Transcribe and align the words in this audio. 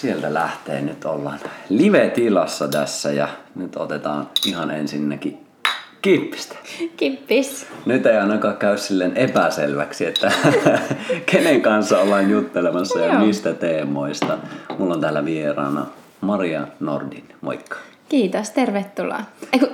sieltä 0.00 0.34
lähtee 0.34 0.80
nyt 0.80 1.04
ollaan 1.04 1.38
live-tilassa 1.68 2.68
tässä 2.68 3.12
ja 3.12 3.28
nyt 3.54 3.76
otetaan 3.76 4.28
ihan 4.46 4.70
ensinnäkin 4.70 5.46
kippistä. 6.02 6.56
Kippis. 6.96 7.66
Nyt 7.86 8.06
ei 8.06 8.16
ainakaan 8.16 8.56
käy 8.56 8.78
silleen 8.78 9.16
epäselväksi, 9.16 10.06
että 10.06 10.32
kenen 11.32 11.62
kanssa 11.62 12.00
ollaan 12.00 12.30
juttelemassa 12.30 12.98
ja 12.98 13.18
mistä 13.18 13.54
teemoista. 13.54 14.38
Mulla 14.78 14.94
on 14.94 15.00
täällä 15.00 15.24
vieraana 15.24 15.86
Maria 16.20 16.66
Nordin. 16.80 17.24
Moikka. 17.40 17.76
Kiitos, 18.08 18.50
tervetuloa. 18.50 19.20
Eiku, 19.52 19.66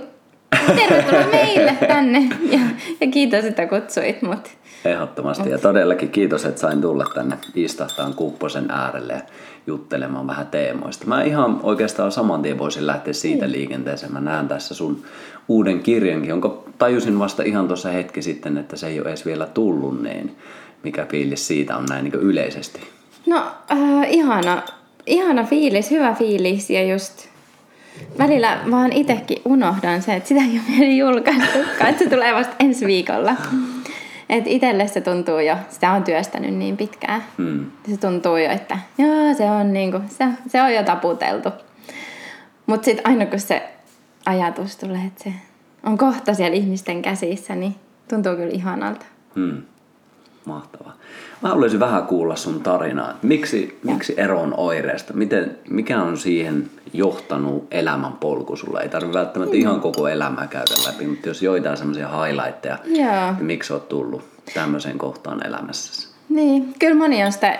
tervetuloa 0.66 1.26
meille 1.32 1.76
tänne 1.88 2.28
ja, 2.50 2.58
ja 3.00 3.06
kiitos, 3.06 3.44
että 3.44 3.66
kutsuit 3.66 4.22
mut. 4.22 4.48
Ehdottomasti. 4.84 5.50
Ja 5.50 5.58
todellakin 5.58 6.10
kiitos, 6.10 6.44
että 6.44 6.60
sain 6.60 6.80
tulla 6.80 7.04
tänne 7.14 7.38
istahtaan 7.54 8.14
kupposen 8.14 8.70
äärelle 8.70 9.22
juttelemaan 9.66 10.26
vähän 10.26 10.46
teemoista. 10.46 11.06
Mä 11.06 11.22
ihan 11.22 11.60
oikeastaan 11.62 12.12
saman 12.12 12.42
tien 12.42 12.58
voisin 12.58 12.86
lähteä 12.86 13.12
siitä 13.12 13.50
liikenteeseen. 13.50 14.12
Mä 14.12 14.20
näen 14.20 14.48
tässä 14.48 14.74
sun 14.74 15.02
uuden 15.48 15.80
kirjankin, 15.80 16.28
jonka 16.28 16.62
tajusin 16.78 17.18
vasta 17.18 17.42
ihan 17.42 17.66
tuossa 17.66 17.88
hetki 17.88 18.22
sitten, 18.22 18.58
että 18.58 18.76
se 18.76 18.86
ei 18.86 19.00
ole 19.00 19.08
edes 19.08 19.26
vielä 19.26 19.46
tullut, 19.46 20.02
niin 20.02 20.36
mikä 20.82 21.06
fiilis 21.06 21.46
siitä 21.46 21.76
on 21.76 21.84
näin 21.84 22.04
niin 22.04 22.14
yleisesti? 22.14 22.80
No, 23.26 23.46
äh, 23.70 24.12
ihana, 24.12 24.62
ihana 25.06 25.44
fiilis, 25.44 25.90
hyvä 25.90 26.14
fiilis 26.14 26.70
ja 26.70 26.84
just 26.84 27.28
välillä 28.18 28.58
vaan 28.70 28.92
itekin 28.92 29.42
unohdan 29.44 30.02
se, 30.02 30.14
että 30.14 30.28
sitä 30.28 30.40
ei 30.40 30.50
ole 30.50 30.78
vielä 30.78 30.92
julkaistukaan, 30.92 31.90
että 31.90 32.04
se 32.04 32.10
tulee 32.10 32.34
vasta 32.34 32.54
ensi 32.60 32.86
viikolla. 32.86 33.36
Et 34.28 34.46
itelle 34.46 34.88
se 34.88 35.00
tuntuu 35.00 35.38
jo, 35.38 35.56
sitä 35.68 35.92
on 35.92 36.04
työstänyt 36.04 36.54
niin 36.54 36.76
pitkään. 36.76 37.24
Hmm. 37.38 37.70
Se 37.90 37.96
tuntuu 37.96 38.36
jo, 38.36 38.50
että 38.50 38.78
joo, 38.98 39.34
se 39.34 39.50
on, 39.50 39.72
niinku, 39.72 40.00
se, 40.08 40.24
se 40.48 40.62
on 40.62 40.74
jo 40.74 40.82
taputeltu. 40.82 41.48
Mutta 42.66 42.84
sitten 42.84 43.06
aina 43.06 43.26
kun 43.26 43.40
se 43.40 43.68
ajatus 44.26 44.76
tulee, 44.76 45.04
että 45.06 45.24
se 45.24 45.32
on 45.82 45.98
kohta 45.98 46.34
siellä 46.34 46.56
ihmisten 46.56 47.02
käsissä, 47.02 47.54
niin 47.54 47.74
tuntuu 48.08 48.36
kyllä 48.36 48.52
ihanalta. 48.52 49.06
Hmm. 49.34 49.62
Mahtavaa. 50.44 50.94
Mä 51.42 51.48
haluaisin 51.48 51.80
vähän 51.80 52.06
kuulla 52.06 52.36
sun 52.36 52.60
tarinaa. 52.60 53.18
Miksi, 53.22 53.78
miksi 53.84 54.14
eroon 54.16 54.54
oireesta? 54.56 55.12
Miten, 55.12 55.58
mikä 55.70 56.02
on 56.02 56.18
siihen 56.18 56.70
johtanut 56.92 57.66
elämän 57.70 58.12
polku 58.12 58.56
sulla? 58.56 58.80
Ei 58.80 58.88
tarvitse 58.88 59.18
välttämättä 59.18 59.56
ihan 59.56 59.80
koko 59.80 60.08
elämää 60.08 60.46
käydä 60.46 60.74
läpi, 60.86 61.06
mutta 61.06 61.28
jos 61.28 61.42
joitain 61.42 61.76
semmoisia 61.76 62.08
highlightteja, 62.08 62.78
Joo. 62.84 63.32
niin 63.32 63.44
miksi 63.44 63.72
oot 63.72 63.88
tullut 63.88 64.22
tämmöiseen 64.54 64.98
kohtaan 64.98 65.46
elämässäsi? 65.46 66.08
Niin, 66.28 66.74
kyllä 66.78 66.96
moni 66.96 67.24
on 67.24 67.32
sitä 67.32 67.58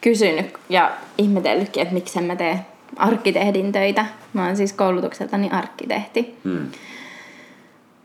kysynyt 0.00 0.46
ja 0.68 0.90
ihmetellytkin, 1.18 1.82
että 1.82 1.94
miksi 1.94 2.20
mä 2.20 2.36
tee 2.36 2.66
arkkitehdin 2.96 3.72
töitä. 3.72 4.06
Mä 4.32 4.46
oon 4.46 4.56
siis 4.56 4.72
koulutukseltani 4.72 5.50
arkkitehti. 5.50 6.38
Hmm. 6.44 6.66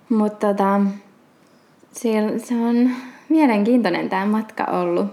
Mutta 0.09 0.47
tota, 0.47 0.81
se 1.93 2.55
on 2.69 2.89
mielenkiintoinen 3.29 4.09
tämä 4.09 4.25
matka 4.25 4.63
ollut. 4.63 5.07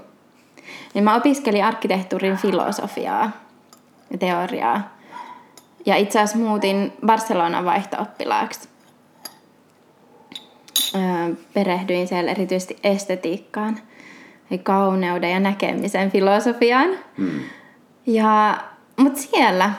Niin 0.95 1.05
mä 1.05 1.17
opiskelin 1.17 1.65
arkkitehtuurin 1.65 2.37
filosofiaa 2.37 3.31
ja 4.11 4.19
teoriaa. 4.19 4.97
Ja 5.87 5.97
itse 5.97 6.19
asiassa 6.19 6.39
muutin 6.39 6.93
Barcelonan 7.07 7.65
vaihto-oppilaaksi. 7.65 8.69
Öö, 10.95 11.35
perehdyin 11.55 12.09
siellä 12.09 12.31
erityisesti 12.31 12.77
estetiikkaan, 12.85 13.79
eli 14.51 14.59
kauneuden 14.59 15.31
ja 15.31 15.41
näkemisen 15.41 16.11
filosofiaan. 16.11 16.91
Hmm. 17.19 17.41
Ja, 18.07 18.59
mutta 18.97 19.21
siellä 19.21 19.71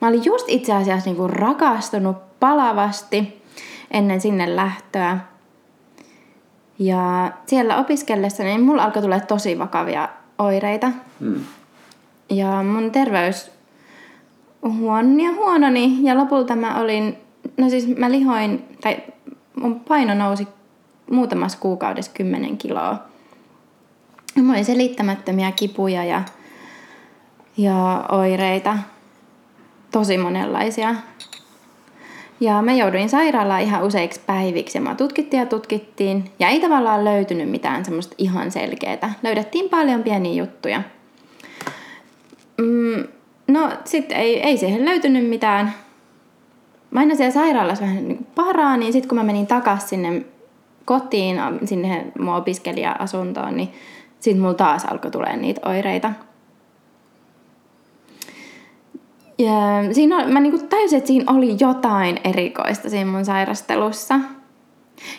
mä 0.00 0.08
olin 0.08 0.24
just 0.24 0.44
itse 0.48 0.72
asiassa 0.72 1.10
niinku 1.10 1.28
rakastunut 1.28 2.40
palavasti 2.40 3.42
ennen 3.90 4.20
sinne 4.20 4.56
lähtöä. 4.56 5.18
Ja 6.78 7.32
siellä 7.46 7.76
opiskellessa 7.76 8.42
niin 8.42 8.60
mulla 8.60 8.84
alkoi 8.84 9.02
tulla 9.02 9.20
tosi 9.20 9.58
vakavia 9.58 10.08
oireita. 10.38 10.90
Hmm. 11.20 11.40
Ja 12.30 12.62
mun 12.62 12.90
terveys 12.90 13.50
huononi 14.68 15.24
ja 15.24 15.32
huononi. 15.32 15.98
Ja 16.02 16.18
lopulta 16.18 16.56
mä 16.56 16.80
olin, 16.80 17.18
no 17.56 17.70
siis 17.70 17.96
mä 17.98 18.10
lihoin, 18.10 18.64
tai 18.80 18.96
mun 19.56 19.80
paino 19.80 20.14
nousi 20.14 20.48
muutamassa 21.10 21.58
kuukaudessa 21.58 22.12
10 22.14 22.58
kiloa. 22.58 22.98
Ja 24.36 24.42
mulla 24.42 24.54
oli 24.54 24.64
selittämättömiä 24.64 25.52
kipuja 25.52 26.04
ja, 26.04 26.22
ja 27.56 28.04
oireita. 28.12 28.78
Tosi 29.92 30.18
monenlaisia. 30.18 30.94
Ja 32.44 32.62
mä 32.62 32.72
jouduin 32.72 33.08
sairaalaan 33.08 33.62
ihan 33.62 33.84
useiksi 33.84 34.20
päiviksi 34.26 34.78
ja 34.78 34.82
mä 34.82 34.94
tutkittiin 34.94 35.40
ja 35.40 35.46
tutkittiin. 35.46 36.24
Ja 36.38 36.48
ei 36.48 36.60
tavallaan 36.60 37.04
löytynyt 37.04 37.50
mitään 37.50 37.84
semmoista 37.84 38.14
ihan 38.18 38.50
selkeää. 38.50 39.14
Löydettiin 39.22 39.70
paljon 39.70 40.02
pieniä 40.02 40.42
juttuja. 40.42 40.82
Mm, 42.58 43.04
no 43.48 43.70
sitten 43.84 44.16
ei, 44.16 44.40
ei 44.40 44.56
siihen 44.56 44.84
löytynyt 44.84 45.28
mitään. 45.28 45.74
Mä 46.90 47.00
aina 47.00 47.14
siellä 47.14 47.32
sairaalassa 47.32 47.84
vähän 47.84 48.08
niin 48.08 48.26
paraan, 48.34 48.80
niin 48.80 48.92
sitten 48.92 49.08
kun 49.08 49.18
mä 49.18 49.24
menin 49.24 49.46
takaisin 49.46 49.88
sinne 49.88 50.22
kotiin, 50.84 51.36
sinne 51.64 52.06
mun 52.18 52.34
opiskelija-asuntoon, 52.34 53.56
niin 53.56 53.72
sitten 54.20 54.42
mulla 54.42 54.54
taas 54.54 54.84
alkoi 54.84 55.10
tulee 55.10 55.36
niitä 55.36 55.68
oireita. 55.68 56.12
Ja 59.38 59.52
siinä 59.92 60.16
oli, 60.16 60.32
mä 60.32 60.40
niinku 60.40 60.66
tajusin, 60.66 60.98
että 60.98 61.08
siinä 61.08 61.32
oli 61.32 61.56
jotain 61.60 62.20
erikoista 62.24 62.90
siinä 62.90 63.10
mun 63.10 63.24
sairastelussa. 63.24 64.20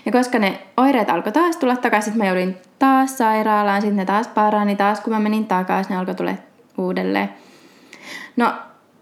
Ja 0.06 0.12
koska 0.12 0.40
ne 0.40 0.62
oireet 0.78 1.10
alkoi 1.10 1.32
taas 1.32 1.58
tulla 1.58 1.76
takaisin, 1.76 2.18
mä 2.18 2.26
joudun 2.26 2.56
taas 2.80 3.18
sairaalaan, 3.18 3.82
sitten 3.82 3.98
ne 3.98 4.06
taas 4.06 4.28
parani, 4.28 4.76
taas 4.76 5.00
kun 5.02 5.14
mä 5.14 5.20
menin 5.20 5.46
takaisin, 5.46 5.94
ne 5.94 6.00
alkoi 6.00 6.16
tulla 6.16 6.34
uudelleen. 6.78 7.30
No, 8.36 8.54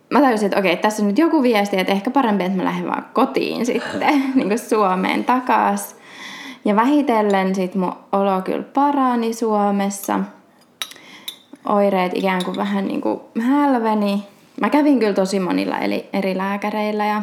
mä 0.09 0.21
tajusin, 0.21 0.45
että 0.45 0.59
okei, 0.59 0.77
tässä 0.77 1.03
on 1.03 1.07
nyt 1.07 1.17
joku 1.17 1.43
viesti, 1.43 1.79
että 1.79 1.93
ehkä 1.93 2.11
parempi, 2.11 2.43
että 2.43 2.57
mä 2.57 2.63
lähden 2.63 2.87
vaan 2.87 3.05
kotiin 3.13 3.65
sitten, 3.71 4.23
niin 4.35 4.47
kuin 4.47 4.59
Suomeen 4.59 5.23
takas. 5.23 5.95
Ja 6.65 6.75
vähitellen 6.75 7.55
sit 7.55 7.75
mun 7.75 7.93
olo 8.11 8.41
kyllä 8.41 8.63
parani 8.63 9.33
Suomessa. 9.33 10.19
Oireet 11.65 12.11
ikään 12.15 12.45
kuin 12.45 12.57
vähän 12.57 12.87
niin 12.87 13.01
kuin 13.01 13.19
hälveni. 13.41 14.32
Mä 14.61 14.69
kävin 14.69 14.99
kyllä 14.99 15.13
tosi 15.13 15.39
monilla 15.39 15.79
eli 15.79 16.09
eri 16.13 16.37
lääkäreillä 16.37 17.05
ja, 17.05 17.21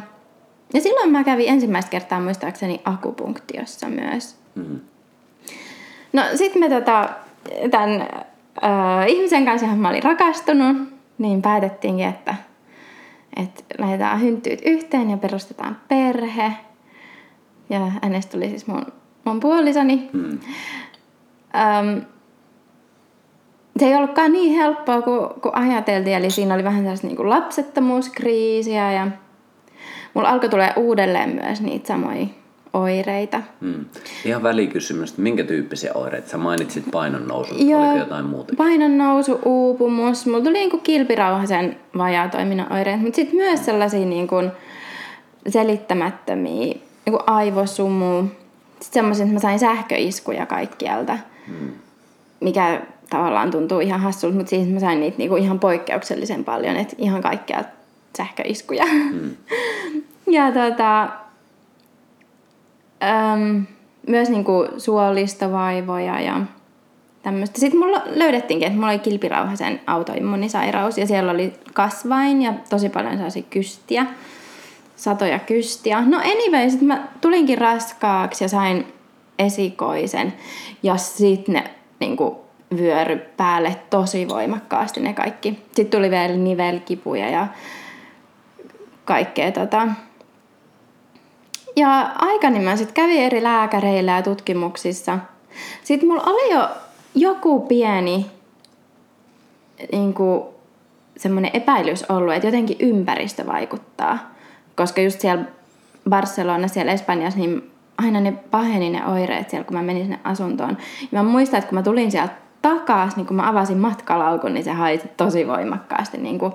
ja 0.74 0.80
silloin 0.80 1.10
mä 1.10 1.24
kävin 1.24 1.48
ensimmäistä 1.48 1.90
kertaa 1.90 2.20
muistaakseni 2.20 2.80
akupunktiossa 2.84 3.88
myös. 3.88 4.36
Hmm. 4.54 4.80
No 6.12 6.22
sit 6.34 6.54
me 6.54 6.68
tota, 6.68 7.08
tämän 7.70 8.00
äh, 8.00 9.08
ihmisen 9.08 9.44
kanssa, 9.44 9.66
johon 9.66 9.78
mä 9.78 9.88
olin 9.88 10.02
rakastunut, 10.02 10.76
niin 11.18 11.42
päätettiinkin, 11.42 12.06
että, 12.06 12.34
että 13.36 13.64
lähdetään 13.78 14.20
hynttyyt 14.20 14.60
yhteen 14.64 15.10
ja 15.10 15.16
perustetaan 15.16 15.76
perhe. 15.88 16.52
Ja 17.70 17.92
hänestä 18.02 18.32
tuli 18.32 18.48
siis 18.48 18.66
mun, 18.66 18.86
mun 19.24 19.40
puolisoni. 19.40 20.10
Hmm. 20.12 20.38
Öm, 21.54 22.02
se 23.80 23.86
ei 23.86 23.94
ollutkaan 23.94 24.32
niin 24.32 24.56
helppoa 24.56 25.02
kuin, 25.02 25.40
kuin 25.40 25.56
ajateltiin, 25.56 26.16
eli 26.16 26.30
siinä 26.30 26.54
oli 26.54 26.64
vähän 26.64 26.80
sellaista 26.80 27.06
niin 27.06 27.16
kuin 27.16 27.30
lapsettomuuskriisiä 27.30 28.92
ja 28.92 29.08
mulla 30.14 30.28
alkoi 30.28 30.48
tulee 30.48 30.72
uudelleen 30.76 31.40
myös 31.44 31.60
niitä 31.60 31.86
samoja 31.86 32.26
oireita. 32.72 33.42
Mm. 33.60 33.84
Ihan 34.24 34.42
välikysymys, 34.42 35.10
että 35.10 35.22
minkä 35.22 35.44
tyyppisiä 35.44 35.92
oireita? 35.94 36.28
Sä 36.28 36.38
mainitsit 36.38 36.84
painon 36.92 37.28
nousu, 37.28 37.54
Joo, 37.54 37.80
oliko 37.80 37.96
jotain 37.96 38.24
muuta? 38.24 38.54
Painon 38.56 38.98
nousu, 38.98 39.38
uupumus. 39.44 40.26
Mulla 40.26 40.40
tuli 40.40 40.52
niinku 40.52 40.78
kilpirauhasen 40.78 41.76
vajaatoiminnan 41.98 42.72
oireet, 42.72 43.00
mutta 43.00 43.16
sitten 43.16 43.36
myös 43.36 43.64
sellaisia 43.64 44.06
niinku 44.06 44.36
selittämättömiä, 45.48 46.74
niinku 47.06 47.22
aivosumu. 47.26 48.22
Sitten 48.80 48.92
semmoisia, 48.92 49.24
että 49.24 49.34
mä 49.34 49.40
sain 49.40 49.58
sähköiskuja 49.58 50.46
kaikkialta, 50.46 51.18
mm. 51.48 51.70
mikä 52.40 52.80
tavallaan 53.10 53.50
tuntuu 53.50 53.80
ihan 53.80 54.00
hassulta, 54.00 54.36
mutta 54.36 54.50
siis 54.50 54.68
mä 54.68 54.80
sain 54.80 55.00
niitä 55.00 55.18
niinku 55.18 55.36
ihan 55.36 55.58
poikkeuksellisen 55.58 56.44
paljon, 56.44 56.76
että 56.76 56.96
ihan 56.98 57.22
kaikkialta 57.22 57.68
sähköiskuja. 58.16 58.84
Mm. 59.12 59.36
ja 60.36 60.52
tota, 60.52 61.02
äm, 63.02 63.66
myös 64.06 64.28
niinku 64.28 64.68
suolistovaivoja 64.78 66.20
ja 66.20 66.40
tämmöistä. 67.22 67.60
Sitten 67.60 67.80
mulla 67.80 68.02
löydettiinkin, 68.06 68.66
että 68.66 68.78
mulla 68.78 68.92
oli 68.92 68.98
kilpirauhasen 68.98 69.80
autoimmunisairaus 69.86 70.98
ja 70.98 71.06
siellä 71.06 71.32
oli 71.32 71.52
kasvain 71.74 72.42
ja 72.42 72.54
tosi 72.70 72.88
paljon 72.88 73.12
sellaisia 73.12 73.42
kystiä, 73.50 74.06
satoja 74.96 75.38
kystiä. 75.38 76.00
No 76.00 76.18
anyway, 76.18 76.70
sitten 76.70 76.88
mä 76.88 77.08
tulinkin 77.20 77.58
raskaaksi 77.58 78.44
ja 78.44 78.48
sain 78.48 78.86
esikoisen 79.38 80.32
ja 80.82 80.96
sitten 80.96 81.52
ne 81.52 81.70
niinku 82.00 82.49
vyöry 82.76 83.18
päälle 83.36 83.76
tosi 83.90 84.28
voimakkaasti 84.28 85.00
ne 85.00 85.12
kaikki. 85.12 85.62
Sitten 85.66 85.86
tuli 85.86 86.10
vielä 86.10 86.36
nivelkipuja 86.36 87.30
ja 87.30 87.46
kaikkea 89.04 89.52
tota, 89.52 89.88
ja 91.76 92.10
aikani 92.18 92.60
mä 92.60 92.76
sitten 92.76 92.94
kävin 92.94 93.20
eri 93.20 93.42
lääkäreillä 93.42 94.12
ja 94.12 94.22
tutkimuksissa. 94.22 95.18
Sitten 95.84 96.08
mulla 96.08 96.22
oli 96.22 96.54
jo 96.54 96.68
joku 97.14 97.60
pieni 97.60 98.26
niin 99.92 100.14
kuin, 100.14 100.42
semmoinen 101.16 101.50
epäilys 101.54 102.04
ollut, 102.10 102.34
että 102.34 102.46
jotenkin 102.48 102.76
ympäristö 102.80 103.46
vaikuttaa. 103.46 104.18
Koska 104.76 105.00
just 105.00 105.20
siellä 105.20 105.44
Barcelona, 106.10 106.68
siellä 106.68 106.92
Espanjassa, 106.92 107.40
niin 107.40 107.70
aina 107.98 108.20
ne 108.20 108.32
paheni 108.32 108.90
ne 108.90 109.06
oireet 109.06 109.50
siellä, 109.50 109.64
kun 109.64 109.76
mä 109.76 109.82
menin 109.82 110.02
sinne 110.02 110.20
asuntoon. 110.24 110.76
Ja 111.00 111.22
mä 111.22 111.22
muistan, 111.22 111.58
että 111.58 111.68
kun 111.68 111.78
mä 111.78 111.82
tulin 111.82 112.10
sieltä 112.10 112.34
takaisin, 112.62 113.16
niin 113.16 113.26
kun 113.26 113.36
mä 113.36 113.48
avasin 113.48 113.78
matkalaukun, 113.78 114.54
niin 114.54 114.64
se 114.64 114.72
haisi 114.72 115.08
tosi 115.16 115.46
voimakkaasti 115.46 116.18
niin 116.18 116.38
kuin 116.38 116.52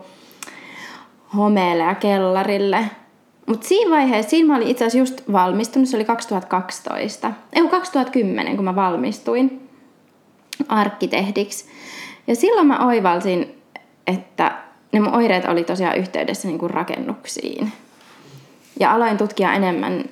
homeelle 1.38 1.84
ja 1.84 1.96
kellarille. 1.96 2.86
Mutta 3.46 3.68
siinä 3.68 3.92
vaiheessa, 3.92 4.30
siinä 4.30 4.48
mä 4.48 4.56
olin 4.56 4.68
itse 4.68 4.86
asiassa 4.86 4.98
just 4.98 5.32
valmistunut, 5.32 5.90
se 5.90 5.98
oli 5.98 6.06
2012. 6.06 7.32
Ei 7.54 7.68
2010, 7.68 8.56
kun 8.56 8.66
mä 8.66 8.76
valmistuin 8.76 9.70
arkkitehdiksi. 10.68 11.66
Ja 12.28 12.36
silloin 12.36 12.68
mä 12.68 12.86
oivalsin, 12.86 13.62
että 14.08 14.52
ne 14.92 15.00
mun 15.00 15.16
oireet 15.16 15.46
oli 15.46 15.64
tosiaan 15.64 15.98
yhteydessä 15.98 16.48
niin 16.48 16.60
kuin 16.60 16.70
rakennuksiin. 16.70 17.72
Ja 18.80 18.94
aloin 18.94 19.18
tutkia 19.18 19.54
enemmän, 19.54 20.06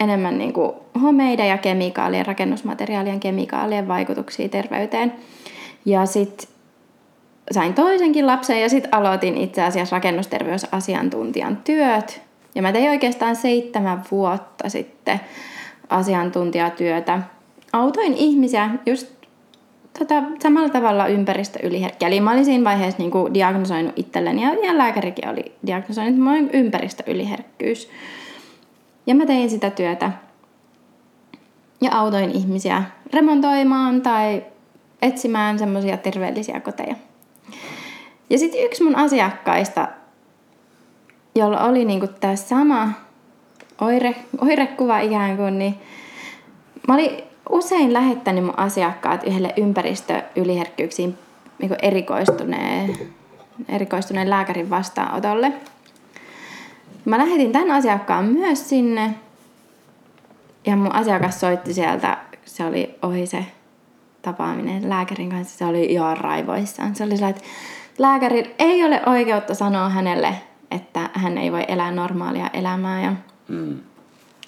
enemmän 0.00 0.38
niin 0.38 0.52
kuin 0.52 0.72
homeiden 1.02 1.48
ja 1.48 1.58
kemikaalien, 1.58 2.26
rakennusmateriaalien 2.26 3.20
kemikaalien 3.20 3.88
vaikutuksia 3.88 4.48
terveyteen. 4.48 5.12
Ja 5.84 6.06
sitten 6.06 6.48
sain 7.50 7.74
toisenkin 7.74 8.26
lapsen 8.26 8.60
ja 8.60 8.68
sitten 8.68 8.94
aloitin 8.94 9.36
itse 9.36 9.62
asiassa 9.62 9.96
rakennusterveysasiantuntijan 9.96 11.56
työt 11.56 12.22
ja 12.54 12.62
mä 12.62 12.72
tein 12.72 12.90
oikeastaan 12.90 13.36
seitsemän 13.36 14.02
vuotta 14.10 14.68
sitten 14.68 15.20
asiantuntijatyötä. 15.88 17.20
Autoin 17.72 18.14
ihmisiä 18.14 18.70
just 18.86 19.08
tota, 19.98 20.22
samalla 20.42 20.68
tavalla 20.68 21.06
ympäristöyliherkkiä. 21.06 22.08
Eli 22.08 22.20
mä 22.20 22.32
olin 22.32 22.44
siinä 22.44 22.64
vaiheessa 22.64 22.98
niin 22.98 23.10
kuin 23.10 23.34
diagnosoinut 23.34 23.92
itselleni, 23.96 24.42
ja, 24.42 24.66
ja 24.66 24.78
lääkärikin 24.78 25.28
oli 25.28 25.52
diagnosoinut, 25.66 26.10
että 26.10 26.24
mä 26.24 26.32
olin 26.32 26.50
ympäristöyliherkkyys. 26.52 27.90
Ja 29.06 29.14
mä 29.14 29.26
tein 29.26 29.50
sitä 29.50 29.70
työtä. 29.70 30.12
Ja 31.80 31.90
autoin 31.92 32.30
ihmisiä 32.30 32.82
remontoimaan 33.12 34.02
tai 34.02 34.44
etsimään 35.02 35.58
semmoisia 35.58 35.96
terveellisiä 35.96 36.60
koteja. 36.60 36.94
Ja 38.30 38.38
sitten 38.38 38.64
yksi 38.64 38.84
mun 38.84 38.96
asiakkaista 38.96 39.88
jolla 41.34 41.64
oli 41.64 41.84
niinku 41.84 42.06
tämä 42.06 42.36
sama 42.36 42.88
oire, 43.80 44.16
oirekuva 44.40 45.00
ikään 45.00 45.36
kuin, 45.36 45.58
niin 45.58 45.74
mä 46.88 46.94
olin 46.94 47.22
usein 47.50 47.92
lähettänyt 47.92 48.44
mun 48.44 48.58
asiakkaat 48.58 49.24
yhdelle 49.24 49.54
ympäristöyliherkkyyksiin 49.56 51.18
niin 51.58 51.76
erikoistuneen, 51.82 52.96
erikoistuneen 53.68 54.30
lääkärin 54.30 54.70
vastaanotolle. 54.70 55.52
Mä 57.04 57.18
lähetin 57.18 57.52
tämän 57.52 57.70
asiakkaan 57.70 58.24
myös 58.24 58.68
sinne 58.68 59.14
ja 60.66 60.76
mun 60.76 60.94
asiakas 60.94 61.40
soitti 61.40 61.74
sieltä, 61.74 62.18
se 62.44 62.64
oli 62.64 62.94
ohi 63.02 63.26
se 63.26 63.46
tapaaminen 64.22 64.88
lääkärin 64.88 65.30
kanssa, 65.30 65.58
se 65.58 65.64
oli 65.64 65.84
ihan 65.84 66.16
raivoissaan. 66.16 66.94
Se 66.94 67.04
oli 67.04 67.16
sellainen, 67.16 67.36
että 67.36 67.50
lääkäri 67.98 68.54
ei 68.58 68.84
ole 68.84 69.02
oikeutta 69.06 69.54
sanoa 69.54 69.88
hänelle 69.88 70.34
että 70.70 71.10
hän 71.12 71.38
ei 71.38 71.52
voi 71.52 71.64
elää 71.68 71.90
normaalia 71.90 72.50
elämää. 72.52 73.02
Ja, 73.02 73.12
mm. 73.48 73.78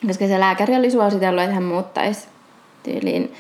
Koska 0.07 0.27
se 0.27 0.41
lääkäri 0.41 0.77
oli 0.77 0.91
suositellut, 0.91 1.43
että 1.43 1.55
hän 1.55 1.65
muuttaisi 1.65 2.29
tyyliin 2.83 3.33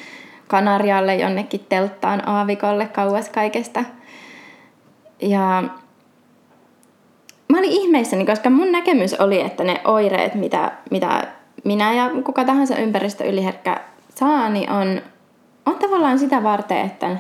Kanarialle 0.48 1.16
jonnekin 1.16 1.66
telttaan 1.68 2.28
aavikolle 2.28 2.86
kauas 2.86 3.28
kaikesta. 3.28 3.84
Ja 5.22 5.64
mä 7.52 7.58
olin 7.58 7.70
ihmeissäni, 7.70 8.26
koska 8.26 8.50
mun 8.50 8.72
näkemys 8.72 9.14
oli, 9.14 9.40
että 9.40 9.64
ne 9.64 9.80
oireet, 9.84 10.34
mitä, 10.34 10.72
mitä 10.90 11.24
minä 11.64 11.94
ja 11.94 12.10
kuka 12.24 12.44
tahansa 12.44 12.76
ympäristö 12.76 13.24
yliherkkä 13.24 13.80
saa, 14.14 14.48
niin 14.48 14.70
on, 14.70 15.02
on 15.66 15.78
tavallaan 15.78 16.18
sitä 16.18 16.42
varten, 16.42 16.78
että 16.78 17.16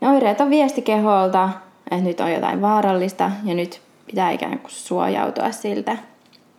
ne 0.00 0.08
oireet 0.08 0.40
on 0.40 0.50
viesti 0.50 0.82
keholta, 0.82 1.48
että 1.90 2.04
nyt 2.04 2.20
on 2.20 2.32
jotain 2.32 2.60
vaarallista 2.60 3.30
ja 3.44 3.54
nyt 3.54 3.80
pitää 4.06 4.30
ikään 4.30 4.58
kuin 4.58 4.70
suojautua 4.70 5.50
siltä. 5.50 5.96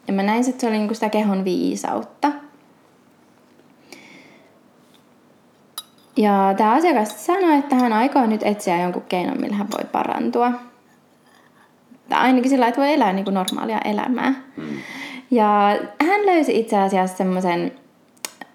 Ja 0.08 0.14
mä 0.14 0.24
näin, 0.24 0.50
että 0.50 0.62
se 0.62 0.68
oli 0.68 0.78
niin 0.78 0.96
sitä 0.96 1.10
kehon 1.10 1.46
viisautta. 1.46 2.32
Ja 6.18 6.54
tämä 6.58 6.72
asiakas 6.72 7.26
sanoi, 7.26 7.58
että 7.58 7.76
hän 7.76 7.94
aikoo 7.94 8.26
nyt 8.26 8.44
etsiä 8.44 8.82
jonkun 8.82 9.04
keinon, 9.10 9.42
millä 9.42 9.56
hän 9.56 9.72
voi 9.72 9.86
parantua. 9.92 10.52
Tai 12.14 12.22
ainakin 12.22 12.50
sillä 12.50 12.68
että 12.68 12.82
voi 12.82 12.94
elää 12.94 13.14
niin 13.14 13.24
kuin 13.24 13.34
normaalia 13.34 13.80
elämää. 13.86 14.34
Hmm. 14.56 14.78
Ja 15.32 15.78
hän 16.08 16.26
löysi 16.26 16.60
itse 16.60 16.78
asiassa 16.78 17.18
semmoisen 17.18 17.72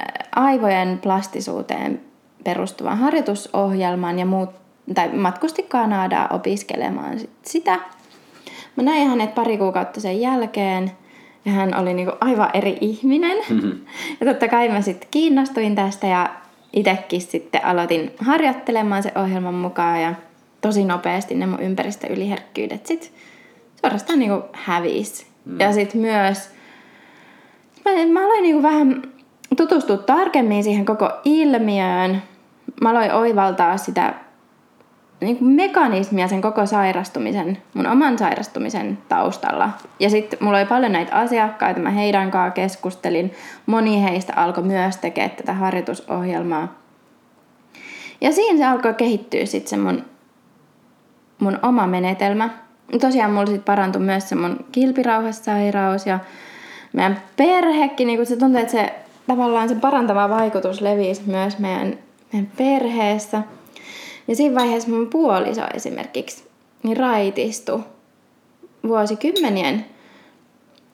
äh, 0.00 0.06
aivojen 0.36 0.98
plastisuuteen 0.98 2.00
perustuvan 2.44 2.98
harjoitusohjelman 2.98 4.18
ja 4.18 4.26
muut, 4.26 4.50
tai 4.94 5.08
matkusti 5.08 5.62
Kanadaa 5.62 6.28
opiskelemaan 6.30 7.20
sitä. 7.42 7.80
Mä 8.76 8.82
näin 8.82 9.08
hänet 9.08 9.34
pari 9.34 9.58
kuukautta 9.58 10.00
sen 10.00 10.20
jälkeen 10.20 10.90
ja 11.44 11.52
hän 11.52 11.80
oli 11.80 11.94
niinku 11.94 12.16
aivan 12.20 12.50
eri 12.54 12.78
ihminen. 12.80 13.36
Mm-hmm. 13.50 13.80
Ja 14.20 14.26
totta 14.26 14.48
kai 14.48 14.68
mä 14.68 14.80
sitten 14.82 15.08
kiinnostuin 15.10 15.74
tästä 15.74 16.06
ja 16.06 16.30
itsekin 16.72 17.20
sitten 17.20 17.64
aloitin 17.64 18.14
harjoittelemaan 18.18 19.02
se 19.02 19.12
ohjelman 19.16 19.54
mukaan 19.54 20.02
ja 20.02 20.14
tosi 20.60 20.84
nopeasti 20.84 21.34
ne 21.34 21.46
mun 21.46 21.60
ympäristöyliherkkyydet 21.60 22.86
sit 22.86 23.12
suorastaan 23.80 24.18
niinku 24.18 24.48
hävis. 24.52 25.26
Mm. 25.44 25.60
Ja 25.60 25.72
sitten 25.72 26.00
myös 26.00 26.50
mä, 27.84 28.12
mä 28.12 28.24
aloin 28.24 28.42
niinku 28.42 28.62
vähän 28.62 29.02
tutustua 29.56 29.96
tarkemmin 29.96 30.64
siihen 30.64 30.84
koko 30.84 31.10
ilmiöön. 31.24 32.22
Mä 32.80 32.90
aloin 32.90 33.12
oivaltaa 33.12 33.76
sitä 33.76 34.14
niin 35.20 35.36
kuin 35.36 35.48
mekanismia 35.48 36.28
sen 36.28 36.40
koko 36.40 36.66
sairastumisen, 36.66 37.58
mun 37.74 37.86
oman 37.86 38.18
sairastumisen 38.18 38.98
taustalla. 39.08 39.70
Ja 40.00 40.10
sitten 40.10 40.38
mulla 40.42 40.58
oli 40.58 40.66
paljon 40.66 40.92
näitä 40.92 41.16
asiakkaita, 41.16 41.80
mä 41.80 41.90
heidän 41.90 42.30
kanssa 42.30 42.50
keskustelin. 42.50 43.32
Moni 43.66 44.02
heistä 44.02 44.32
alkoi 44.36 44.64
myös 44.64 44.96
tekemään 44.96 45.30
tätä 45.30 45.52
harjoitusohjelmaa. 45.52 46.74
Ja 48.20 48.32
siinä 48.32 48.58
se 48.58 48.66
alkoi 48.66 48.94
kehittyä 48.94 49.46
sitten 49.46 49.70
se 49.70 49.76
mun, 49.76 50.04
mun 51.38 51.58
oma 51.62 51.86
menetelmä. 51.86 52.50
Tosiaan 53.00 53.30
mulla 53.30 53.46
sitten 53.46 53.64
parantui 53.64 54.02
myös 54.02 54.28
se 54.28 54.34
mun 54.34 54.64
kilpirauhassairaus 54.72 56.06
ja 56.06 56.18
meidän 56.92 57.22
perhekin, 57.36 58.06
niin 58.06 58.16
kun 58.16 58.26
se 58.26 58.36
tuntuu, 58.36 58.60
että 58.60 58.72
se 58.72 58.94
tavallaan 59.26 59.68
se 59.68 59.74
parantava 59.74 60.28
vaikutus 60.28 60.80
levisi 60.80 61.22
myös 61.26 61.58
meidän, 61.58 61.98
meidän 62.32 62.50
perheessä– 62.56 63.42
ja 64.28 64.36
siinä 64.36 64.54
vaiheessa 64.54 64.90
mun 64.90 65.06
puoliso 65.06 65.62
esimerkiksi 65.74 66.44
niin 66.82 66.96
raitistu 66.96 67.80
vuosikymmenien 68.88 69.86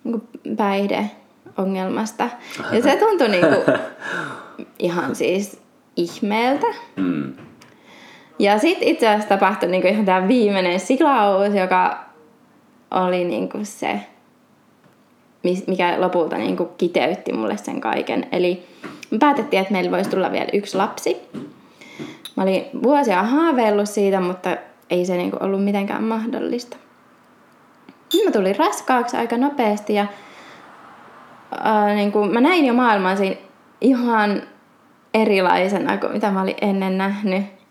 niinku 0.04 0.28
päihdeongelmasta. 0.56 2.28
Ja 2.72 2.82
se 2.82 2.96
tuntui 2.96 3.28
niinku 3.28 3.56
ihan 4.78 5.16
siis 5.16 5.60
ihmeeltä. 5.96 6.66
Mm. 6.96 7.32
Ja 8.44 8.58
sitten 8.58 8.88
itse 8.88 9.08
asiassa 9.08 9.28
tapahtui 9.28 9.68
niinku 9.68 9.88
ihan 9.88 10.04
tämä 10.04 10.28
viimeinen 10.28 10.80
silaus, 10.80 11.54
joka 11.54 12.04
oli 12.90 13.24
niinku 13.24 13.58
se, 13.62 14.00
mikä 15.66 16.00
lopulta 16.00 16.36
niinku 16.36 16.64
kiteytti 16.64 17.32
mulle 17.32 17.56
sen 17.56 17.80
kaiken. 17.80 18.26
Eli 18.32 18.66
me 19.10 19.18
päätettiin, 19.18 19.60
että 19.60 19.72
meillä 19.72 19.90
voisi 19.90 20.10
tulla 20.10 20.32
vielä 20.32 20.48
yksi 20.52 20.76
lapsi. 20.76 21.16
Mä 22.36 22.42
olin 22.42 22.64
vuosia 22.82 23.22
haaveillut 23.22 23.88
siitä, 23.88 24.20
mutta 24.20 24.56
ei 24.90 25.04
se 25.04 25.16
niinku 25.16 25.36
ollut 25.40 25.64
mitenkään 25.64 26.04
mahdollista. 26.04 26.76
Nyt 28.14 28.24
mä 28.24 28.30
tulin 28.30 28.56
raskaaksi 28.56 29.16
aika 29.16 29.36
nopeasti 29.36 29.94
ja 29.94 30.06
ää, 31.60 31.94
niinku, 31.94 32.24
mä 32.24 32.40
näin 32.40 32.66
jo 32.66 32.74
maailman 32.74 33.16
siinä 33.16 33.36
ihan 33.80 34.42
erilaisena 35.14 35.98
kuin 35.98 36.12
mitä 36.12 36.30
mä 36.30 36.42
olin 36.42 36.56
ennen 36.60 36.98
nähnyt. 36.98 37.63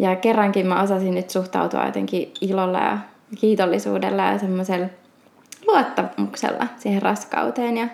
Ja 0.00 0.16
kerrankin 0.16 0.66
mä 0.66 0.82
osasin 0.82 1.14
nyt 1.14 1.30
suhtautua 1.30 1.86
jotenkin 1.86 2.32
ilolla 2.40 2.78
ja 2.78 2.98
kiitollisuudella 3.40 4.22
ja 4.22 4.38
semmoisella 4.38 4.86
luottamuksella 5.66 6.66
siihen 6.76 7.02
raskauteen. 7.02 7.76
Ja... 7.76 7.88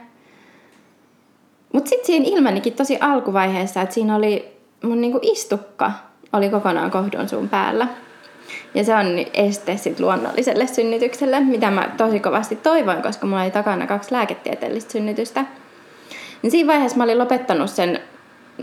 Mutta 1.72 1.88
sitten 1.88 2.06
siinä 2.06 2.26
ilmenikin 2.28 2.72
tosi 2.72 2.98
alkuvaiheessa, 3.00 3.82
että 3.82 3.94
siinä 3.94 4.16
oli 4.16 4.56
mun 4.82 5.00
niinku 5.00 5.18
istukka 5.22 5.92
oli 6.32 6.50
kokonaan 6.50 6.90
kohdun 6.90 7.28
suun 7.28 7.48
päällä. 7.48 7.88
Ja 8.74 8.84
se 8.84 8.94
on 8.94 9.06
este 9.34 9.76
sit 9.76 10.00
luonnolliselle 10.00 10.66
synnytykselle, 10.66 11.40
mitä 11.40 11.70
mä 11.70 11.90
tosi 11.96 12.20
kovasti 12.20 12.56
toivoin, 12.56 13.02
koska 13.02 13.26
mulla 13.26 13.42
oli 13.42 13.50
takana 13.50 13.86
kaksi 13.86 14.12
lääketieteellistä 14.12 14.92
synnytystä. 14.92 15.44
Niin 16.42 16.50
siinä 16.50 16.72
vaiheessa 16.72 16.98
mä 16.98 17.04
olin 17.04 17.18
lopettanut 17.18 17.70
sen 17.70 18.00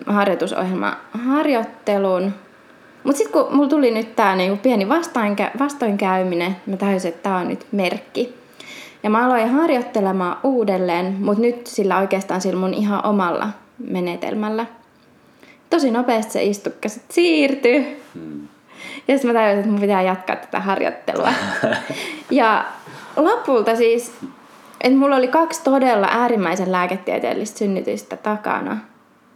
harjoitusohjelman 0.06 0.98
harjoittelun. 1.12 2.34
Mutta 3.04 3.18
sitten 3.18 3.34
kun 3.34 3.56
mulla 3.56 3.70
tuli 3.70 3.92
nyt 3.92 4.16
tää 4.16 4.36
niinku 4.36 4.58
pieni 4.64 4.90
vastoinkä- 4.90 5.52
vastoinkäyminen, 5.60 6.56
mä 6.66 6.78
tajusin, 6.78 7.10
että 7.10 7.30
tää 7.30 7.38
on 7.38 7.48
nyt 7.48 7.68
merkki. 7.72 8.36
Ja 9.04 9.10
mä 9.10 9.26
aloin 9.26 9.50
harjoittelemaan 9.50 10.38
uudelleen, 10.44 11.16
mutta 11.20 11.42
nyt 11.42 11.68
sillä 11.68 11.98
oikeastaan 11.98 12.42
sillä 12.42 12.60
mun 12.60 12.74
ihan 12.74 13.06
omalla 13.06 13.50
menetelmällä. 13.88 14.66
Tosi 15.70 15.92
nopeasti 15.92 16.34
se 16.34 16.44
istukka 16.44 16.90
sit 16.90 17.04
siirtyi. 17.10 18.02
Ja 19.08 19.18
sitten 19.18 19.34
mä 19.34 19.40
tajusin, 19.40 19.60
että 19.60 19.72
mun 19.72 19.82
pitää 19.82 20.02
jatkaa 20.02 20.36
tätä 20.36 20.60
harjoittelua. 20.60 21.30
ja 22.32 22.66
lopulta 23.18 23.76
siis, 23.76 24.14
että 24.82 25.00
mulla 25.00 25.16
oli 25.16 25.28
kaksi 25.28 25.64
todella 25.64 26.08
äärimmäisen 26.12 26.72
lääketieteellistä 26.72 27.60
synnytystä 27.60 28.18
takana. 28.18 28.78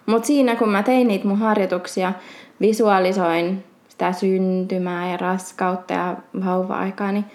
Mutta 0.06 0.28
siinä 0.28 0.56
kun 0.56 0.70
mä 0.70 0.84
tein 0.84 1.08
niitä 1.08 1.28
mun 1.28 1.40
harjoituksia, 1.40 2.14
visualisoin 2.62 3.64
sitä 3.90 4.12
syntymää 4.12 5.12
ja 5.12 5.18
raskautta 5.18 5.94
ja 5.94 6.18
vauva-aikaa, 6.46 7.12
niin 7.12 7.26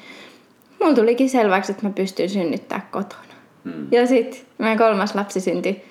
mulla 0.81 0.95
tulikin 0.95 1.31
selväksi, 1.31 1.73
että 1.73 1.87
mä 1.87 1.93
pystyn 1.93 2.29
synnyttää 2.29 2.89
kotona. 2.91 3.23
Mm. 3.65 3.87
Ja 3.91 4.07
sitten 4.07 4.41
meidän 4.59 4.79
kolmas 4.79 5.15
lapsi 5.15 5.41
syntyi 5.41 5.85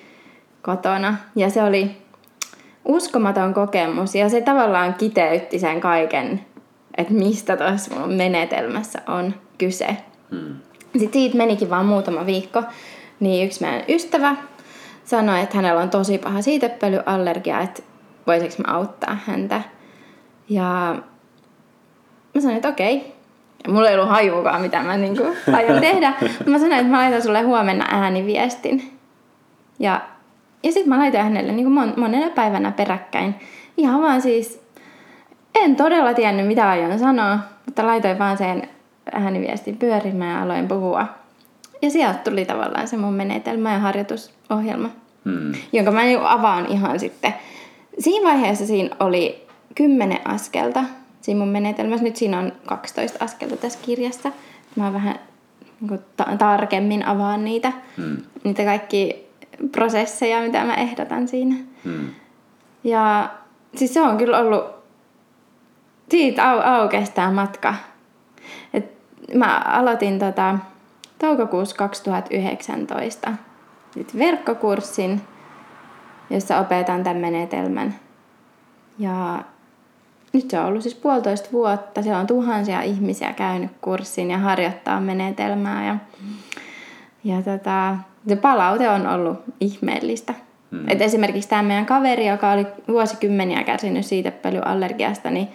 kotona. 0.62 1.16
Ja 1.36 1.50
se 1.50 1.62
oli 1.62 1.90
uskomaton 2.84 3.54
kokemus. 3.54 4.14
Ja 4.14 4.28
se 4.28 4.40
tavallaan 4.40 4.94
kiteytti 4.94 5.58
sen 5.58 5.80
kaiken, 5.80 6.40
että 6.96 7.12
mistä 7.14 7.56
tuossa 7.56 7.94
mun 7.94 8.12
menetelmässä 8.12 9.02
on 9.08 9.34
kyse. 9.58 9.96
Mm. 10.30 10.54
Sitten 10.98 11.20
siitä 11.20 11.36
menikin 11.36 11.70
vaan 11.70 11.86
muutama 11.86 12.26
viikko, 12.26 12.62
niin 13.20 13.46
yksi 13.46 13.60
meidän 13.60 13.84
ystävä 13.88 14.36
sanoi, 15.04 15.40
että 15.40 15.56
hänellä 15.56 15.82
on 15.82 15.90
tosi 15.90 16.18
paha 16.18 16.42
siitepölyallergia, 16.42 17.60
että 17.60 17.82
voisiko 18.26 18.62
mä 18.66 18.74
auttaa 18.74 19.18
häntä. 19.26 19.60
Ja 20.48 20.94
mä 22.34 22.40
sanoin, 22.40 22.56
että 22.56 22.68
okei. 22.68 23.14
Ja 23.66 23.72
mulla 23.72 23.88
ei 23.88 23.94
ollut 23.96 24.08
hajuukaan, 24.10 24.60
mitä 24.60 24.82
mä 24.82 24.96
niinku 24.96 25.22
aion 25.56 25.80
tehdä. 25.80 26.12
Mä 26.46 26.58
sanoin, 26.58 26.80
että 26.80 26.90
mä 26.92 26.98
laitan 26.98 27.22
sulle 27.22 27.42
huomenna 27.42 27.84
ääniviestin. 27.90 28.98
Ja, 29.78 30.00
ja 30.62 30.72
sitten 30.72 30.88
mä 30.88 30.98
laitoin 30.98 31.24
hänelle 31.24 31.52
niinku 31.52 31.70
mon, 31.70 31.94
monena 31.96 32.30
päivänä 32.30 32.72
peräkkäin. 32.72 33.34
Ihan 33.76 34.02
vaan 34.02 34.22
siis, 34.22 34.62
en 35.54 35.76
todella 35.76 36.14
tiennyt 36.14 36.46
mitä 36.46 36.68
aion 36.68 36.98
sanoa, 36.98 37.38
mutta 37.66 37.86
laitoin 37.86 38.18
vaan 38.18 38.38
sen 38.38 38.68
ääniviestin 39.12 39.76
pyörimään 39.76 40.30
ja 40.36 40.42
aloin 40.42 40.68
puhua. 40.68 41.06
Ja 41.82 41.90
sieltä 41.90 42.18
tuli 42.18 42.44
tavallaan 42.44 42.88
se 42.88 42.96
mun 42.96 43.14
menetelmä 43.14 43.72
ja 43.72 43.78
harjoitusohjelma, 43.78 44.88
Mm. 45.24 45.52
jonka 45.72 45.90
mä 45.90 46.02
niinku 46.02 46.24
avaan 46.26 46.66
ihan 46.66 47.00
sitten. 47.00 47.34
Siinä 48.02 48.30
vaiheessa 48.30 48.66
siinä 48.66 48.96
oli 49.00 49.46
kymmenen 49.74 50.28
askelta 50.28 50.84
siinä 51.20 51.38
mun 51.38 51.48
menetelmässä. 51.48 52.04
Nyt 52.04 52.16
siinä 52.16 52.38
on 52.38 52.52
12 52.66 53.24
askelta 53.24 53.56
tässä 53.56 53.78
kirjassa. 53.82 54.32
Mä 54.76 54.92
vähän 54.92 55.18
niinku 55.80 56.04
ta- 56.16 56.26
tarkemmin 56.38 57.06
avaan 57.06 57.44
niitä, 57.44 57.72
Mm. 57.96 58.16
niitä 58.44 58.64
kaikki 58.64 59.26
prosesseja, 59.72 60.40
mitä 60.40 60.64
mä 60.64 60.74
ehdotan 60.74 61.28
siinä. 61.28 61.54
Mm. 61.84 62.08
Ja 62.84 63.30
siis 63.76 63.94
se 63.94 64.00
on 64.02 64.16
kyllä 64.18 64.38
ollut, 64.38 64.64
siitä 66.10 66.50
au, 66.50 66.60
aukesi 66.80 67.12
tämä 67.12 67.30
matka. 67.30 67.74
Et 68.74 68.92
mä 69.34 69.56
aloitin 69.66 70.18
tota, 70.18 70.58
toukokuussa 71.18 71.76
2019 71.76 73.32
nyt 73.96 74.18
verkkokurssin, 74.18 75.20
jossa 76.32 76.58
opetan 76.58 77.04
tämän 77.04 77.20
menetelmän. 77.20 77.94
Ja 78.98 79.42
nyt 80.32 80.50
se 80.50 80.58
on 80.58 80.66
ollut 80.66 80.82
siis 80.82 80.94
puolitoista 80.94 81.48
vuotta. 81.52 82.02
Siellä 82.02 82.20
on 82.20 82.26
tuhansia 82.26 82.82
ihmisiä 82.82 83.32
käynyt 83.32 83.70
kurssin 83.80 84.30
ja 84.30 84.38
harjoittaa 84.38 85.00
menetelmää. 85.00 85.86
Ja, 85.86 85.96
ja 87.24 87.42
tota, 87.42 87.96
se 88.28 88.36
palaute 88.36 88.90
on 88.90 89.06
ollut 89.06 89.38
ihmeellistä. 89.60 90.34
Mm. 90.70 90.88
Et 90.88 91.02
esimerkiksi 91.02 91.48
tämä 91.48 91.62
meidän 91.62 91.86
kaveri, 91.86 92.26
joka 92.26 92.52
oli 92.52 92.66
vuosikymmeniä 92.88 93.64
kärsinyt 93.64 94.06
siitepölyallergiasta, 94.06 95.30
niin 95.30 95.48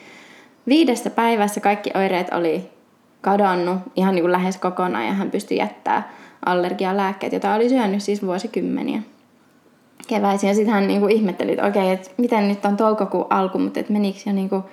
viidessä 0.68 1.10
päivässä 1.10 1.60
kaikki 1.60 1.92
oireet 1.96 2.34
oli 2.34 2.70
kadonnut 3.22 3.78
ihan 3.96 4.16
niin 4.16 4.24
kuin 4.24 4.32
lähes 4.32 4.58
kokonaan 4.58 5.06
ja 5.06 5.14
hän 5.14 5.32
pystyi 5.32 5.58
jättämään 5.58 6.06
allergialääkkeet, 6.46 7.34
joita 7.34 7.56
oli 7.56 7.70
syönyt 7.70 8.04
siis 8.04 8.26
vuosikymmeniä 8.26 9.02
keväisin. 10.08 10.48
Ja 10.48 10.56
sitten 10.56 10.74
hän 10.74 10.88
niinku 10.88 11.08
ihmetteli, 11.08 11.52
että 11.52 11.68
okei, 11.68 11.92
että 11.92 12.10
miten 12.18 12.48
nyt 12.48 12.66
on 12.66 12.78
toukokuun 12.78 13.28
alku, 13.30 13.60
mutta 13.60 13.80
et 13.80 13.90
menikö 13.90 14.20
jo 14.26 14.34
niinku 14.34 14.64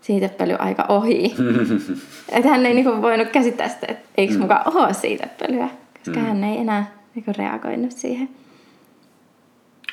siitepölyaika 0.00 0.84
ohi. 0.88 1.34
että 2.32 2.48
hän 2.48 2.66
ei 2.66 2.74
niinku 2.74 3.02
voinut 3.02 3.28
käsittää 3.28 3.68
sitä, 3.68 3.86
että 3.88 4.08
eikö 4.16 4.38
mukaan 4.38 4.76
ole 4.76 4.94
siitepölyä, 4.94 5.68
koska 5.98 6.20
hän 6.20 6.44
ei 6.44 6.58
enää 6.58 6.90
niinku 7.14 7.32
reagoinut 7.38 7.92
siihen. 7.92 8.28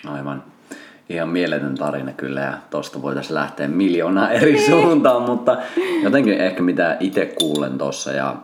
Aivan. 0.07 0.43
Ihan 1.09 1.29
mieletön 1.29 1.75
tarina 1.75 2.11
kyllä 2.11 2.41
ja 2.41 2.53
tosta 2.69 3.01
voitaisiin 3.01 3.35
lähteä 3.35 3.67
miljoonaa 3.67 4.29
eri 4.31 4.65
suuntaan, 4.65 5.21
mutta 5.21 5.57
jotenkin 6.03 6.33
ehkä 6.33 6.63
mitä 6.63 6.97
itse 6.99 7.25
kuulen 7.25 7.77
tossa 7.77 8.11
ja 8.11 8.35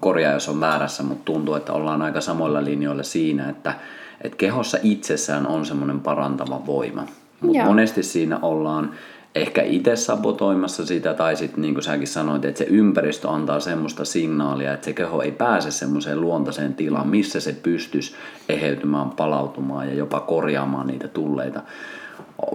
korjaa 0.00 0.32
jos 0.32 0.48
on 0.48 0.60
väärässä, 0.60 1.02
mutta 1.02 1.24
tuntuu, 1.24 1.54
että 1.54 1.72
ollaan 1.72 2.02
aika 2.02 2.20
samoilla 2.20 2.64
linjoilla 2.64 3.02
siinä, 3.02 3.48
että, 3.48 3.74
että 4.20 4.36
kehossa 4.36 4.78
itsessään 4.82 5.46
on 5.46 5.66
semmoinen 5.66 6.00
parantava 6.00 6.66
voima. 6.66 7.06
Mutta 7.40 7.64
monesti 7.64 8.02
siinä 8.02 8.38
ollaan 8.42 8.90
ehkä 9.34 9.62
itse 9.62 9.96
sabotoimassa 9.96 10.86
sitä, 10.86 11.14
tai 11.14 11.36
sitten 11.36 11.62
niin 11.62 11.74
kuin 11.74 11.84
säkin 11.84 12.06
sanoit, 12.06 12.44
että 12.44 12.58
se 12.58 12.64
ympäristö 12.64 13.30
antaa 13.30 13.60
semmoista 13.60 14.04
signaalia, 14.04 14.72
että 14.72 14.84
se 14.84 14.92
keho 14.92 15.22
ei 15.22 15.32
pääse 15.32 15.70
semmoiseen 15.70 16.20
luontaiseen 16.20 16.74
tilaan, 16.74 17.08
missä 17.08 17.40
se 17.40 17.56
pystyisi 17.62 18.14
eheytymään, 18.48 19.10
palautumaan 19.10 19.88
ja 19.88 19.94
jopa 19.94 20.20
korjaamaan 20.20 20.86
niitä 20.86 21.08
tulleita 21.08 21.62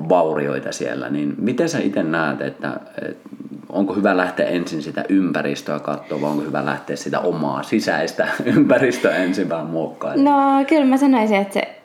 vaurioita 0.09 0.71
siellä. 0.71 1.09
Niin 1.09 1.35
miten 1.37 1.69
sä 1.69 1.79
itse 1.79 2.03
näet, 2.03 2.41
että, 2.41 2.79
että 3.01 3.29
onko 3.69 3.93
hyvä 3.93 4.17
lähteä 4.17 4.45
ensin 4.45 4.81
sitä 4.81 5.05
ympäristöä 5.09 5.79
katsoa, 5.79 6.21
vai 6.21 6.29
onko 6.29 6.43
hyvä 6.43 6.65
lähteä 6.65 6.95
sitä 6.95 7.19
omaa 7.19 7.63
sisäistä 7.63 8.27
ympäristöä 8.55 9.15
ensin 9.15 9.49
vähän 9.49 9.65
muokkailemaan? 9.65 10.59
No 10.59 10.65
kyllä 10.65 10.85
mä 10.85 10.97
sanoisin, 10.97 11.37
että 11.37 11.53
se 11.53 11.81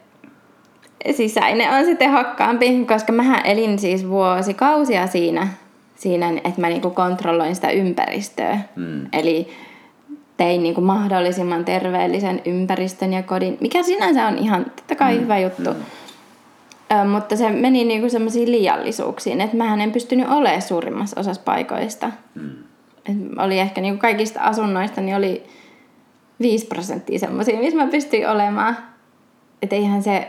sisäinen 1.12 1.70
on 1.70 1.84
sitten 1.84 2.10
tehokkaampi, 2.10 2.84
koska 2.84 3.12
mä 3.12 3.40
elin 3.40 3.78
siis 3.78 4.08
vuosikausia 4.08 5.06
siinä, 5.06 5.48
siinä 5.96 6.28
että 6.28 6.60
mä 6.60 6.68
niinku 6.68 6.90
kontrolloin 6.90 7.54
sitä 7.54 7.70
ympäristöä. 7.70 8.58
Mm. 8.76 9.06
Eli 9.12 9.48
tein 10.36 10.62
niinku 10.62 10.80
mahdollisimman 10.80 11.64
terveellisen 11.64 12.42
ympäristön 12.44 13.12
ja 13.12 13.22
kodin, 13.22 13.58
mikä 13.60 13.82
sinänsä 13.82 14.26
on 14.26 14.38
ihan 14.38 14.64
totta 14.64 14.94
kai 14.94 15.14
mm. 15.14 15.20
hyvä 15.20 15.38
juttu. 15.38 15.70
Mm. 15.70 15.80
Ö, 16.92 17.04
mutta 17.04 17.36
se 17.36 17.50
meni 17.50 17.84
niinku 17.84 18.08
semmoisiin 18.08 18.52
liiallisuuksiin, 18.52 19.40
että 19.40 19.56
mä 19.56 19.82
en 19.82 19.92
pystynyt 19.92 20.28
olemaan 20.28 20.62
suurimmassa 20.62 21.20
osassa 21.20 21.42
paikoista. 21.44 22.10
Mm. 22.34 22.50
Et 23.08 23.16
oli 23.38 23.58
ehkä 23.58 23.80
niinku 23.80 24.00
kaikista 24.00 24.40
asunnoista, 24.40 25.00
niin 25.00 25.16
oli 25.16 25.42
5 26.40 26.66
prosenttia 26.66 27.18
semmoisia, 27.18 27.58
missä 27.58 27.76
mä 27.76 27.86
pystyin 27.86 28.28
olemaan. 28.28 28.76
Että 29.62 29.76
eihän 29.76 30.02
se... 30.02 30.28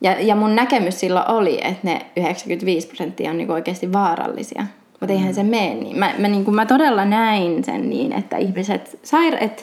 Ja, 0.00 0.20
ja 0.20 0.34
mun 0.34 0.56
näkemys 0.56 1.00
silloin 1.00 1.30
oli, 1.30 1.54
että 1.62 1.80
ne 1.82 2.06
95 2.16 2.86
prosenttia 2.86 3.30
on 3.30 3.36
niinku 3.36 3.52
oikeasti 3.52 3.92
vaarallisia. 3.92 4.66
Mutta 5.00 5.12
eihän 5.12 5.34
se 5.34 5.42
mene 5.42 5.74
niin. 5.74 5.98
Mä, 5.98 6.14
mä, 6.18 6.28
niinku, 6.28 6.50
mä 6.50 6.66
todella 6.66 7.04
näin 7.04 7.64
sen 7.64 7.90
niin, 7.90 8.12
että 8.12 8.36
ihmiset 8.36 8.98
sair... 9.02 9.36
Että 9.40 9.62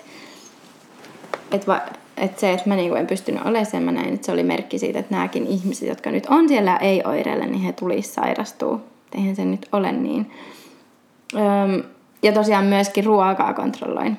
et 1.52 1.68
va, 1.68 1.82
et 2.18 2.40
se, 2.40 2.54
että 2.54 2.70
mä 2.70 2.76
niinku 2.76 2.96
en 2.96 3.08
pystynyt 3.08 3.46
olemaan 3.46 3.84
mä 3.84 3.92
näin, 3.92 4.14
että 4.14 4.26
se 4.26 4.32
oli 4.32 4.44
merkki 4.44 4.80
siitä, 4.80 5.00
että 5.00 5.16
nämäkin 5.16 5.48
ihmiset, 5.48 5.90
jotka 5.90 6.12
nyt 6.12 6.26
on 6.26 6.48
siellä 6.48 6.78
ei 6.78 7.02
oireille, 7.06 7.46
niin 7.46 7.62
he 7.62 7.72
tulisi 7.72 8.14
sairastua. 8.14 8.80
Eihän 9.16 9.36
se 9.36 9.46
nyt 9.46 9.70
ole 9.72 9.92
niin. 9.92 10.32
Öm, 11.36 11.84
ja 12.24 12.32
tosiaan 12.32 12.66
myöskin 12.66 13.06
ruokaa 13.06 13.54
kontrolloin. 13.54 14.18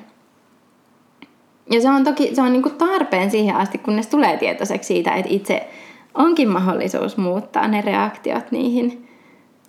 Ja 1.71 1.81
se 1.81 1.89
on 1.89 2.03
toki 2.03 2.35
se 2.35 2.41
on 2.41 2.53
niinku 2.53 2.69
tarpeen 2.69 3.31
siihen 3.31 3.55
asti, 3.55 3.77
kunnes 3.77 4.07
tulee 4.07 4.37
tietoiseksi 4.37 4.87
siitä, 4.87 5.15
että 5.15 5.31
itse 5.31 5.67
onkin 6.13 6.49
mahdollisuus 6.49 7.17
muuttaa 7.17 7.67
ne 7.67 7.81
reaktiot 7.81 8.51
niihin, 8.51 9.07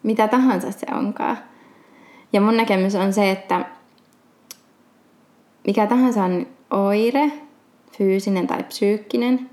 mitä 0.02 0.28
tahansa 0.28 0.72
se 0.72 0.86
onkaan. 0.94 1.38
Ja 2.32 2.40
mun 2.40 2.56
näkemys 2.56 2.94
on 2.94 3.12
se, 3.12 3.30
että 3.30 3.64
mikä 5.66 5.86
tahansa 5.86 6.24
on 6.24 6.46
oire, 6.70 7.32
fyysinen 7.98 8.46
tai 8.46 8.62
psyykkinen, 8.62 9.50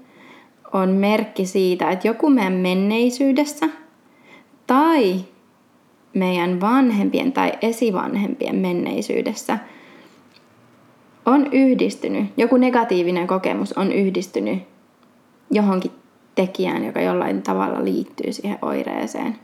on 0.74 0.90
merkki 0.90 1.46
siitä, 1.46 1.92
että 1.92 2.08
joku 2.08 2.30
meidän 2.30 2.54
menneisyydessä 2.54 3.70
tai 4.68 5.20
meidän 6.14 6.62
vanhempien 6.62 7.32
tai 7.32 7.52
esivanhempien 7.62 8.56
menneisyydessä 8.56 9.60
on 11.26 11.54
yhdistynyt, 11.54 12.26
joku 12.38 12.58
negatiivinen 12.58 13.28
kokemus 13.28 13.74
on 13.74 13.92
yhdistynyt 13.92 14.64
johonkin 15.52 15.92
tekijään, 16.36 16.86
joka 16.86 17.02
jollain 17.02 17.42
tavalla 17.42 17.86
liittyy 17.86 18.34
siihen 18.34 18.58
oireeseen. 18.62 19.36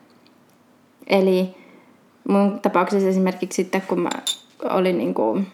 Eli 1.08 1.56
mun 2.28 2.60
tapauksessa 2.60 3.10
esimerkiksi 3.10 3.64
sitten, 3.64 3.82
kun 3.82 4.00
mä 4.00 4.10
olin 4.70 4.98
niin 4.98 5.14
kuin 5.14 5.48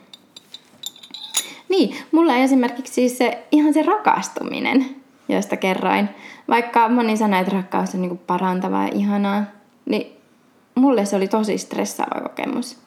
niin, 1.69 1.95
mulla 2.11 2.35
esimerkiksi 2.35 2.93
siis 2.93 3.17
se, 3.17 3.43
ihan 3.51 3.73
se 3.73 3.83
rakastuminen, 3.83 4.85
josta 5.29 5.57
kerroin. 5.57 6.09
Vaikka 6.49 6.89
moni 6.89 7.17
sanoi, 7.17 7.39
että 7.39 7.55
rakkaus 7.55 7.95
on 7.95 8.01
niinku 8.01 8.19
parantavaa 8.27 8.83
ja 8.83 8.91
ihanaa, 8.93 9.43
niin 9.85 10.17
mulle 10.75 11.05
se 11.05 11.15
oli 11.15 11.27
tosi 11.27 11.57
stressaava 11.57 12.21
kokemus. 12.21 12.77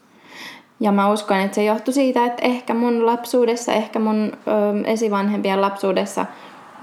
Ja 0.81 0.93
mä 0.93 1.13
uskon, 1.13 1.41
että 1.41 1.55
se 1.55 1.65
johtui 1.65 1.95
siitä, 1.95 2.25
että 2.25 2.47
ehkä 2.47 2.75
mun 2.75 3.07
lapsuudessa, 3.07 3.73
ehkä 3.73 3.99
mun 3.99 4.33
ö, 4.33 4.89
esivanhempien 4.89 5.61
lapsuudessa 5.61 6.27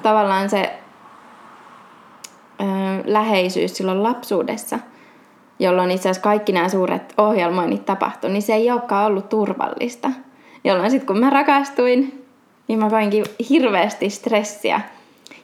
tavallaan 0.04 0.50
se 0.50 0.80
ö, 2.62 2.63
läheisyys 3.06 3.77
silloin 3.77 4.04
lapsuudessa, 4.04 4.80
jolloin 5.60 5.92
itse 5.92 6.10
asiassa 6.10 6.24
kaikki 6.24 6.51
nämä 6.51 6.70
suuret 6.70 7.13
ohjelmoinnit 7.18 7.86
tapahtui, 7.86 8.30
niin 8.30 8.42
se 8.42 8.54
ei 8.54 8.72
olekaan 8.72 9.06
ollut 9.06 9.30
turvallista– 9.30 10.12
Jolloin 10.64 10.92
sitten 10.92 11.08
kun 11.08 11.20
mä 11.20 11.30
rakastuin, 11.30 12.26
niin 12.68 12.80
mä 12.80 12.90
koinkin 12.90 13.26
hirveästi 13.50 14.10
stressiä. 14.10 14.82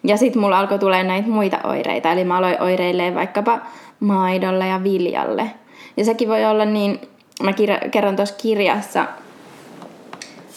Ja 0.04 0.18
sitten 0.18 0.42
mulla 0.42 0.60
alkoi 0.60 0.80
tulee 0.80 1.04
näitä 1.04 1.30
muita 1.30 1.60
oireita. 1.64 2.12
Eli 2.12 2.24
mä 2.24 2.38
aloin 2.38 2.62
oireilleen 2.62 3.16
vaikkapa 3.16 3.60
maidolle 4.00 4.68
ja 4.68 4.84
viljalle. 4.84 5.52
Ja 5.98 6.06
sekin 6.06 6.30
voi 6.30 6.46
olla 6.46 6.66
niin, 6.66 7.02
mä 7.44 7.54
kirja- 7.54 7.90
kerron 7.92 8.16
tuossa 8.16 8.36
kirjassa 8.42 9.06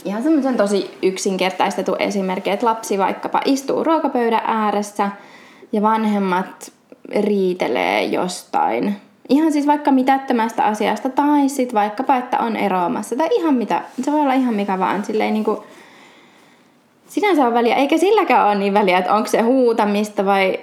ihan 0.07 0.23
semmoisen 0.23 0.57
tosi 0.57 0.91
yksinkertaistetun 1.03 1.97
esimerkin, 1.99 2.53
että 2.53 2.67
lapsi 2.67 2.99
vaikkapa 2.99 3.41
istuu 3.45 3.85
ruokapöydän 3.85 4.43
ääressä 4.45 5.11
ja 5.73 5.83
vanhemmat 5.83 6.73
riitelee 7.21 8.05
jostain 8.05 8.97
Ihan 9.29 9.53
siis 9.53 9.67
vaikka 9.67 9.93
mitättömästä 9.93 10.65
asiasta 10.65 11.09
tai 11.09 11.49
sitten 11.49 11.75
vaikkapa, 11.75 12.17
että 12.17 12.39
on 12.39 12.57
eroamassa 12.57 13.17
tai 13.17 13.29
ihan 13.33 13.55
mitä, 13.55 13.83
se 14.03 14.13
voi 14.13 14.21
olla 14.21 14.35
ihan 14.35 14.55
mikä 14.55 14.79
vaan. 14.79 15.05
Silleen 15.05 15.35
niin 15.35 15.45
kuin, 15.45 15.59
sinänsä 17.09 17.47
on 17.47 17.55
väliä, 17.55 17.75
eikä 17.75 17.99
silläkään 17.99 18.47
ole 18.47 18.55
niin 18.55 18.75
väliä, 18.75 18.99
että 18.99 19.15
onko 19.15 19.29
se 19.29 19.41
huutamista 19.41 20.25
vai, 20.25 20.59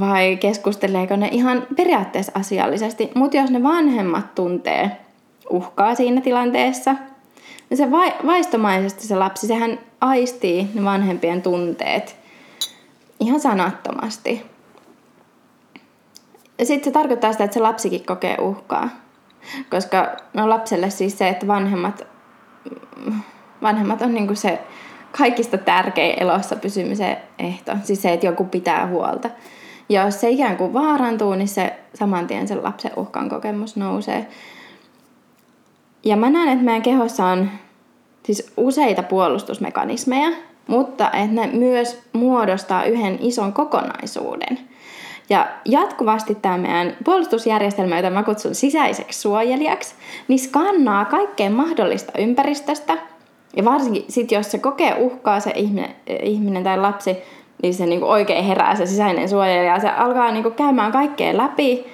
vai 0.00 0.36
keskusteleeko 0.40 1.16
ne 1.16 1.28
ihan 1.32 1.66
periaatteessa 1.76 2.32
asiallisesti. 2.34 3.10
Mutta 3.14 3.36
jos 3.36 3.50
ne 3.50 3.62
vanhemmat 3.62 4.34
tuntee 4.34 4.96
uhkaa 5.50 5.94
siinä 5.94 6.20
tilanteessa, 6.20 6.94
niin 7.70 7.78
se 7.78 7.90
vai, 7.90 8.12
vaistomaisesti 8.26 9.06
se 9.06 9.16
lapsi, 9.16 9.46
sehän 9.46 9.78
aistii 10.00 10.68
ne 10.74 10.84
vanhempien 10.84 11.42
tunteet 11.42 12.16
ihan 13.20 13.40
sanattomasti. 13.40 14.55
Sitten 16.62 16.84
se 16.84 16.90
tarkoittaa 16.90 17.32
sitä, 17.32 17.44
että 17.44 17.54
se 17.54 17.60
lapsikin 17.60 18.06
kokee 18.06 18.36
uhkaa. 18.40 18.88
Koska 19.70 20.16
no 20.34 20.48
lapselle 20.48 20.90
siis 20.90 21.18
se, 21.18 21.28
että 21.28 21.46
vanhemmat, 21.46 22.06
vanhemmat 23.62 24.02
on 24.02 24.14
niinku 24.14 24.34
se 24.34 24.58
kaikista 25.18 25.58
tärkein 25.58 26.22
elossa 26.22 26.56
pysymisen 26.56 27.16
ehto. 27.38 27.72
Siis 27.82 28.02
se, 28.02 28.12
että 28.12 28.26
joku 28.26 28.44
pitää 28.44 28.86
huolta. 28.86 29.30
Ja 29.88 30.04
jos 30.04 30.20
se 30.20 30.30
ikään 30.30 30.56
kuin 30.56 30.72
vaarantuu, 30.72 31.34
niin 31.34 31.48
se 31.48 31.78
saman 31.94 32.26
tien 32.26 32.48
sen 32.48 32.62
lapsen 32.62 32.92
uhkan 32.96 33.28
kokemus 33.28 33.76
nousee. 33.76 34.26
Ja 36.04 36.16
mä 36.16 36.30
näen, 36.30 36.48
että 36.48 36.64
meidän 36.64 36.82
kehossa 36.82 37.26
on 37.26 37.50
siis 38.22 38.52
useita 38.56 39.02
puolustusmekanismeja, 39.02 40.30
mutta 40.66 41.10
että 41.10 41.40
ne 41.40 41.46
myös 41.46 42.02
muodostaa 42.12 42.84
yhden 42.84 43.18
ison 43.20 43.52
kokonaisuuden– 43.52 44.58
ja 45.30 45.48
jatkuvasti 45.64 46.34
tämä 46.34 46.58
meidän 46.58 46.96
puolustusjärjestelmä, 47.04 47.96
jota 47.96 48.10
mä 48.10 48.22
kutsun 48.22 48.54
sisäiseksi 48.54 49.20
suojelijaksi, 49.20 49.94
niin 50.28 50.38
skannaa 50.38 51.04
kaikkea 51.04 51.50
mahdollista 51.50 52.12
ympäristöstä. 52.18 52.98
Ja 53.56 53.64
varsinkin 53.64 54.04
sit, 54.08 54.32
jos 54.32 54.50
se 54.50 54.58
kokee 54.58 54.94
uhkaa 54.98 55.40
se 55.40 55.52
ihminen, 55.54 55.90
ihminen 56.22 56.64
tai 56.64 56.78
lapsi, 56.78 57.16
niin 57.62 57.74
se 57.74 57.86
niinku 57.86 58.06
oikein 58.06 58.44
herää 58.44 58.74
se 58.74 58.86
sisäinen 58.86 59.28
suojelija. 59.28 59.80
Se 59.80 59.88
alkaa 59.88 60.30
niinku 60.30 60.50
käymään 60.50 60.92
kaikkea 60.92 61.36
läpi. 61.36 61.86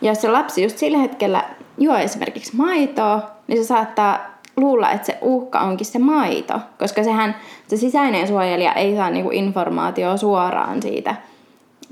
Ja 0.00 0.10
jos 0.10 0.20
se 0.20 0.28
lapsi 0.28 0.62
just 0.62 0.78
sillä 0.78 0.98
hetkellä 0.98 1.44
juo 1.78 1.96
esimerkiksi 1.96 2.56
maitoa, 2.56 3.22
niin 3.46 3.58
se 3.58 3.66
saattaa 3.66 4.18
luulla, 4.56 4.90
että 4.90 5.06
se 5.06 5.18
uhka 5.22 5.60
onkin 5.60 5.86
se 5.86 5.98
maito. 5.98 6.60
Koska 6.78 7.04
sehän, 7.04 7.36
se 7.68 7.76
sisäinen 7.76 8.28
suojelija 8.28 8.72
ei 8.72 8.96
saa 8.96 9.10
niinku 9.10 9.30
informaatiota 9.30 10.16
suoraan 10.16 10.82
siitä– 10.82 11.16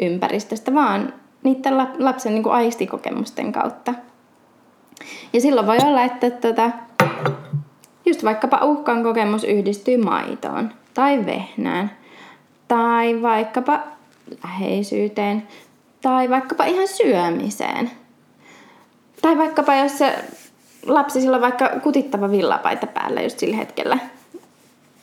ympäristöstä, 0.06 0.74
vaan 0.74 1.12
niiden 1.42 1.78
lapsen 1.98 2.34
niin 2.34 2.42
kuin 2.42 2.52
aistikokemusten 2.52 3.52
kautta. 3.52 3.94
Ja 5.32 5.40
silloin 5.40 5.66
voi 5.66 5.78
olla, 5.84 6.02
että 6.02 6.30
tota, 6.30 6.70
just 8.06 8.24
vaikkapa 8.24 8.64
uhkan 8.64 9.02
kokemus 9.02 9.44
yhdistyy 9.44 9.96
maitoon 9.96 10.70
tai 10.94 11.26
vehnään 11.26 11.90
tai 12.68 13.22
vaikkapa 13.22 13.80
läheisyyteen 14.44 15.48
tai 16.02 16.30
vaikkapa 16.30 16.64
ihan 16.64 16.88
syömiseen. 16.88 17.90
Tai 19.22 19.38
vaikkapa 19.38 19.74
jos 19.74 19.98
se 19.98 20.14
lapsi 20.86 21.20
sillä 21.20 21.36
on 21.36 21.42
vaikka 21.42 21.70
kutittava 21.82 22.30
villapaita 22.30 22.86
päällä 22.86 23.22
just 23.22 23.38
sillä 23.38 23.56
hetkellä, 23.56 23.98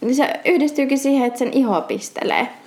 niin 0.02 0.16
se 0.16 0.40
yhdistyykin 0.46 1.00
siihen, 1.00 1.28
että 1.28 1.40
sen 1.40 1.54
iho 1.54 1.82
pistelee– 1.82 2.48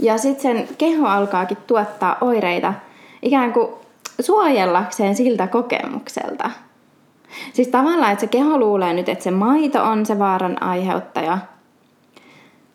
ja 0.00 0.18
sitten 0.18 0.42
sen 0.42 0.68
keho 0.78 1.06
alkaakin 1.06 1.58
tuottaa 1.66 2.16
oireita 2.20 2.74
ikään 3.22 3.52
kuin 3.52 3.68
suojellakseen 4.20 5.16
siltä 5.16 5.46
kokemukselta. 5.46 6.50
Siis 7.52 7.68
tavallaan, 7.68 8.12
että 8.12 8.20
se 8.20 8.26
keho 8.26 8.58
luulee 8.58 8.92
nyt, 8.92 9.08
että 9.08 9.24
se 9.24 9.30
maito 9.30 9.82
on 9.82 10.06
se 10.06 10.18
vaaran 10.18 10.62
aiheuttaja. 10.62 11.38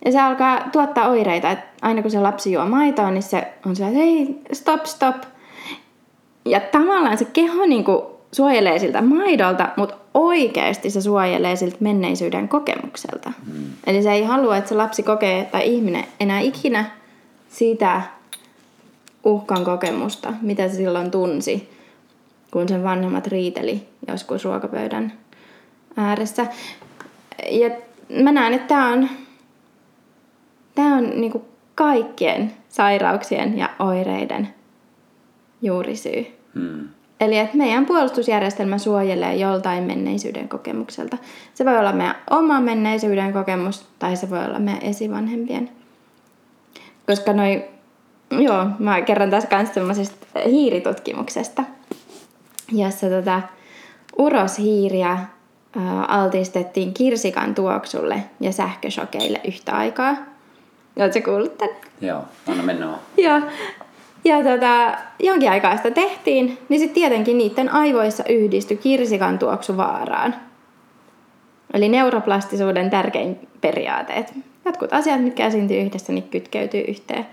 Ja 0.05 0.11
se 0.11 0.21
alkaa 0.21 0.59
tuottaa 0.71 1.07
oireita, 1.07 1.51
että 1.51 1.65
aina 1.81 2.01
kun 2.01 2.11
se 2.11 2.19
lapsi 2.19 2.51
juo 2.51 2.65
maitoa, 2.65 3.11
niin 3.11 3.23
se 3.23 3.47
on 3.65 3.75
se, 3.75 3.85
että 3.85 3.97
hei, 3.97 4.41
stop, 4.53 4.85
stop. 4.85 5.15
Ja 6.45 6.59
tavallaan 6.59 7.17
se 7.17 7.25
keho 7.25 7.65
niin 7.65 7.83
kuin 7.83 8.01
suojelee 8.31 8.79
siltä 8.79 9.01
maidolta, 9.01 9.69
mutta 9.77 9.95
oikeasti 10.13 10.89
se 10.89 11.01
suojelee 11.01 11.55
siltä 11.55 11.77
menneisyyden 11.79 12.47
kokemukselta. 12.47 13.31
Mm. 13.53 13.63
Eli 13.87 14.03
se 14.03 14.11
ei 14.11 14.23
halua, 14.23 14.57
että 14.57 14.69
se 14.69 14.75
lapsi 14.75 15.03
kokee 15.03 15.45
tai 15.45 15.67
ihminen 15.67 16.05
enää 16.19 16.39
ikinä 16.39 16.85
sitä 17.53 18.01
uhkan 19.23 19.65
kokemusta, 19.65 20.33
mitä 20.41 20.69
se 20.69 20.75
silloin 20.75 21.11
tunsi, 21.11 21.69
kun 22.51 22.67
sen 22.69 22.83
vanhemmat 22.83 23.27
riiteli 23.27 23.87
joskus 24.07 24.45
ruokapöydän 24.45 25.13
ääressä. 25.97 26.45
Ja 27.51 27.69
mä 28.23 28.31
näen, 28.31 28.53
että 28.53 28.67
tämä 28.67 28.93
on, 28.93 29.09
tää 30.75 30.85
on 30.85 31.09
niinku 31.09 31.45
kaikkien 31.75 32.53
sairauksien 32.69 33.57
ja 33.57 33.69
oireiden 33.79 34.47
juurisyy. 35.61 36.25
Hmm. 36.53 36.87
Eli 37.19 37.37
että 37.37 37.57
meidän 37.57 37.85
puolustusjärjestelmä 37.85 38.77
suojelee 38.77 39.35
joltain 39.35 39.83
menneisyyden 39.83 40.49
kokemukselta. 40.49 41.17
Se 41.53 41.65
voi 41.65 41.79
olla 41.79 41.93
meidän 41.93 42.15
oma 42.29 42.61
menneisyyden 42.61 43.33
kokemus 43.33 43.85
tai 43.99 44.15
se 44.15 44.29
voi 44.29 44.45
olla 44.45 44.59
meidän 44.59 44.83
esivanhempien. 44.83 45.69
Koska 47.07 47.33
noi, 47.33 47.65
joo, 48.31 48.65
mä 48.79 49.01
kerron 49.01 49.29
taas 49.29 49.45
kans 49.45 49.73
semmoisesta 49.73 50.39
hiiritutkimuksesta, 50.45 51.63
jossa 52.71 53.09
tota, 53.09 53.41
uroshiiriä 54.17 55.17
altistettiin 56.07 56.93
kirsikan 56.93 57.55
tuoksulle 57.55 58.23
ja 58.39 58.51
sähköshokeille 58.51 59.41
yhtä 59.47 59.71
aikaa. 59.71 60.15
Oletko 60.99 61.19
kuullut 61.25 61.57
tämän? 61.57 61.75
Joo, 62.01 62.21
anna 62.47 62.63
mennä 62.63 62.87
vaan. 62.87 62.99
Joo. 63.17 63.41
Ja 64.25 64.43
tota, 64.43 64.97
jonkin 65.19 65.51
aikaa 65.51 65.77
sitä 65.77 65.91
tehtiin, 65.91 66.57
niin 66.69 66.79
sitten 66.79 66.95
tietenkin 66.95 67.37
niiden 67.37 67.69
aivoissa 67.69 68.23
yhdistyi 68.29 68.77
kirsikan 68.77 69.39
tuoksu 69.39 69.77
vaaraan. 69.77 70.35
Eli 71.73 71.89
neuroplastisuuden 71.89 72.89
tärkein 72.89 73.47
periaate. 73.61 74.13
että 74.13 74.33
Jotkut 74.65 74.93
asiat, 74.93 75.21
mitkä 75.23 75.47
esiintyy 75.47 75.77
yhdessä, 75.81 76.13
niin 76.13 76.29
kytkeytyy 76.29 76.81
yhteen. 76.87 77.25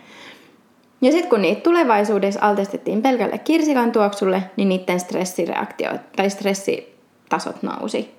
Ja 1.02 1.12
sitten 1.12 1.30
kun 1.30 1.42
niitä 1.42 1.60
tulevaisuudessa 1.60 2.40
altistettiin 2.42 3.02
pelkälle 3.02 3.38
kirsikan 3.38 3.92
tuoksulle, 3.92 4.42
niin 4.56 4.68
niiden 4.68 5.00
stressireaktio 5.00 5.90
tai 6.16 6.30
stressitasot 6.30 7.62
nousi. 7.62 8.10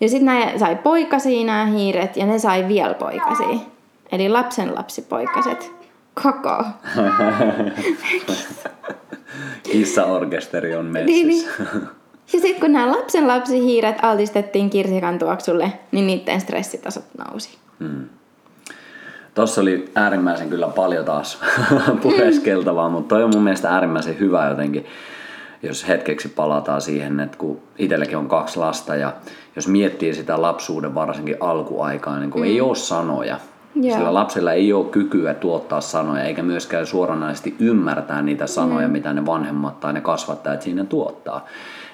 Ja 0.00 0.08
sitten 0.08 0.26
nämä 0.26 0.58
sai 0.58 0.76
poikasia 0.76 1.46
nämä 1.46 1.64
hiiret 1.66 2.16
ja 2.16 2.26
ne 2.26 2.38
sai 2.38 2.68
vielä 2.68 2.94
poikasia. 2.94 3.58
Eli 4.12 4.28
lapsen 4.28 4.74
lapsipoikaset. 4.74 5.72
Koko. 6.22 6.64
Kissaorkesteri 9.62 10.74
on 10.74 10.92
Niin, 10.92 11.26
messissä. 11.26 11.62
niin. 11.72 11.82
Ja 12.32 12.40
sitten 12.40 12.60
kun 12.60 12.72
nämä 12.72 12.92
lapsen 12.92 13.28
lapsihiiret 13.28 13.96
altistettiin 14.02 14.70
kirsikan 14.70 15.18
tuoksulle, 15.18 15.72
niin 15.92 16.06
niiden 16.06 16.40
stressitasot 16.40 17.04
nousi. 17.28 17.58
Tuossa 19.34 19.60
oli 19.60 19.90
äärimmäisen 19.94 20.48
kyllä 20.48 20.68
paljon 20.68 21.04
taas 21.04 21.40
pureskeltavaa, 22.02 22.88
mutta 22.88 23.14
toi 23.14 23.24
on 23.24 23.30
mun 23.34 23.42
mielestä 23.42 23.70
äärimmäisen 23.70 24.18
hyvä 24.18 24.48
jotenkin, 24.48 24.86
jos 25.62 25.88
hetkeksi 25.88 26.28
palataan 26.28 26.80
siihen, 26.80 27.20
että 27.20 27.38
kun 27.38 27.60
itselläkin 27.78 28.16
on 28.16 28.28
kaksi 28.28 28.58
lasta 28.58 28.96
ja 28.96 29.12
jos 29.56 29.68
miettii 29.68 30.14
sitä 30.14 30.42
lapsuuden 30.42 30.94
varsinkin 30.94 31.36
alkuaikaa, 31.40 32.18
niin 32.18 32.30
kun 32.30 32.40
mm. 32.40 32.46
ei 32.46 32.60
ole 32.60 32.76
sanoja, 32.76 33.40
Joo. 33.74 33.96
sillä 33.96 34.14
lapsella 34.14 34.52
ei 34.52 34.72
ole 34.72 34.84
kykyä 34.84 35.34
tuottaa 35.34 35.80
sanoja 35.80 36.24
eikä 36.24 36.42
myöskään 36.42 36.86
suoranaisesti 36.86 37.56
ymmärtää 37.58 38.22
niitä 38.22 38.46
sanoja, 38.46 38.88
mm. 38.88 38.92
mitä 38.92 39.12
ne 39.12 39.26
vanhemmat 39.26 39.80
tai 39.80 39.92
ne 39.92 40.00
kasvattajat 40.00 40.62
siinä 40.62 40.84
tuottaa. 40.84 41.46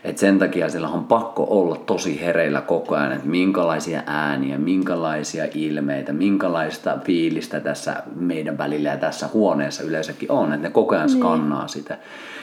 Et 0.04 0.18
sen 0.18 0.38
takia 0.38 0.68
sillä 0.68 0.88
on 0.88 1.04
pakko 1.04 1.46
olla 1.50 1.76
tosi 1.76 2.20
hereillä 2.20 2.60
koko 2.60 2.94
ajan, 2.94 3.12
että 3.12 3.28
minkälaisia 3.28 4.02
ääniä, 4.06 4.58
minkälaisia 4.58 5.44
ilmeitä, 5.54 6.12
minkälaista 6.12 6.98
fiilistä 7.04 7.60
tässä 7.60 8.02
meidän 8.16 8.58
välillä 8.58 8.88
ja 8.88 8.96
tässä 8.96 9.28
huoneessa 9.34 9.82
yleensäkin 9.82 10.32
on, 10.32 10.52
että 10.52 10.68
ne 10.68 10.72
koko 10.72 10.94
ajan 10.94 11.08
skannaa 11.08 11.68
sitä. 11.68 11.98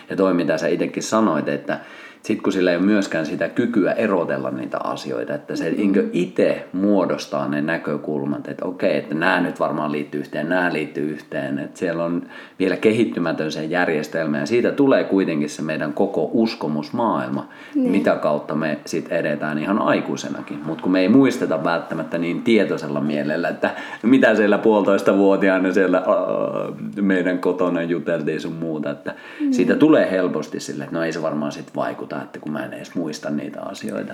Ja 0.10 0.16
toi 0.16 0.34
mitä 0.34 0.58
sä 0.58 0.68
itsekin 0.68 1.04
sanoit, 1.04 1.48
että 1.48 1.80
sitten 2.26 2.44
kun 2.44 2.54
sillä 2.54 2.72
ei 2.72 2.78
ole 2.78 2.86
myöskään 2.86 3.26
sitä 3.26 3.50
kykyä 3.50 3.92
erotella 3.92 4.52
niitä 4.52 4.78
asioita, 4.84 5.34
että 5.34 5.56
se 5.56 5.70
mm-hmm. 5.70 6.10
itse 6.14 6.68
muodostaa 6.74 7.48
ne 7.48 7.62
näkökulmat, 7.62 8.48
että 8.48 8.66
okei, 8.66 8.98
että 8.98 9.16
nämä 9.16 9.40
nyt 9.40 9.60
varmaan 9.60 9.92
liittyy 9.92 10.20
yhteen, 10.20 10.50
nämä 10.50 10.74
liittyy 10.74 11.10
yhteen, 11.10 11.60
että 11.60 11.80
siellä 11.80 12.04
on 12.04 12.24
vielä 12.60 12.78
kehittymätön 12.78 13.52
se 13.52 13.66
järjestelmä 13.66 14.40
ja 14.40 14.46
siitä 14.46 14.72
tulee 14.72 15.04
kuitenkin 15.04 15.50
se 15.50 15.62
meidän 15.62 15.94
koko 15.94 16.30
uskomusmaailma, 16.34 17.50
niin. 17.76 17.92
mitä 17.92 18.16
kautta 18.16 18.56
me 18.56 18.80
sitten 18.86 19.18
edetään 19.18 19.58
ihan 19.58 19.82
aikuisenakin. 19.82 20.60
Mutta 20.66 20.84
kun 20.84 20.92
me 20.92 21.00
ei 21.00 21.10
muisteta 21.10 21.64
välttämättä 21.64 22.18
niin 22.18 22.44
tietoisella 22.44 23.02
mielellä, 23.02 23.50
että 23.50 23.70
mitä 24.04 24.36
siellä 24.36 24.58
puolitoista 24.58 25.18
vuotiaana 25.18 25.74
siellä 25.74 26.04
aa, 26.06 26.74
meidän 27.02 27.40
kotona 27.40 27.82
juteltiin 27.82 28.42
sun 28.42 28.54
muuta, 28.54 28.92
että 28.92 29.14
mm. 29.42 29.52
siitä 29.52 29.76
tulee 29.76 30.12
helposti 30.12 30.60
sille, 30.60 30.84
että 30.84 30.96
no 30.96 31.04
ei 31.04 31.14
se 31.14 31.22
varmaan 31.22 31.52
sitten 31.52 31.76
vaikuta, 31.76 32.15
että 32.22 32.40
kun 32.40 32.52
mä 32.52 32.66
en 32.66 32.74
edes 32.74 32.96
muista 32.96 33.30
niitä 33.30 33.62
asioita. 33.62 34.14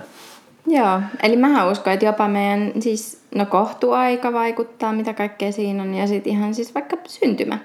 Joo, 0.66 1.00
eli 1.22 1.36
mä 1.36 1.70
uskon, 1.70 1.92
että 1.92 2.06
jopa 2.06 2.28
meidän 2.28 2.72
siis, 2.80 3.22
no 3.34 3.46
kohtuaika 3.46 4.32
vaikuttaa, 4.32 4.92
mitä 4.92 5.14
kaikkea 5.14 5.52
siinä 5.52 5.82
on, 5.82 5.94
ja 5.94 6.06
sitten 6.06 6.32
ihan 6.32 6.54
siis 6.54 6.74
vaikka 6.74 6.96
syntymä. 7.06 7.58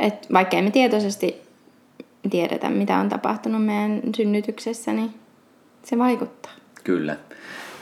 Et 0.00 0.26
vaikka 0.32 0.62
me 0.62 0.70
tietoisesti 0.70 1.42
tiedetä, 2.30 2.70
mitä 2.70 2.98
on 2.98 3.08
tapahtunut 3.08 3.64
meidän 3.64 4.00
synnytyksessä, 4.16 4.92
niin 4.92 5.14
se 5.84 5.98
vaikuttaa. 5.98 6.52
Kyllä. 6.84 7.16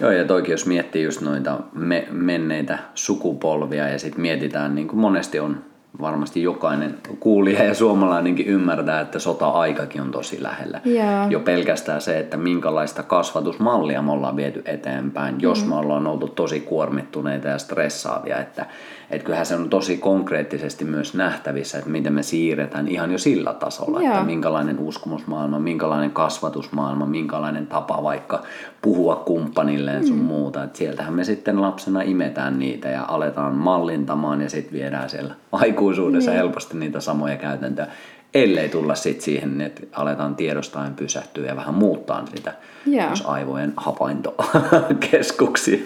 Joo, 0.00 0.10
ja 0.10 0.24
toki 0.24 0.50
jos 0.50 0.66
miettii 0.66 1.04
just 1.04 1.20
noita 1.20 1.60
me, 1.74 2.08
menneitä 2.10 2.78
sukupolvia 2.94 3.88
ja 3.88 3.98
sitten 3.98 4.20
mietitään, 4.20 4.74
niin 4.74 4.88
kuin 4.88 5.00
monesti 5.00 5.40
on 5.40 5.64
varmasti 6.00 6.42
jokainen 6.42 6.98
kuulija 7.20 7.64
ja 7.64 7.74
suomalainenkin 7.74 8.46
ymmärtää, 8.46 9.00
että 9.00 9.18
sota-aikakin 9.18 10.02
on 10.02 10.10
tosi 10.10 10.42
lähellä. 10.42 10.80
Joo. 10.84 11.28
Jo 11.30 11.40
pelkästään 11.40 12.00
se, 12.00 12.18
että 12.18 12.36
minkälaista 12.36 13.02
kasvatusmallia 13.02 14.02
me 14.02 14.12
ollaan 14.12 14.36
viety 14.36 14.62
eteenpäin, 14.64 15.36
jos 15.38 15.62
Mm. 15.62 15.68
me 15.68 15.74
ollaan 15.76 16.06
oltu 16.06 16.28
tosi 16.28 16.60
kuormittuneita 16.60 17.48
ja 17.48 17.58
stressaavia. 17.58 18.38
Että, 18.38 18.66
että 19.10 19.24
kyllähän 19.24 19.46
se 19.46 19.54
on 19.54 19.70
tosi 19.70 19.96
konkreettisesti 19.96 20.84
myös 20.84 21.14
nähtävissä, 21.14 21.78
että 21.78 21.90
miten 21.90 22.12
me 22.12 22.22
siirretään 22.22 22.88
ihan 22.88 23.12
jo 23.12 23.18
sillä 23.18 23.54
tasolla, 23.54 24.02
Joo. 24.02 24.12
että 24.12 24.24
minkälainen 24.24 24.78
uskomusmaailma, 24.78 25.58
minkälainen 25.58 26.10
kasvatusmaailma, 26.10 27.06
minkälainen 27.06 27.66
tapa 27.66 28.02
vaikka 28.02 28.42
puhua 28.82 29.16
kumppanilleen 29.16 30.06
sun 30.06 30.18
muuta. 30.18 30.64
Että 30.64 30.78
sieltähän 30.78 31.14
me 31.14 31.24
sitten 31.24 31.60
lapsena 31.62 32.02
imetään 32.02 32.58
niitä 32.58 32.88
ja 32.88 33.04
aletaan 33.08 33.54
mallintamaan 33.54 34.40
ja 34.40 34.50
sitten 34.50 34.72
viedään 34.72 35.10
siellä 35.10 35.34
aikuisuudessa 35.52 36.30
helposti 36.30 36.76
niitä 36.76 37.00
samoja 37.00 37.36
käytäntöjä. 37.36 37.88
Ellei 38.36 38.68
tulla 38.68 38.94
sitten 38.94 39.24
siihen, 39.24 39.60
että 39.60 39.82
aletaan 39.92 40.36
tiedostaen 40.36 40.94
pysähtyä 40.94 41.46
ja 41.46 41.56
vähän 41.56 41.74
muuttaa 41.74 42.26
sitä 42.34 42.54
Joo. 42.86 43.06
myös 43.06 43.22
aivojen 43.26 43.72
havaintokeskuksia. 43.76 45.78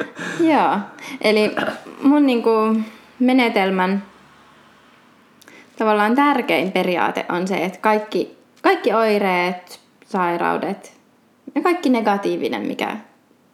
Joo, 0.52 0.78
eli 1.20 1.54
mun 2.02 2.26
niinku 2.26 2.50
menetelmän 3.18 4.02
tavallaan 5.78 6.14
tärkein 6.14 6.72
periaate 6.72 7.26
on 7.28 7.48
se, 7.48 7.64
että 7.64 7.78
kaikki, 7.78 8.38
kaikki 8.62 8.92
oireet, 8.92 9.80
sairaudet 10.06 10.92
ja 11.54 11.62
kaikki 11.62 11.88
negatiivinen, 11.88 12.62
mikä, 12.62 12.96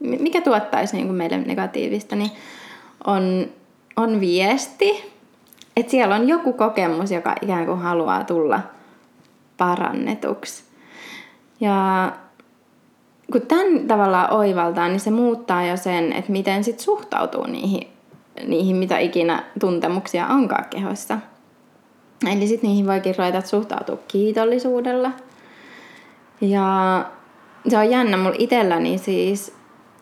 mikä 0.00 0.40
tuottaisi 0.40 0.96
niinku 0.96 1.12
meille 1.12 1.38
negatiivista, 1.38 2.16
niin 2.16 2.30
on, 3.06 3.46
on 3.96 4.20
viesti, 4.20 5.17
että 5.80 5.90
siellä 5.90 6.14
on 6.14 6.28
joku 6.28 6.52
kokemus, 6.52 7.10
joka 7.10 7.34
ikään 7.42 7.66
kuin 7.66 7.78
haluaa 7.78 8.24
tulla 8.24 8.60
parannetuksi. 9.56 10.64
Ja 11.60 12.12
kun 13.32 13.40
tämän 13.40 13.86
tavallaan 13.86 14.32
oivaltaa, 14.32 14.88
niin 14.88 15.00
se 15.00 15.10
muuttaa 15.10 15.64
jo 15.64 15.76
sen, 15.76 16.12
että 16.12 16.32
miten 16.32 16.64
sit 16.64 16.80
suhtautuu 16.80 17.46
niihin, 17.46 17.88
niihin 18.46 18.76
mitä 18.76 18.98
ikinä 18.98 19.44
tuntemuksia 19.60 20.26
onkaan 20.26 20.64
kehossa. 20.70 21.18
Eli 22.32 22.46
sitten 22.46 22.70
niihin 22.70 22.86
voikin 22.86 23.14
ruveta 23.18 23.40
suhtautua 23.40 23.98
kiitollisuudella. 24.08 25.10
Ja 26.40 27.04
se 27.68 27.78
on 27.78 27.90
jännä 27.90 28.16
mulla 28.16 28.36
itselläni 28.38 28.98
siis, 28.98 29.54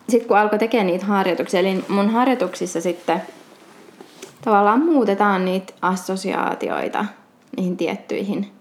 sit 0.09 0.25
kun 0.25 0.37
alkoi 0.37 0.59
tekemään 0.59 0.87
niitä 0.87 1.05
harjoituksia, 1.05 1.59
eli 1.59 1.85
mun 1.87 2.09
harjoituksissa 2.09 2.81
sitten 2.81 3.21
tavallaan 4.41 4.85
muutetaan 4.85 5.45
niitä 5.45 5.73
assosiaatioita 5.81 7.05
niihin 7.57 7.77
tiettyihin, 7.77 8.51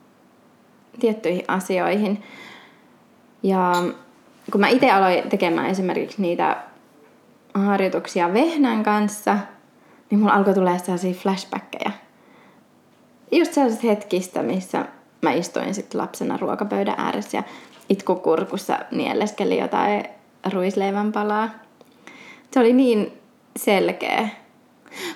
tiettyihin 1.01 1.45
asioihin. 1.49 2.23
Ja 3.43 3.73
kun 4.53 4.61
mä 4.61 4.69
itse 4.69 4.91
aloin 4.91 5.29
tekemään 5.29 5.71
esimerkiksi 5.71 6.23
niitä 6.23 6.57
harjoituksia 7.55 8.33
vehnän 8.33 8.83
kanssa, 8.83 9.39
niin 10.11 10.19
mulla 10.19 10.33
alkoi 10.33 10.55
tulla 10.55 10.79
sellaisia 10.79 11.15
flashbackkejä. 11.15 11.91
Just 13.33 13.53
sellaisista 13.53 13.87
hetkistä, 13.87 14.43
missä 14.43 14.87
mä 15.23 15.33
istuin 15.33 15.75
sitten 15.75 16.01
lapsena 16.01 16.37
ruokapöydän 16.37 16.95
ääressä 16.99 17.39
ja 17.39 17.43
itkukurkussa 17.89 18.79
nielleskelin 18.91 19.59
jotain 19.59 20.05
ruisleivän 20.53 21.13
palaa. 21.13 21.51
Se 22.51 22.61
oli 22.61 22.73
niin 22.73 23.13
selkeä. 23.57 24.29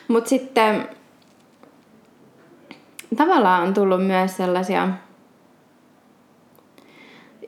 Mutta 0.08 0.28
sitten 0.30 0.88
tavallaan 3.16 3.68
on 3.68 3.74
tullut 3.74 4.06
myös 4.06 4.36
sellaisia 4.36 4.88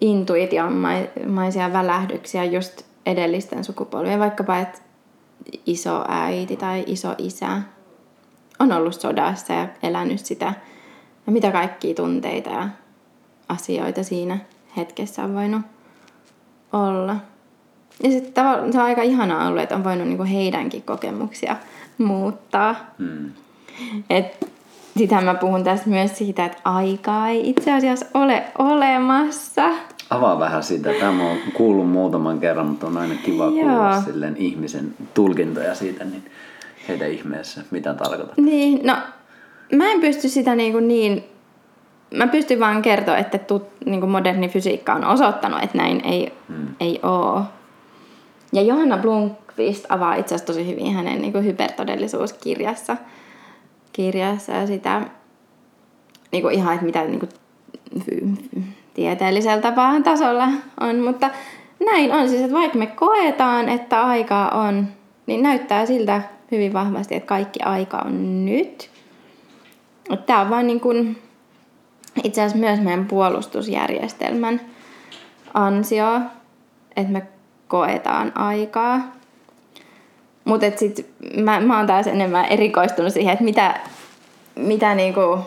intuitionmaisia 0.01 1.73
välähdyksiä 1.73 2.45
just 2.45 2.83
edellisten 3.07 3.65
sukupolvien, 3.65 4.21
vaikkapa 4.21 4.59
että 4.59 4.79
iso 5.67 6.05
äiti 6.09 6.57
tai 6.57 6.85
iso 6.87 7.15
isä 7.19 7.63
on 8.59 8.73
ollut 8.73 9.01
sodassa 9.01 9.53
ja 9.53 9.69
elänyt 9.83 10.19
sitä 10.19 10.55
ja 11.27 11.33
mitä 11.33 11.53
kaikkia 11.53 11.95
tunteita 11.95 12.51
ja 12.51 12.69
asioita 13.49 14.03
siinä 14.03 14.39
hetkessä 14.77 15.25
on 15.25 15.35
voinut 15.35 15.63
olla. 16.73 17.17
Ja 18.03 18.11
sitten 18.11 18.45
se 18.73 18.79
on 18.79 18.85
aika 18.85 19.03
ihanaa 19.03 19.49
ollut, 19.49 19.63
että 19.63 19.75
on 19.75 19.85
voinut 19.85 20.09
niinku 20.09 20.25
heidänkin 20.25 20.83
kokemuksia 20.83 21.57
muuttaa. 21.99 22.77
Mm. 22.99 23.31
Et 24.11 24.49
sitähän 24.97 25.25
mä 25.25 25.35
puhun 25.35 25.65
tässä 25.65 25.91
myös 25.91 26.19
siitä, 26.19 26.45
että 26.45 26.61
aikaa 26.65 27.29
ei 27.29 27.51
itse 27.51 27.73
asiassa 27.73 28.07
ole 28.15 28.45
olemassa. 28.59 29.69
Avaa 30.11 30.39
vähän 30.39 30.63
sitä. 30.63 30.91
Tämä 31.01 31.31
on 31.31 31.37
kuullut 31.55 31.91
muutaman 31.91 32.41
kerran, 32.41 32.67
mutta 32.67 32.87
on 32.87 32.97
aina 32.97 33.15
kiva 33.15 33.45
Joo. 33.45 33.53
kuulla 33.53 34.01
silleen 34.01 34.37
ihmisen 34.37 34.95
tulkintoja 35.15 35.75
siitä, 35.75 36.05
niin 36.05 36.25
heidän 36.89 37.11
ihmeessä, 37.11 37.61
mitä 37.71 37.95
tarkoitat. 37.95 38.37
Niin, 38.37 38.87
no 38.87 38.97
mä 39.77 39.91
en 39.93 40.01
pysty 40.01 40.29
sitä 40.29 40.55
niin, 40.55 40.73
kuin 40.73 40.89
niin 40.89 41.25
mä 42.15 42.27
pystyn 42.27 42.61
vaan 42.61 42.83
kertoa, 42.83 43.17
että 43.17 43.39
tut, 43.39 43.63
niin 43.85 44.01
kuin 44.01 44.11
moderni 44.11 44.49
fysiikka 44.49 44.95
on 44.95 45.05
osoittanut, 45.05 45.63
että 45.63 45.79
näin 45.79 46.01
ei, 46.05 46.33
hmm. 46.49 46.67
ei 46.81 47.01
ole. 47.03 47.43
Ja 48.53 48.63
Johanna 48.63 48.99
Blomqvist 49.57 49.87
avaa 49.89 50.15
itse 50.15 50.35
asiassa 50.35 50.53
tosi 50.53 50.67
hyvin 50.67 50.95
hänen 50.95 51.21
niin 51.21 51.33
kuin 51.33 51.45
hypertodellisuuskirjassa 51.45 52.97
kirjassa 53.93 54.53
ja 54.53 54.67
sitä 54.67 55.03
niin 56.33 56.43
kuin 56.43 56.55
ihan, 56.55 56.75
että 56.75 56.87
mitä 56.87 57.05
niin 57.05 57.21
kuin, 57.21 57.31
tieteellisellä 58.95 59.63
tapaa 59.63 60.01
tasolla 60.01 60.49
on, 60.81 61.01
mutta 61.01 61.31
näin 61.85 62.13
on 62.13 62.29
siis, 62.29 62.41
että 62.41 62.57
vaikka 62.57 62.79
me 62.79 62.87
koetaan, 62.87 63.69
että 63.69 64.03
aikaa 64.03 64.49
on, 64.49 64.87
niin 65.27 65.43
näyttää 65.43 65.87
siltä 65.87 66.23
hyvin 66.51 66.73
vahvasti, 66.73 67.15
että 67.15 67.27
kaikki 67.27 67.61
aika 67.63 67.99
on 67.99 68.45
nyt. 68.45 68.91
Tämä 70.27 70.41
on 70.41 70.51
vain 70.51 70.67
niin 70.67 70.81
kuin, 70.81 71.23
itse 72.25 72.41
asiassa 72.41 72.59
myös 72.59 72.81
meidän 72.81 73.07
puolustusjärjestelmän 73.07 74.61
ansio, 75.55 76.21
että 76.97 77.13
me 77.13 77.23
koetaan 77.69 78.39
aikaa. 78.39 79.22
Mutta 80.45 80.67
sitten 80.77 81.05
mä, 81.37 81.61
mä 81.61 81.77
oon 81.77 81.87
taas 81.87 82.07
enemmän 82.07 82.45
erikoistunut 82.45 83.13
siihen, 83.13 83.33
että 83.33 83.45
mitä, 83.45 83.81
mitä 84.57 84.95
niinku 84.95 85.39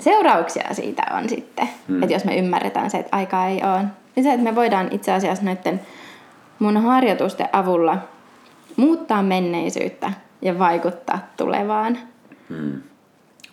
seurauksia 0.00 0.74
siitä 0.74 1.02
on 1.10 1.28
sitten. 1.28 1.68
Hmm. 1.88 2.02
Että 2.02 2.14
jos 2.14 2.24
me 2.24 2.36
ymmärretään 2.36 2.90
se, 2.90 2.98
että 2.98 3.16
aikaa 3.16 3.46
ei 3.46 3.60
ole. 3.64 3.84
Niin 4.16 4.24
se, 4.24 4.32
että 4.32 4.44
me 4.44 4.54
voidaan 4.54 4.88
itse 4.90 5.12
asiassa 5.12 5.44
näiden 5.44 5.80
mun 6.58 6.76
harjoitusten 6.76 7.48
avulla 7.52 7.98
muuttaa 8.76 9.22
menneisyyttä 9.22 10.12
ja 10.42 10.58
vaikuttaa 10.58 11.18
tulevaan. 11.36 11.98
Hmm. 12.48 12.82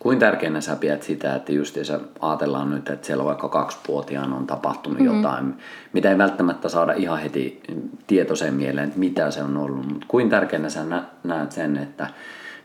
Kuinka 0.08 0.26
tärkeänä 0.26 0.62
sä 0.62 0.76
pidät 0.76 1.04
sitä, 1.04 1.36
että 1.36 1.52
justiinsa 1.52 2.00
ajatellaan 2.20 2.70
nyt, 2.70 2.90
että 2.90 3.08
siellä 3.08 3.26
vaikka 3.26 3.50
kaksivuotiaana 3.50 4.36
on 4.36 4.48
tapahtunut 4.48 5.00
mm-hmm. 5.00 5.18
jotain, 5.18 5.58
mitä 5.94 6.12
ei 6.12 6.18
välttämättä 6.18 6.70
saada 6.70 6.94
ihan 6.94 7.20
heti 7.20 7.62
tietoiseen 8.08 8.54
mieleen, 8.54 8.88
että 8.88 9.00
mitä 9.00 9.32
se 9.32 9.44
on 9.44 9.58
ollut, 9.58 9.88
mutta 9.94 10.06
kuinka 10.08 10.36
tärkeänä 10.36 10.70
sä 10.70 10.86
näet 11.24 11.52
sen, 11.52 11.78
että 11.78 12.08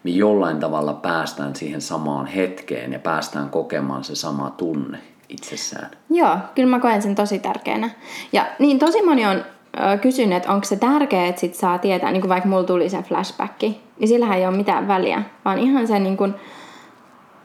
me 0.04 0.10
jollain 0.10 0.60
tavalla 0.60 0.94
päästään 0.94 1.56
siihen 1.56 1.80
samaan 1.80 2.26
hetkeen 2.26 2.92
ja 2.92 2.98
päästään 2.98 3.48
kokemaan 3.48 4.04
se 4.04 4.14
sama 4.14 4.50
tunne 4.50 4.98
itsessään? 5.28 5.90
Joo, 6.10 6.38
kyllä 6.54 6.68
mä 6.68 6.80
koen 6.80 7.02
sen 7.02 7.14
tosi 7.14 7.38
tärkeänä. 7.38 7.90
Ja 8.32 8.46
niin 8.58 8.78
tosi 8.78 9.02
moni 9.02 9.26
on 9.26 9.44
kysynyt, 10.00 10.36
että 10.36 10.52
onko 10.52 10.64
se 10.64 10.76
tärkeää, 10.76 11.26
että 11.26 11.40
sit 11.40 11.54
saa 11.54 11.78
tietää, 11.78 12.12
niin 12.12 12.20
kuin 12.20 12.28
vaikka 12.28 12.48
mulla 12.48 12.64
tuli 12.64 12.88
se 12.88 13.02
flashback, 13.02 13.62
niin 13.62 14.08
sillähän 14.08 14.38
ei 14.38 14.46
ole 14.46 14.56
mitään 14.56 14.88
väliä, 14.88 15.22
vaan 15.44 15.58
ihan 15.58 15.86
se 15.86 15.98
niin 15.98 16.16
kuin, 16.16 16.34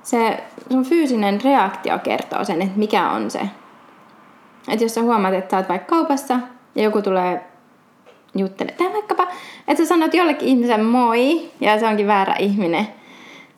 se 0.07 0.43
sun 0.71 0.85
fyysinen 0.85 1.41
reaktio 1.41 1.99
kertoo 1.99 2.43
sen, 2.43 2.61
että 2.61 2.79
mikä 2.79 3.09
on 3.09 3.31
se. 3.31 3.39
Että 4.67 4.85
jos 4.85 4.93
sä 4.93 5.01
huomaat, 5.01 5.33
että 5.33 5.51
sä 5.51 5.57
oot 5.57 5.69
vaikka 5.69 5.95
kaupassa 5.95 6.39
ja 6.75 6.83
joku 6.83 7.01
tulee 7.01 7.41
juttele, 8.35 8.71
tai 8.71 8.93
vaikkapa, 8.93 9.27
että 9.67 9.83
sä 9.83 9.87
sanot 9.87 10.13
jollekin 10.13 10.47
ihmisen 10.47 10.85
moi 10.85 11.51
ja 11.61 11.79
se 11.79 11.87
onkin 11.87 12.07
väärä 12.07 12.35
ihminen. 12.39 12.87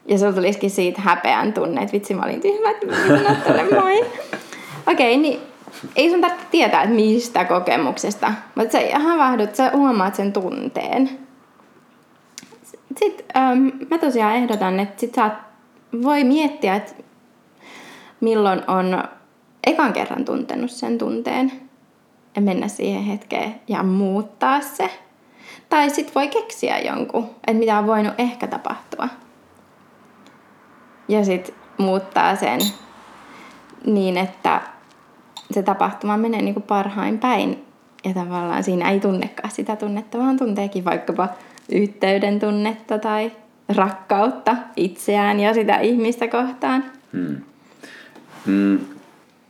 Ja 0.06 0.18
sulla 0.18 0.34
tulisikin 0.34 0.70
siitä 0.70 1.02
häpeän 1.02 1.54
tunne, 1.54 1.82
että 1.82 1.94
vitsi 1.94 2.14
mä 2.14 2.24
olin 2.24 2.42
tyhmä, 2.42 2.70
että 2.70 2.88
mä 3.54 3.82
moi. 3.82 4.00
Okei, 4.88 5.14
okay, 5.14 5.22
niin 5.22 5.40
ei 5.96 6.10
sun 6.10 6.22
tarvitse 6.22 6.46
tietää, 6.52 6.84
että 6.84 6.96
mistä 6.96 7.46
kokemuksesta, 7.46 8.34
mutta 8.56 8.72
sä 8.72 9.00
havahdut, 9.00 9.56
sä 9.56 9.72
huomaat 9.74 10.16
sen 10.16 10.34
tunteen. 10.34 11.10
Sitten 12.64 13.26
ähm, 13.38 13.68
mä 13.90 13.98
tosiaan 13.98 14.36
ehdotan, 14.36 14.80
että 14.80 15.00
sit 15.00 15.16
saat 15.16 15.49
voi 16.04 16.23
miettiä, 16.23 16.75
että 16.75 16.93
milloin 18.21 18.62
on 18.69 19.04
ekan 19.67 19.93
kerran 19.93 20.25
tuntenut 20.25 20.71
sen 20.71 20.97
tunteen 20.97 21.52
ja 22.36 22.41
mennä 22.41 22.67
siihen 22.67 23.04
hetkeen 23.04 23.56
ja 23.67 23.84
muuttaa 23.84 24.62
se. 24.62 24.89
Tai 25.69 25.89
sitten 25.89 26.15
voi 26.15 26.28
keksiä 26.28 26.80
jonkun, 26.80 27.23
että 27.23 27.60
mitä 27.60 27.78
on 27.80 27.88
voinut 27.88 28.13
ehkä 28.17 28.47
tapahtua. 28.47 29.08
Ja 31.08 31.25
sitten 31.25 31.56
muuttaa 31.78 32.36
sen 32.36 32.60
niin, 33.86 34.17
että 34.17 34.62
se 35.52 35.63
tapahtuma 35.63 36.17
menee 36.17 36.41
niin 36.41 36.54
kuin 36.54 36.63
parhain 36.63 37.19
päin. 37.19 37.65
Ja 38.04 38.13
tavallaan 38.13 38.63
siinä 38.63 38.91
ei 38.91 38.99
tunnekaan 38.99 39.52
sitä 39.52 39.75
tunnetta, 39.75 40.17
vaan 40.17 40.38
tunteekin 40.38 40.86
vaikkapa 40.86 41.28
yhteyden 41.71 42.39
tunnetta 42.39 42.97
tai 42.97 43.32
rakkautta 43.76 44.56
itseään 44.76 45.40
ja 45.40 45.54
sitä 45.54 45.80
ihmistä 45.80 46.28
kohtaan. 46.28 46.84
Hmm. 47.14 47.36
Hmm. 48.46 48.80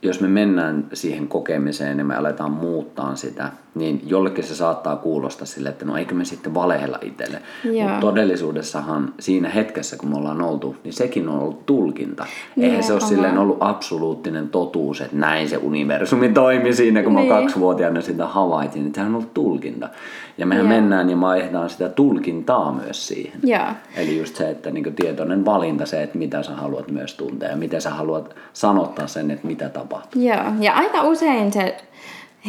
Jos 0.02 0.20
me 0.20 0.28
mennään 0.28 0.86
siihen 0.92 1.28
kokemiseen 1.28 1.98
ja 1.98 2.04
me 2.04 2.16
aletaan 2.16 2.52
muuttaa 2.52 3.16
sitä, 3.16 3.52
niin 3.74 4.02
jollekin 4.06 4.44
se 4.44 4.54
saattaa 4.54 4.96
kuulostaa 4.96 5.46
sille, 5.46 5.68
että 5.68 5.84
no 5.84 5.96
eikö 5.96 6.14
me 6.14 6.24
sitten 6.24 6.54
valehella 6.54 6.98
itselle. 7.02 7.42
Mutta 7.82 8.00
todellisuudessahan 8.00 9.14
siinä 9.20 9.48
hetkessä, 9.48 9.96
kun 9.96 10.08
me 10.08 10.16
ollaan 10.16 10.42
oltu, 10.42 10.76
niin 10.84 10.92
sekin 10.92 11.28
on 11.28 11.38
ollut 11.38 11.66
tulkinta. 11.66 12.26
Niin, 12.56 12.70
Eihän 12.70 12.82
se 12.82 12.92
ole 12.92 13.00
silleen 13.00 13.38
ollut 13.38 13.56
absoluuttinen 13.60 14.48
totuus, 14.48 15.00
että 15.00 15.16
näin 15.16 15.48
se 15.48 15.56
universumi 15.56 16.28
toimi 16.28 16.72
siinä, 16.72 17.02
kun 17.02 17.14
niin. 17.14 17.28
mä 17.28 17.40
kaksivuotiaana 17.40 18.00
sitä 18.00 18.26
havaitsin. 18.26 18.86
Että 18.86 18.94
sehän 18.94 19.10
on 19.10 19.14
ollut 19.14 19.34
tulkinta. 19.34 19.88
Ja 20.38 20.46
mehän 20.46 20.64
Joo. 20.64 20.74
mennään 20.74 21.10
ja 21.10 21.20
vaihdetaan 21.20 21.70
sitä 21.70 21.88
tulkintaa 21.88 22.72
myös 22.72 23.08
siihen. 23.08 23.40
Joo. 23.42 23.66
Eli 23.96 24.18
just 24.18 24.36
se, 24.36 24.50
että 24.50 24.70
niin 24.70 24.94
tietoinen 24.94 25.44
valinta 25.44 25.86
se, 25.86 26.02
että 26.02 26.18
mitä 26.18 26.42
sä 26.42 26.52
haluat 26.52 26.90
myös 26.90 27.14
tuntea 27.14 27.50
ja 27.50 27.56
miten 27.56 27.80
sä 27.80 27.90
haluat 27.90 28.34
sanottaa 28.52 29.06
sen, 29.06 29.30
että 29.30 29.46
mitä 29.46 29.68
tapahtuu. 29.68 30.22
Joo, 30.22 30.44
ja 30.60 30.72
aika 30.72 31.02
usein 31.02 31.52
se 31.52 31.76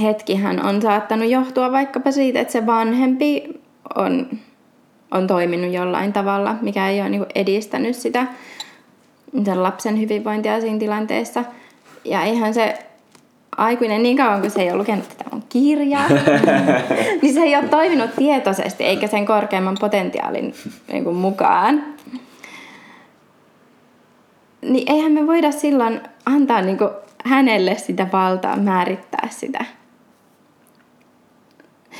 hetkihän 0.02 0.66
on 0.66 0.82
saattanut 0.82 1.30
johtua 1.30 1.72
vaikkapa 1.72 2.12
siitä, 2.12 2.40
että 2.40 2.52
se 2.52 2.66
vanhempi 2.66 3.44
on, 3.96 4.28
on 5.12 5.28
toiminut 5.28 5.74
jollain 5.74 6.14
tavalla, 6.14 6.56
mikä 6.62 6.90
ei 6.90 7.02
ole 7.02 7.10
niin 7.10 7.26
edistänyt 7.36 7.96
sitä 7.96 8.28
sen 9.46 9.64
lapsen 9.64 10.00
hyvinvointia 10.00 10.62
siinä 10.62 10.80
tilanteessa. 10.80 11.44
Ja 12.06 12.24
eihän 12.24 12.54
se 12.54 12.80
aikuinen 13.58 14.04
niin 14.04 14.18
kauan 14.18 14.42
kuin 14.42 14.52
se 14.52 14.62
ei 14.62 14.70
ole 14.70 14.78
lukenut 14.78 15.10
tätä 15.10 15.24
mun 15.32 15.44
kirjaa, 15.50 16.10
niin 17.22 17.34
se 17.34 17.42
ei 17.42 17.56
ole 17.56 17.68
toiminut 17.68 18.16
tietoisesti 18.16 18.84
eikä 18.84 19.08
sen 19.08 19.26
korkeamman 19.26 19.78
potentiaalin 19.80 20.54
niin 20.92 21.04
kuin, 21.04 21.16
mukaan. 21.16 21.84
Niin 24.62 24.92
eihän 24.92 25.12
me 25.12 25.28
voida 25.28 25.52
silloin 25.52 26.02
antaa 26.26 26.62
niin 26.62 26.78
kuin, 26.78 26.90
hänelle 27.26 27.78
sitä 27.78 28.08
valtaa 28.14 28.58
määrittää 28.58 29.28
sitä. 29.30 29.66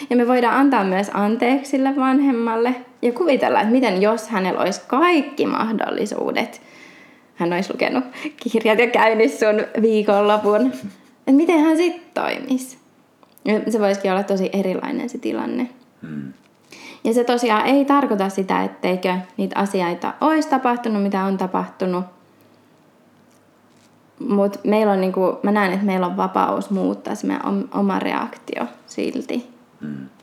Ja 0.10 0.16
me 0.16 0.28
voidaan 0.28 0.56
antaa 0.56 0.84
myös 0.84 1.12
anteeksi 1.14 1.72
sille 1.72 1.96
vanhemmalle 1.96 2.76
ja 3.02 3.12
kuvitella, 3.14 3.62
että 3.62 3.72
miten 3.72 4.02
jos 4.02 4.30
hänellä 4.30 4.62
olisi 4.62 4.82
kaikki 4.88 5.46
mahdollisuudet, 5.46 6.62
hän 7.36 7.54
olisi 7.54 7.74
lukenut 7.74 8.04
kirjat 8.38 8.80
ja 8.80 8.88
käynyt 8.88 9.32
sun 9.32 9.82
viikonlopun, 9.82 10.68
että 10.68 11.32
miten 11.32 11.60
hän 11.60 11.78
sitten 11.78 12.24
toimisi. 12.24 12.78
Ja 13.46 13.72
se 13.72 13.80
voisikin 13.80 14.12
olla 14.12 14.24
tosi 14.24 14.50
erilainen 14.54 15.10
se 15.10 15.18
tilanne. 15.18 15.70
Hmm. 16.02 16.34
Ja 17.04 17.14
se 17.14 17.24
tosiaan 17.24 17.66
ei 17.66 17.86
tarkoita 17.86 18.30
sitä, 18.30 18.64
etteikö 18.64 19.16
niitä 19.38 19.60
asioita 19.60 20.14
olisi 20.22 20.50
tapahtunut, 20.50 21.04
mitä 21.04 21.24
on 21.24 21.38
tapahtunut. 21.38 22.06
Mutta 24.30 24.60
meillä 24.64 24.92
on 24.92 25.02
niinku, 25.02 25.40
mä 25.44 25.52
näen, 25.52 25.74
että 25.74 25.86
meillä 25.86 26.08
on 26.08 26.18
vapaus 26.18 26.70
muuttaa 26.70 27.16
se 27.16 27.28
meidän 27.28 27.70
oma 27.74 28.00
reaktio 28.00 28.66
silti. 28.86 29.61
Mm. 29.82 30.21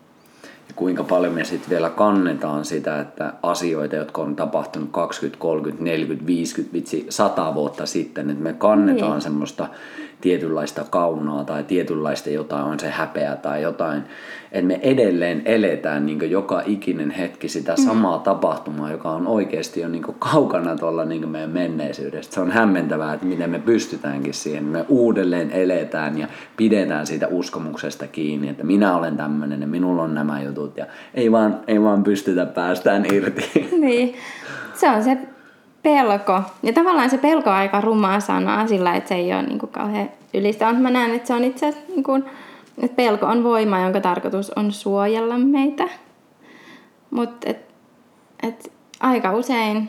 Ja 0.68 0.74
kuinka 0.76 1.04
paljon 1.04 1.32
me 1.32 1.44
sitten 1.44 1.70
vielä 1.70 1.90
kannetaan 1.90 2.64
sitä, 2.64 3.00
että 3.00 3.32
asioita, 3.42 3.96
jotka 3.96 4.22
on 4.22 4.36
tapahtunut 4.36 4.88
20, 4.92 5.40
30, 5.40 5.84
40, 5.84 6.26
50, 6.26 6.72
vitsi, 6.72 7.06
100 7.08 7.54
vuotta 7.54 7.86
sitten, 7.86 8.30
että 8.30 8.42
me 8.42 8.52
kannetaan 8.52 9.12
niin. 9.12 9.20
semmoista 9.20 9.68
tietynlaista 10.20 10.84
kaunaa 10.90 11.44
tai 11.44 11.64
tietynlaista 11.64 12.30
jotain, 12.30 12.64
on 12.64 12.80
se 12.80 12.90
häpeä 12.90 13.36
tai 13.36 13.62
jotain. 13.62 14.02
Että 14.52 14.66
me 14.66 14.80
edelleen 14.82 15.42
eletään 15.44 16.06
niin 16.06 16.30
joka 16.30 16.62
ikinen 16.66 17.10
hetki 17.10 17.48
sitä 17.48 17.72
mm. 17.72 17.84
samaa 17.84 18.18
mm. 18.18 18.22
tapahtumaa, 18.22 18.90
joka 18.90 19.10
on 19.10 19.26
oikeasti 19.26 19.80
jo 19.80 19.88
niin 19.88 20.04
kaukana 20.18 20.76
tuolla 20.76 21.04
niin 21.04 21.28
meidän 21.28 21.50
menneisyydestä. 21.50 22.34
Se 22.34 22.40
on 22.40 22.50
hämmentävää, 22.50 23.14
että 23.14 23.26
miten 23.26 23.50
me 23.50 23.58
pystytäänkin 23.58 24.34
siihen. 24.34 24.64
Me 24.64 24.84
uudelleen 24.88 25.50
eletään 25.50 26.18
ja 26.18 26.28
pidetään 26.56 27.06
siitä 27.06 27.28
uskomuksesta 27.28 28.06
kiinni, 28.06 28.48
että 28.48 28.64
minä 28.64 28.96
olen 28.96 29.16
tämmöinen 29.16 29.60
ja 29.60 29.66
minulla 29.66 30.02
on 30.02 30.14
nämä 30.14 30.42
jutut 30.42 30.57
ja 30.76 30.86
ei 31.14 31.32
vaan, 31.32 31.60
ei 31.66 31.82
vaan 31.82 32.04
pystytä 32.04 32.46
päästään 32.46 33.04
irti. 33.12 33.68
Niin, 33.80 34.14
se 34.74 34.90
on 34.90 35.04
se 35.04 35.18
pelko. 35.82 36.42
Ja 36.62 36.72
tavallaan 36.72 37.10
se 37.10 37.18
pelko 37.18 37.50
on 37.50 37.56
aika 37.56 37.80
rumaa 37.80 38.20
sanaa 38.20 38.66
sillä, 38.66 38.94
että 38.94 39.08
se 39.08 39.14
ei 39.14 39.32
ole 39.32 39.42
niin 39.42 39.58
kuin 39.58 39.72
kauhean 39.72 40.10
ylistä. 40.34 40.66
Mutta 40.66 40.82
mä 40.82 40.90
näen, 40.90 41.14
että 41.14 41.26
se 41.26 41.34
on 41.34 41.44
itse 41.44 41.66
asiassa, 41.66 41.92
niin 41.92 42.04
kuin, 42.04 42.24
että 42.82 42.96
pelko 42.96 43.26
on 43.26 43.44
voima, 43.44 43.80
jonka 43.80 44.00
tarkoitus 44.00 44.50
on 44.50 44.72
suojella 44.72 45.38
meitä. 45.38 45.88
Mutta 47.10 47.50
et, 47.50 47.58
et 48.42 48.72
aika 49.00 49.32
usein 49.32 49.88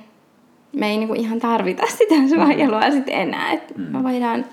me 0.73 0.89
ei 0.89 0.97
niin 0.97 1.07
kuin 1.07 1.19
ihan 1.19 1.39
tarvita 1.39 1.83
sitä 1.97 2.15
suojelua 2.29 2.81
mm. 2.81 2.91
sitten 2.91 3.13
enää. 3.13 3.51
Että 3.51 3.73
mm. 3.77 3.83
me 3.83 4.03
voidaan 4.03 4.45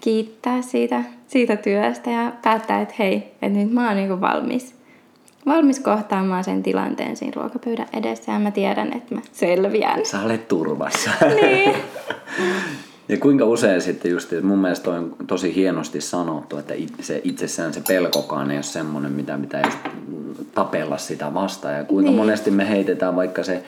kiittää 0.00 0.62
siitä, 0.62 1.02
siitä 1.26 1.56
työstä 1.56 2.10
ja 2.10 2.32
päättää, 2.42 2.80
että 2.80 2.94
hei, 2.98 3.16
että 3.42 3.58
nyt 3.58 3.72
mä 3.72 3.86
oon 3.86 3.96
niin 3.96 4.08
kuin 4.08 4.20
valmis 4.20 4.81
valmis 5.46 5.80
kohtaamaan 5.80 6.44
sen 6.44 6.62
tilanteen 6.62 7.16
siinä 7.16 7.32
ruokapöydän 7.36 7.88
edessä 7.92 8.32
ja 8.32 8.38
mä 8.38 8.50
tiedän, 8.50 8.92
että 8.92 9.14
mä 9.14 9.20
selviän. 9.32 10.06
Sä 10.06 10.20
olet 10.20 10.48
turvassa. 10.48 11.10
niin. 11.42 11.74
Ja 13.08 13.18
kuinka 13.18 13.44
usein 13.44 13.80
sitten 13.80 14.10
just, 14.10 14.32
mun 14.42 14.58
mielestä 14.58 14.90
on 14.90 15.16
tosi 15.26 15.54
hienosti 15.54 16.00
sanottu, 16.00 16.56
että 16.56 16.74
se 17.00 17.20
itsessään 17.24 17.74
se 17.74 17.82
pelkokaan 17.88 18.50
ei 18.50 18.56
ole 18.56 18.62
semmoinen, 18.62 19.12
mitä 19.12 19.38
pitää 19.38 19.62
just 19.64 19.78
tapella 20.54 20.98
sitä 20.98 21.34
vastaan. 21.34 21.74
Ja 21.74 21.84
kuinka 21.84 22.10
niin. 22.10 22.18
monesti 22.18 22.50
me 22.50 22.68
heitetään 22.68 23.16
vaikka 23.16 23.42
se 23.42 23.62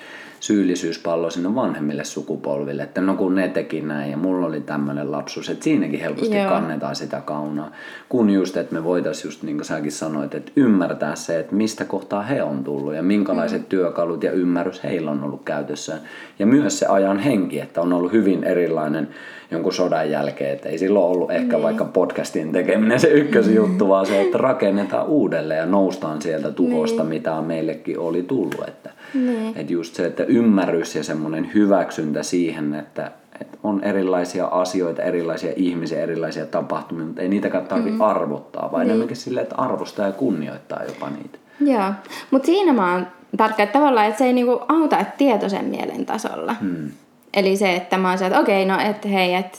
syyllisyyspallo 0.44 1.30
sinne 1.30 1.54
vanhemmille 1.54 2.04
sukupolville, 2.04 2.83
että 2.83 3.00
no 3.00 3.14
kun 3.14 3.35
ne 3.35 3.48
teki 3.48 3.80
näin 3.80 4.11
ja 4.11 4.16
mulla 4.16 4.46
oli 4.46 4.61
tämmöinen 4.61 5.12
lapsuus, 5.12 5.48
että 5.48 5.64
siinäkin 5.64 6.00
helposti 6.00 6.37
Joo. 6.37 6.48
kannetaan 6.48 6.96
sitä 6.96 7.20
kaunaa. 7.20 7.70
Kun 8.09 8.30
just, 8.30 8.57
että 8.57 8.74
me 8.74 8.85
voitaisiin 8.85 9.28
just 9.28 9.42
niin 9.42 9.57
kuin 9.57 9.64
säkin 9.64 9.92
sanoit, 9.92 10.35
että 10.35 10.52
ymmärtää 10.57 11.14
se, 11.14 11.38
että 11.38 11.54
mistä 11.54 11.85
kohtaa 11.85 12.22
he 12.22 12.42
on 12.42 12.64
tullut 12.64 12.94
ja 12.94 13.02
minkälaiset 13.02 13.62
mm. 13.62 13.66
työkalut 13.68 14.22
ja 14.22 14.33
ymmärrys 14.33 14.85
heillä 14.85 15.11
on 15.11 15.24
ollut 15.24 15.44
käytössään. 15.44 16.00
Ja 16.38 16.46
myös 16.46 16.78
se 16.78 16.87
ajan 16.87 17.18
henki, 17.18 17.61
että 17.61 17.80
on 17.80 17.92
ollut 17.92 18.12
hyvin 18.12 18.44
erilainen 18.44 19.09
jonkun 19.50 19.72
sodan 19.72 20.11
jälkeen, 20.11 20.52
että 20.52 20.68
ei 20.68 20.78
silloin 20.78 21.16
ollut 21.16 21.30
ehkä 21.30 21.57
niin. 21.57 21.62
vaikka 21.62 21.85
podcastin 21.85 22.52
tekeminen 22.52 23.00
se 23.00 23.09
ykkösjuttu, 23.09 23.85
mm. 23.85 23.88
vaan 23.88 24.07
se, 24.07 24.20
että 24.20 24.38
rakennetaan 24.38 25.07
uudelleen 25.07 25.61
ja 25.61 25.66
noustaan 25.66 26.22
sieltä 26.22 26.50
tuhosta, 26.50 27.02
niin. 27.02 27.09
mitä 27.09 27.40
meillekin 27.40 27.98
oli 27.98 28.22
tullut. 28.22 28.68
Että, 28.68 28.90
niin. 29.14 29.56
että 29.56 29.72
just 29.72 29.94
se, 29.94 30.06
että 30.06 30.24
ymmärrys 30.24 30.94
ja 30.96 31.04
semmoinen 31.04 31.50
hyväksyntä 31.54 32.22
siihen, 32.22 32.74
että, 32.74 33.12
että 33.40 33.58
on 33.62 33.84
erilaisia 33.84 34.46
asioita, 34.46 35.02
erilaisia 35.02 35.52
ihmisiä, 35.56 36.02
erilaisia 36.02 36.46
tapahtumia, 36.46 37.06
mutta 37.06 37.22
ei 37.22 37.28
niitäkään 37.28 37.66
tarvitse 37.66 37.90
mm. 37.90 38.00
arvottaa, 38.00 38.72
vaan 38.72 38.80
niin. 38.80 38.90
enemmänkin 38.90 39.16
silleen, 39.16 39.44
että 39.44 39.56
arvostaa 39.56 40.06
ja 40.06 40.12
kunnioittaa 40.12 40.84
jopa 40.84 41.10
niitä. 41.10 41.38
Joo, 41.60 41.92
mutta 42.30 42.46
siinä 42.46 42.72
mä 42.72 42.92
oon 42.92 43.06
tarkka, 43.36 43.62
että 43.62 43.78
tavallaan, 43.78 44.06
että 44.06 44.18
se 44.18 44.24
ei 44.24 44.32
niinku 44.32 44.60
auta 44.68 44.98
että 44.98 45.14
tietoisen 45.18 45.64
mielen 45.64 46.06
tasolla. 46.06 46.54
Hmm. 46.60 46.90
Eli 47.34 47.56
se, 47.56 47.74
että 47.74 47.98
mä 47.98 48.08
oon 48.08 48.18
se, 48.18 48.26
että 48.26 48.40
okei, 48.40 48.64
no 48.64 48.80
että 48.80 49.08
hei, 49.08 49.34
että 49.34 49.58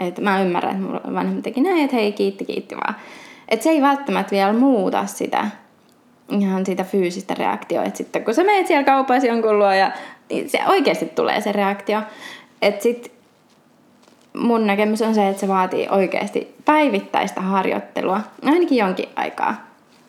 et 0.00 0.18
mä 0.18 0.42
ymmärrän, 0.42 0.72
että 0.72 0.86
mulla 0.86 1.14
vanhemmat 1.14 1.42
teki 1.42 1.60
näin, 1.60 1.84
että 1.84 1.96
hei, 1.96 2.12
kiitti, 2.12 2.44
kiitti 2.44 2.76
vaan. 2.76 2.94
Että 3.48 3.64
se 3.64 3.70
ei 3.70 3.82
välttämättä 3.82 4.30
vielä 4.30 4.52
muuta 4.52 5.06
sitä 5.06 5.46
ihan 6.40 6.66
sitä 6.66 6.84
fyysistä 6.84 7.34
reaktioa. 7.34 7.84
Että 7.84 7.98
sitten 7.98 8.24
kun 8.24 8.34
sä 8.34 8.44
meet 8.44 8.66
siellä 8.66 8.84
kaupassa 8.84 9.28
jonkun 9.28 9.58
luo 9.58 9.72
ja 9.72 9.92
niin 10.30 10.50
se 10.50 10.58
oikeasti 10.66 11.06
tulee 11.06 11.40
se 11.40 11.52
reaktio. 11.52 12.02
Että 12.62 12.82
sit 12.82 13.12
mun 14.32 14.66
näkemys 14.66 15.02
on 15.02 15.14
se, 15.14 15.28
että 15.28 15.40
se 15.40 15.48
vaatii 15.48 15.88
oikeasti 15.90 16.54
päivittäistä 16.64 17.40
harjoittelua, 17.40 18.20
ainakin 18.44 18.78
jonkin 18.78 19.08
aikaa. 19.16 19.66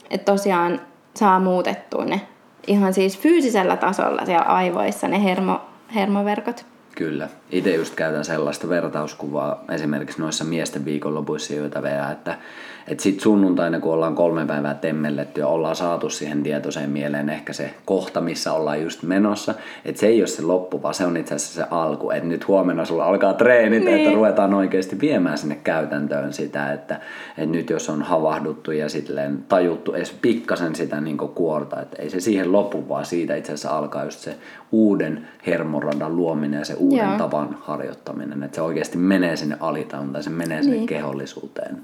Että 0.10 0.32
tosiaan 0.32 0.82
saa 1.16 1.40
muutettua 1.40 2.06
ne 2.06 2.22
ihan 2.68 2.94
siis 2.94 3.20
fyysisellä 3.20 3.78
tasolla 3.78 4.26
siellä 4.26 4.46
aivoissa 4.46 5.08
ne 5.08 5.24
hermo, 5.24 5.62
hermoverkot. 5.96 6.66
Kyllä. 6.96 7.30
Itse 7.52 7.76
just 7.76 7.96
käytän 7.96 8.26
sellaista 8.26 8.70
vertauskuvaa 8.70 9.64
esimerkiksi 9.72 10.22
noissa 10.22 10.44
miesten 10.44 10.86
viikonlopuissa, 10.86 11.54
joita 11.54 11.82
veää, 11.82 12.12
että 12.12 12.38
että 12.88 13.04
sitten 13.04 13.24
sunnuntaina, 13.24 13.80
kun 13.80 13.94
ollaan 13.94 14.16
kolme 14.16 14.46
päivää 14.46 14.74
temmelletty 14.74 15.42
ja 15.42 15.48
ollaan 15.48 15.76
saatu 15.76 16.10
siihen 16.10 16.44
tietoiseen 16.44 16.90
mieleen 16.90 17.30
ehkä 17.30 17.54
se 17.54 17.74
kohta, 17.86 18.22
missä 18.22 18.54
ollaan 18.54 18.82
just 18.82 19.04
menossa, 19.04 19.54
että 19.86 20.00
se 20.00 20.08
ei 20.08 20.22
ole 20.22 20.28
se 20.28 20.42
loppu, 20.42 20.82
vaan 20.82 20.94
se 20.94 21.06
on 21.06 21.18
itse 21.18 21.36
asiassa 21.36 21.62
se 21.62 21.68
alku. 21.72 22.12
Että 22.12 22.28
nyt 22.28 22.48
huomenna 22.48 22.86
sulla 22.86 23.06
alkaa 23.06 23.34
treenit, 23.34 23.84
niin. 23.84 23.98
että 23.98 24.16
ruvetaan 24.16 24.54
oikeasti 24.54 25.00
viemään 25.00 25.38
sinne 25.38 25.56
käytäntöön 25.64 26.34
sitä, 26.34 26.74
että, 26.74 27.00
että 27.38 27.52
nyt 27.52 27.70
jos 27.70 27.90
on 27.90 28.02
havahduttu 28.02 28.72
ja 28.72 28.90
sitten 28.90 29.44
tajuttu 29.50 29.94
edes 29.94 30.12
pikkasen 30.22 30.76
sitä 30.76 31.02
niin 31.02 31.18
kuorta, 31.18 31.82
että 31.82 32.02
ei 32.02 32.10
se 32.10 32.20
siihen 32.20 32.52
lopu, 32.52 32.90
vaan 32.90 33.06
siitä 33.06 33.36
itse 33.36 33.54
asiassa 33.54 33.78
alkaa 33.78 34.04
just 34.04 34.20
se 34.20 34.36
uuden 34.72 35.28
hermoradan 35.48 36.16
luominen 36.16 36.60
ja 36.60 36.66
se 36.66 36.74
uuden 36.74 37.08
Joo. 37.08 37.18
tavan 37.18 37.58
harjoittaminen. 37.62 38.44
Että 38.44 38.56
se 38.56 38.62
oikeasti 38.62 38.98
menee 38.98 39.36
sinne 39.36 39.58
alitajuntaan, 39.60 40.24
se 40.24 40.30
menee 40.30 40.64
sinne 40.64 40.78
niin. 40.78 40.88
kehollisuuteen. 40.88 41.78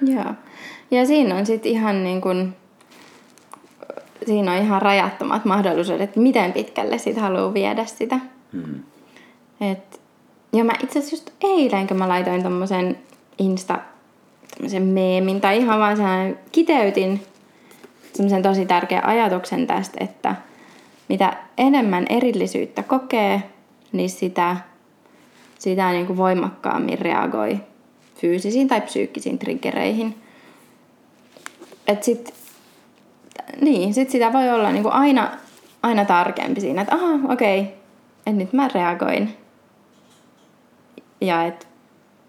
Joo. 0.00 0.34
Ja 0.90 1.06
siinä 1.06 1.34
on 1.34 1.46
sitten 1.46 1.72
ihan 1.72 2.04
niin 2.04 2.20
kuin, 2.20 2.56
siinä 4.26 4.52
on 4.52 4.58
ihan 4.58 4.82
rajattomat 4.82 5.44
mahdollisuudet, 5.44 6.16
miten 6.16 6.52
pitkälle 6.52 6.98
sit 6.98 7.16
haluaa 7.16 7.54
viedä 7.54 7.84
sitä. 7.84 8.18
Hmm. 8.52 8.82
Et, 9.60 10.00
ja 10.52 10.64
mä 10.64 10.72
itse 10.82 10.98
asiassa 10.98 11.16
just 11.16 11.30
eilen, 11.44 11.86
kun 11.86 11.96
mä 11.96 12.08
laitoin 12.08 12.42
tommosen 12.42 12.98
Insta 13.38 13.78
tämmöisen 14.54 14.82
meemin, 14.82 15.40
tai 15.40 15.58
ihan 15.58 15.80
vaan 15.80 15.96
sen 15.96 16.38
kiteytin 16.52 17.20
semmoisen 18.14 18.42
tosi 18.42 18.66
tärkeän 18.66 19.06
ajatuksen 19.06 19.66
tästä, 19.66 20.04
että 20.04 20.36
mitä 21.08 21.36
enemmän 21.58 22.06
erillisyyttä 22.08 22.82
kokee, 22.82 23.42
niin 23.92 24.10
sitä, 24.10 24.56
sitä 25.58 25.90
niin 25.90 26.06
kuin 26.06 26.16
voimakkaammin 26.16 26.98
reagoi 26.98 27.60
fyysisiin 28.20 28.68
tai 28.68 28.80
psyykkisiin 28.80 29.38
triggereihin. 29.38 30.14
Et 31.86 32.02
sit, 32.02 32.34
niin, 33.60 33.94
sit 33.94 34.10
sitä 34.10 34.32
voi 34.32 34.50
olla 34.50 34.72
niinku 34.72 34.88
aina, 34.92 35.30
aina 35.82 36.04
tarkempi 36.04 36.60
siinä, 36.60 36.82
että 36.82 36.94
aha, 36.94 37.32
okei, 37.32 37.60
okay, 37.60 37.72
että 38.26 38.38
nyt 38.38 38.52
mä 38.52 38.68
reagoin. 38.74 39.36
Ja 41.20 41.44
että 41.44 41.66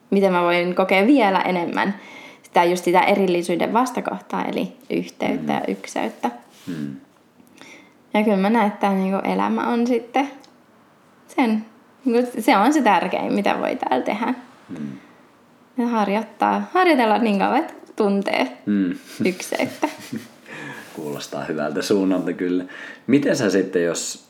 miten 0.10 0.32
mä 0.32 0.42
voin 0.42 0.76
kokea 0.76 1.08
vielä 1.08 1.42
enemmän 1.42 1.96
sitä 2.44 2.64
just 2.64 2.84
sitä 2.84 3.00
erillisyyden 3.00 3.74
vastakohtaa, 3.74 4.46
eli 4.46 4.74
yhteyttä 4.90 5.54
mm. 5.54 5.60
ja 5.60 5.62
ykseyttä. 5.68 6.32
Mm. 6.68 6.96
Ja 8.14 8.24
kyllä 8.24 8.38
mä 8.38 8.50
näen, 8.50 8.68
että 8.68 8.90
niinku 8.90 9.18
elämä 9.18 9.68
on 9.68 9.88
sitten 9.88 10.30
sen, 11.28 11.66
se 12.40 12.58
on 12.58 12.74
se 12.74 12.82
tärkein, 12.82 13.34
mitä 13.34 13.60
voi 13.60 13.76
täällä 13.76 14.06
tehdä. 14.06 14.34
Mm 14.70 15.09
ja 15.80 15.88
harjoittaa, 15.88 16.70
harjoitella 16.74 17.18
niin 17.18 17.40
kauan, 17.40 17.58
että 17.58 17.74
tuntee 17.96 18.58
mm. 18.66 18.94
ykseyttä. 19.26 19.90
Kuulostaa 20.96 21.44
hyvältä 21.44 21.82
suunnalta 21.82 22.34
kyllä. 22.34 22.64
Miten 23.08 23.36
sä 23.36 23.50
sitten, 23.50 23.84
jos, 23.84 24.28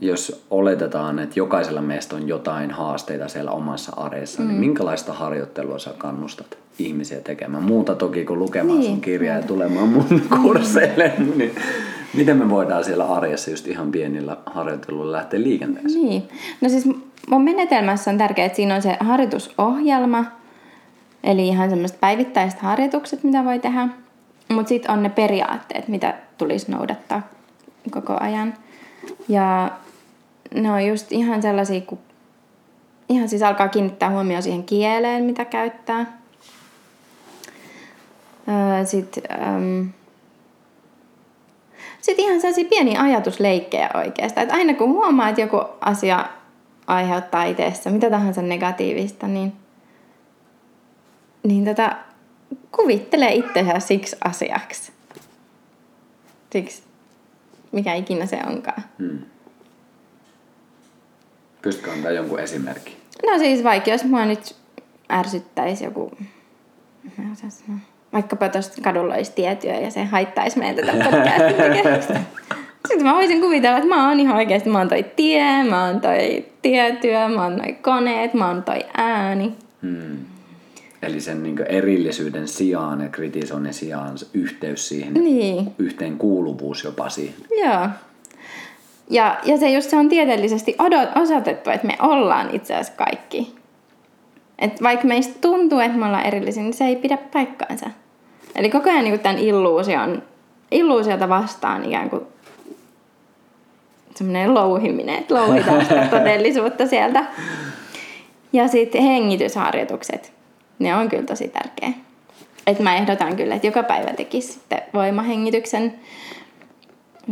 jos 0.00 0.44
oletetaan, 0.50 1.18
että 1.18 1.38
jokaisella 1.38 1.82
meistä 1.82 2.16
on 2.16 2.28
jotain 2.28 2.70
haasteita 2.70 3.28
siellä 3.28 3.50
omassa 3.50 3.92
arjessa, 3.96 4.42
niin 4.42 4.48
mm. 4.48 4.52
niin 4.52 4.60
minkälaista 4.60 5.12
harjoittelua 5.12 5.78
sä 5.78 5.90
kannustat 5.98 6.58
ihmisiä 6.78 7.20
tekemään? 7.20 7.62
Muuta 7.62 7.94
toki 7.94 8.24
kuin 8.24 8.38
lukemaan 8.38 8.80
niin. 8.80 8.90
sun 8.90 9.00
kirjaa 9.00 9.36
ja 9.36 9.42
tulemaan 9.42 9.88
mun 9.88 10.22
kursseille, 10.42 11.12
niin 11.36 11.54
miten 12.14 12.36
me 12.36 12.50
voidaan 12.50 12.84
siellä 12.84 13.04
arjessa 13.04 13.50
just 13.50 13.66
ihan 13.66 13.92
pienillä 13.92 14.36
harjoitteluilla 14.46 15.12
lähteä 15.12 15.42
liikenteeseen? 15.42 16.04
Niin. 16.04 16.22
No 16.60 16.68
siis 16.68 16.88
mun 17.30 17.44
menetelmässä 17.44 18.10
on 18.10 18.18
tärkeää, 18.18 18.46
että 18.46 18.56
siinä 18.56 18.74
on 18.74 18.82
se 18.82 18.96
harjoitusohjelma– 19.00 20.24
Eli 21.24 21.48
ihan 21.48 21.70
semmoiset 21.70 22.00
päivittäiset 22.00 22.60
harjoitukset, 22.60 23.24
mitä 23.24 23.44
voi 23.44 23.58
tehdä. 23.58 23.88
Mutta 24.48 24.68
sitten 24.68 24.90
on 24.90 25.02
ne 25.02 25.08
periaatteet, 25.08 25.88
mitä 25.88 26.14
tulisi 26.38 26.70
noudattaa 26.70 27.22
koko 27.90 28.16
ajan. 28.20 28.54
Ja 29.28 29.70
ne 30.54 30.72
on 30.72 30.86
just 30.86 31.12
ihan 31.12 31.42
sellaisia, 31.42 31.80
kun 31.80 31.98
ihan 33.08 33.28
siis 33.28 33.42
alkaa 33.42 33.68
kiinnittää 33.68 34.10
huomioon 34.10 34.42
siihen 34.42 34.64
kieleen, 34.64 35.24
mitä 35.24 35.44
käyttää. 35.44 36.18
Sitten 38.84 39.22
sitten 42.00 42.24
ihan 42.24 42.40
sellaisia 42.40 42.68
pieniä 42.68 43.00
ajatusleikkejä 43.00 43.90
oikeastaan. 43.94 44.42
Että 44.42 44.54
aina 44.54 44.74
kun 44.74 44.88
huomaa, 44.88 45.28
että 45.28 45.40
joku 45.40 45.60
asia 45.80 46.24
aiheuttaa 46.86 47.44
itsessä 47.44 47.90
mitä 47.90 48.10
tahansa 48.10 48.42
negatiivista, 48.42 49.28
niin 49.28 49.52
niin 51.42 51.64
tota, 51.64 51.96
kuvittele 52.76 53.32
itsensä 53.32 53.80
siksi 53.80 54.16
asiaksi. 54.24 54.92
Siksi, 56.52 56.82
mikä 57.72 57.94
ikinä 57.94 58.26
se 58.26 58.38
onkaan. 58.46 58.82
Hmm. 58.98 59.18
Pystytkö 61.62 61.92
antaa 61.92 62.10
jonkun 62.10 62.40
esimerkki? 62.40 62.96
No 63.26 63.38
siis 63.38 63.64
vaikka 63.64 63.90
jos 63.90 64.04
mua 64.04 64.24
nyt 64.24 64.56
ärsyttäisi 65.12 65.84
joku, 65.84 66.12
mä 67.18 67.32
osaan 67.32 67.50
sanoa, 67.50 67.78
vaikkapa 68.12 68.48
tuosta 68.48 68.82
kadulla 68.82 69.14
olisi 69.14 69.32
tietyä 69.32 69.78
ja 69.80 69.90
se 69.90 70.04
haittaisi 70.04 70.58
meidän 70.58 70.76
tätä 70.76 71.10
tekemistä. 71.56 72.20
Sitten 72.88 73.06
mä 73.06 73.14
voisin 73.14 73.40
kuvitella, 73.40 73.76
että 73.76 73.88
mä 73.88 74.08
oon 74.08 74.20
ihan 74.20 74.36
oikeasti, 74.36 74.70
mä 74.70 74.78
oon 74.78 74.88
toi 74.88 75.02
tie, 75.16 75.64
mä 75.64 75.86
oon 75.86 76.00
toi 76.00 76.46
tietyö, 76.62 77.28
mä 77.28 77.42
oon 77.42 77.56
noi 77.56 77.72
koneet, 77.72 78.34
mä 78.34 78.48
oon 78.48 78.62
toi 78.62 78.80
ääni. 78.96 79.54
Hmm. 79.82 80.31
Eli 81.02 81.20
sen 81.20 81.42
niin 81.42 81.62
erillisyyden 81.66 82.48
sijaan 82.48 83.00
ja 83.00 83.08
kritisoinnin 83.08 83.74
sijaan 83.74 84.14
yhteys 84.34 84.88
siihen, 84.88 85.14
Niin. 85.14 85.72
yhteen 85.78 86.18
kuuluvuus 86.18 86.84
jopa 86.84 87.08
siihen. 87.08 87.34
Joo. 87.64 87.88
Ja, 89.10 89.38
ja 89.44 89.58
se 89.58 89.70
just 89.70 89.90
se 89.90 89.96
on 89.96 90.08
tieteellisesti 90.08 90.74
odot, 90.78 91.08
osoitettu, 91.16 91.70
että 91.70 91.86
me 91.86 91.96
ollaan 92.00 92.50
itse 92.52 92.74
asiassa 92.74 92.92
kaikki. 93.04 93.54
Et 94.58 94.82
vaikka 94.82 95.06
meistä 95.06 95.34
tuntuu, 95.40 95.78
että 95.78 95.98
me 95.98 96.06
ollaan 96.06 96.26
erillisiä, 96.26 96.62
niin 96.62 96.74
se 96.74 96.84
ei 96.84 96.96
pidä 96.96 97.16
paikkaansa. 97.32 97.90
Eli 98.56 98.70
koko 98.70 98.90
ajan 98.90 99.04
niin 99.04 99.20
tämän 99.20 99.38
illuusion, 99.38 100.22
illuusiota 100.70 101.28
vastaan 101.28 101.84
ikään 101.84 102.10
kuin 102.10 102.22
semmoinen 104.14 104.54
louhiminen, 104.54 105.18
että 105.18 105.34
louhitaan 105.34 105.82
sitä 105.84 106.06
todellisuutta 106.18 106.86
sieltä. 106.86 107.24
Ja 108.52 108.68
sitten 108.68 109.02
hengitysharjoitukset, 109.02 110.32
ne 110.82 110.96
on 110.96 111.08
kyllä 111.08 111.22
tosi 111.22 111.48
tärkeä. 111.48 111.92
Et 112.66 112.78
mä 112.78 112.96
ehdotan 112.96 113.36
kyllä, 113.36 113.54
että 113.54 113.66
joka 113.66 113.82
päivä 113.82 114.12
tekisi 114.12 114.52
sitten 114.52 114.82
voimahengityksen, 114.94 115.94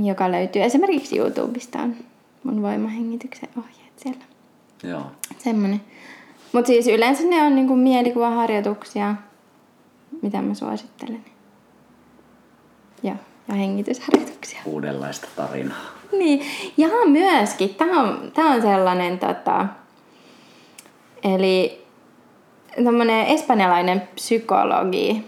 joka 0.02 0.30
löytyy 0.30 0.62
esimerkiksi 0.62 1.18
YouTubesta 1.18 1.78
on 1.78 1.96
mun 2.44 2.62
voimahengityksen 2.62 3.48
ohjeet 3.58 3.92
siellä. 3.96 4.24
Joo. 4.82 5.02
Semmonen. 5.38 5.80
Mutta 6.52 6.66
siis 6.66 6.86
yleensä 6.86 7.22
ne 7.28 7.42
on 7.42 7.54
niinku 7.54 7.76
mielikuvaharjoituksia, 7.76 9.14
mitä 10.22 10.42
mä 10.42 10.54
suosittelen. 10.54 11.24
Ja, 13.02 13.16
ja 13.48 13.54
hengitysharjoituksia. 13.54 14.60
Uudenlaista 14.64 15.28
tarinaa. 15.36 16.00
Niin, 16.12 16.42
ja 16.76 16.88
myöskin, 17.06 17.74
tämä 17.74 18.02
on, 18.02 18.30
tää 18.34 18.44
on 18.44 18.62
sellainen, 18.62 19.18
tota, 19.18 19.66
eli 21.22 21.84
tämmöinen 22.84 23.26
espanjalainen 23.26 24.02
psykologi, 24.14 25.24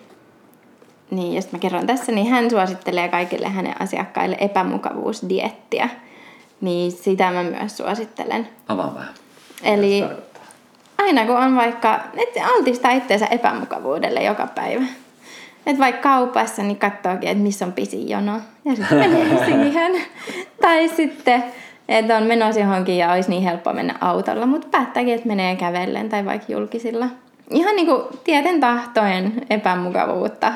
niin 1.10 1.34
jos 1.34 1.52
mä 1.52 1.58
kerron 1.58 1.86
tässä, 1.86 2.12
niin 2.12 2.26
hän 2.26 2.50
suosittelee 2.50 3.08
kaikille 3.08 3.48
hänen 3.48 3.82
asiakkaille 3.82 4.36
epämukavuusdiettiä. 4.40 5.88
Niin 6.60 6.92
sitä 6.92 7.30
mä 7.30 7.42
myös 7.42 7.76
suosittelen. 7.76 8.48
Avaa 8.68 8.94
vähän. 8.94 9.14
Eli 9.62 10.04
aina 10.98 11.26
kun 11.26 11.36
on 11.36 11.56
vaikka, 11.56 12.00
että 12.16 12.46
altistaa 12.46 12.90
itseensä 12.90 13.26
epämukavuudelle 13.26 14.22
joka 14.22 14.46
päivä. 14.46 14.84
Että 15.66 15.82
vaikka 15.82 16.02
kaupassa, 16.02 16.62
niin 16.62 16.76
katsookin, 16.76 17.28
että 17.28 17.42
missä 17.42 17.64
on 17.66 17.72
pisin 17.72 18.08
jono. 18.08 18.40
Ja 18.64 18.76
sitten 18.76 18.98
menee 18.98 19.44
siihen. 19.46 19.92
tai 20.60 20.88
sitten, 20.88 21.44
että 21.88 22.16
on 22.16 22.22
menossa 22.22 22.60
johonkin 22.60 22.98
ja 22.98 23.12
olisi 23.12 23.30
niin 23.30 23.42
helppo 23.42 23.72
mennä 23.72 23.94
autolla, 24.00 24.46
mutta 24.46 24.68
päättääkin, 24.70 25.14
että 25.14 25.28
menee 25.28 25.56
kävellen 25.56 26.08
tai 26.08 26.24
vaikka 26.24 26.52
julkisilla. 26.52 27.06
Ihan 27.50 27.76
niin 27.76 27.86
kuin 27.86 28.02
tieten 28.24 28.60
tahtojen 28.60 29.46
epämukavuutta. 29.50 30.52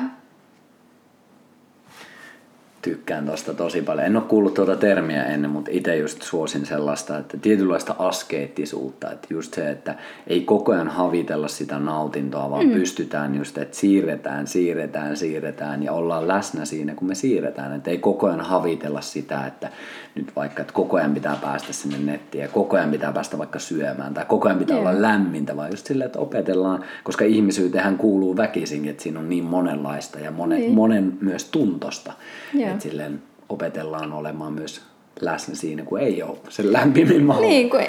Tykkään 2.82 3.26
tosta 3.26 3.54
tosi 3.54 3.82
paljon. 3.82 4.06
En 4.06 4.16
ole 4.16 4.24
kuullut 4.24 4.54
tuota 4.54 4.76
termiä 4.76 5.24
ennen, 5.24 5.50
mutta 5.50 5.70
itse 5.74 5.96
just 5.96 6.22
suosin 6.22 6.66
sellaista, 6.66 7.18
että 7.18 7.36
tietynlaista 7.36 7.94
askeettisuutta. 7.98 9.12
Että 9.12 9.26
just 9.30 9.54
se, 9.54 9.70
että 9.70 9.94
ei 10.26 10.40
koko 10.40 10.72
ajan 10.72 10.88
havitella 10.88 11.48
sitä 11.48 11.78
nautintoa, 11.78 12.50
vaan 12.50 12.66
mm. 12.66 12.72
pystytään 12.72 13.34
just, 13.34 13.58
että 13.58 13.76
siirretään, 13.76 14.46
siirretään, 14.46 15.16
siirretään 15.16 15.82
ja 15.82 15.92
ollaan 15.92 16.28
läsnä 16.28 16.64
siinä, 16.64 16.94
kun 16.94 17.08
me 17.08 17.14
siirretään. 17.14 17.72
Että 17.72 17.90
ei 17.90 17.98
koko 17.98 18.26
ajan 18.26 18.40
havitella 18.40 19.00
sitä, 19.00 19.46
että 19.46 19.70
nyt 20.16 20.32
vaikka, 20.36 20.60
että 20.62 20.74
koko 20.74 20.96
ajan 20.96 21.14
pitää 21.14 21.36
päästä 21.42 21.72
sinne 21.72 21.98
nettiin 21.98 22.42
ja 22.42 22.48
koko 22.48 22.76
ajan 22.76 22.90
pitää 22.90 23.12
päästä 23.12 23.38
vaikka 23.38 23.58
syömään 23.58 24.14
tai 24.14 24.24
koko 24.24 24.48
ajan 24.48 24.58
pitää 24.58 24.76
Joo. 24.76 24.88
olla 24.88 25.02
lämmintä, 25.02 25.56
vaan 25.56 25.70
just 25.70 25.86
silleen, 25.86 26.06
että 26.06 26.18
opetellaan, 26.18 26.84
koska 27.04 27.24
ihmisyyteen 27.24 27.98
kuuluu 27.98 28.36
väkisinkin, 28.36 28.90
että 28.90 29.02
siinä 29.02 29.20
on 29.20 29.28
niin 29.28 29.44
monenlaista 29.44 30.18
ja 30.20 30.30
monen, 30.30 30.58
Niin. 30.60 30.72
monen 30.72 31.18
myös 31.20 31.44
tuntosta. 31.44 32.12
Joo. 32.54 32.70
Että 32.70 32.82
silleen 32.82 33.22
opetellaan 33.48 34.12
olemaan 34.12 34.52
myös 34.52 34.82
läsnä 35.20 35.54
siinä, 35.54 35.82
kun 35.82 36.00
ei 36.00 36.22
ole 36.22 36.38
sen 36.48 36.72
lämpimin 36.72 37.22
maa. 37.22 37.40
Niin, 37.40 37.70
kun 37.70 37.80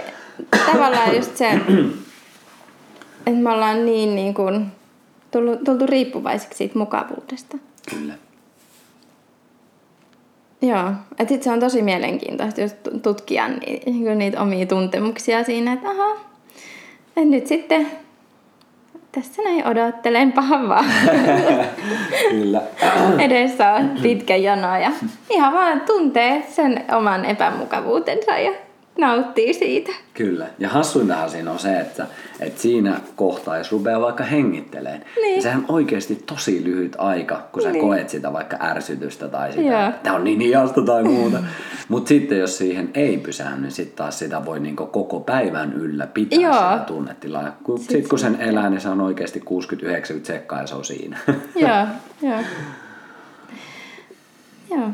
tavallaan 0.74 1.16
just 1.16 1.38
se, 1.38 1.50
että 3.28 3.42
me 3.42 3.50
ollaan 3.52 3.86
niin, 3.86 4.16
niin 4.16 4.34
kuin, 4.34 4.66
tullut, 5.32 5.64
tultu 5.64 5.86
riippuvaiseksi 5.86 6.58
siitä 6.58 6.80
mukavuudesta. 6.80 7.58
Kyllä. 7.90 8.14
Joo, 10.62 10.92
että 11.20 11.34
sit 11.34 11.44
se 11.44 11.52
on 11.52 11.60
tosi 11.60 11.82
mielenkiintoista 11.82 12.62
just 12.62 12.84
tu- 12.84 13.00
tutkia 13.00 13.48
ni, 13.48 13.82
niin 13.86 14.18
niitä 14.18 14.42
omia 14.42 14.66
tuntemuksia 14.66 15.44
siinä, 15.44 15.74
että 15.74 15.90
aha, 15.90 16.12
että 17.08 17.30
nyt 17.30 17.48
sitten 17.48 17.88
tässä 19.12 19.42
näin 19.42 19.68
odottelenpahan 19.68 20.70
vaan. 20.70 20.86
Kyllä. 22.30 22.62
Edessä 23.26 23.74
on 23.74 23.92
pitkä 24.02 24.36
jono 24.36 24.78
ja 24.78 24.92
ihan 25.30 25.54
vaan 25.54 25.82
tuntee 25.82 26.46
sen 26.50 26.86
oman 26.98 27.26
epämukavuutensa 27.26 28.38
ja 28.38 28.52
nauttii 28.98 29.54
siitä. 29.54 29.92
Kyllä. 30.14 30.48
Ja 30.60 30.70
hassuintahan 30.70 31.30
siinä 31.30 31.52
on 31.52 31.60
se, 31.60 31.80
että, 31.80 32.08
että 32.40 32.62
siinä 32.62 33.00
kohtaa, 33.16 33.58
jos 33.58 33.72
rupeaa 33.72 34.02
vaikka 34.02 34.24
hengitteleen, 34.24 35.00
Niin. 35.00 35.22
niin 35.22 35.42
sehän 35.42 35.66
on 35.68 35.76
oikeasti 35.76 36.24
tosi 36.26 36.64
lyhyt 36.64 36.96
aika, 36.98 37.48
kun 37.52 37.62
sä 37.64 37.72
Niin. 37.72 37.82
koet 37.86 38.10
sitä 38.10 38.34
vaikka 38.34 38.58
ärsytystä 38.62 39.28
tai 39.28 39.52
sitä, 39.52 39.64
Joo. 39.64 39.90
että 39.90 40.14
on 40.14 40.24
niin 40.24 40.40
hidasta 40.40 40.82
tai 40.82 41.04
muuta. 41.04 41.38
Mutta 41.90 42.08
sitten 42.10 42.40
jos 42.40 42.58
siihen 42.58 42.90
ei 42.94 43.18
pysähdy, 43.18 43.62
niin 43.62 43.72
sitten 43.72 43.96
taas 43.98 44.20
sitä 44.20 44.46
voi 44.46 44.60
niinku 44.60 44.86
koko 44.86 45.20
päivän 45.20 45.74
yllä 45.74 46.08
pitää 46.08 46.40
Joo. 46.40 46.54
sitä 46.54 46.84
tunnetilaa. 46.88 47.58
Kun, 47.64 47.80
Sit 47.80 47.90
sit 47.90 48.08
kun 48.08 48.20
se- 48.20 48.24
sen 48.24 48.42
elää, 48.42 48.70
niin 48.70 48.82
se 48.82 48.90
on 48.90 49.02
oikeasti 49.02 49.40
60-90 49.40 50.26
sekkaa 50.28 50.62
ja 50.62 50.68
se 50.68 50.76
on 50.76 50.86
siinä. 50.86 51.18
joo, 51.56 51.88
joo. 52.22 52.40
Joo. 54.70 54.90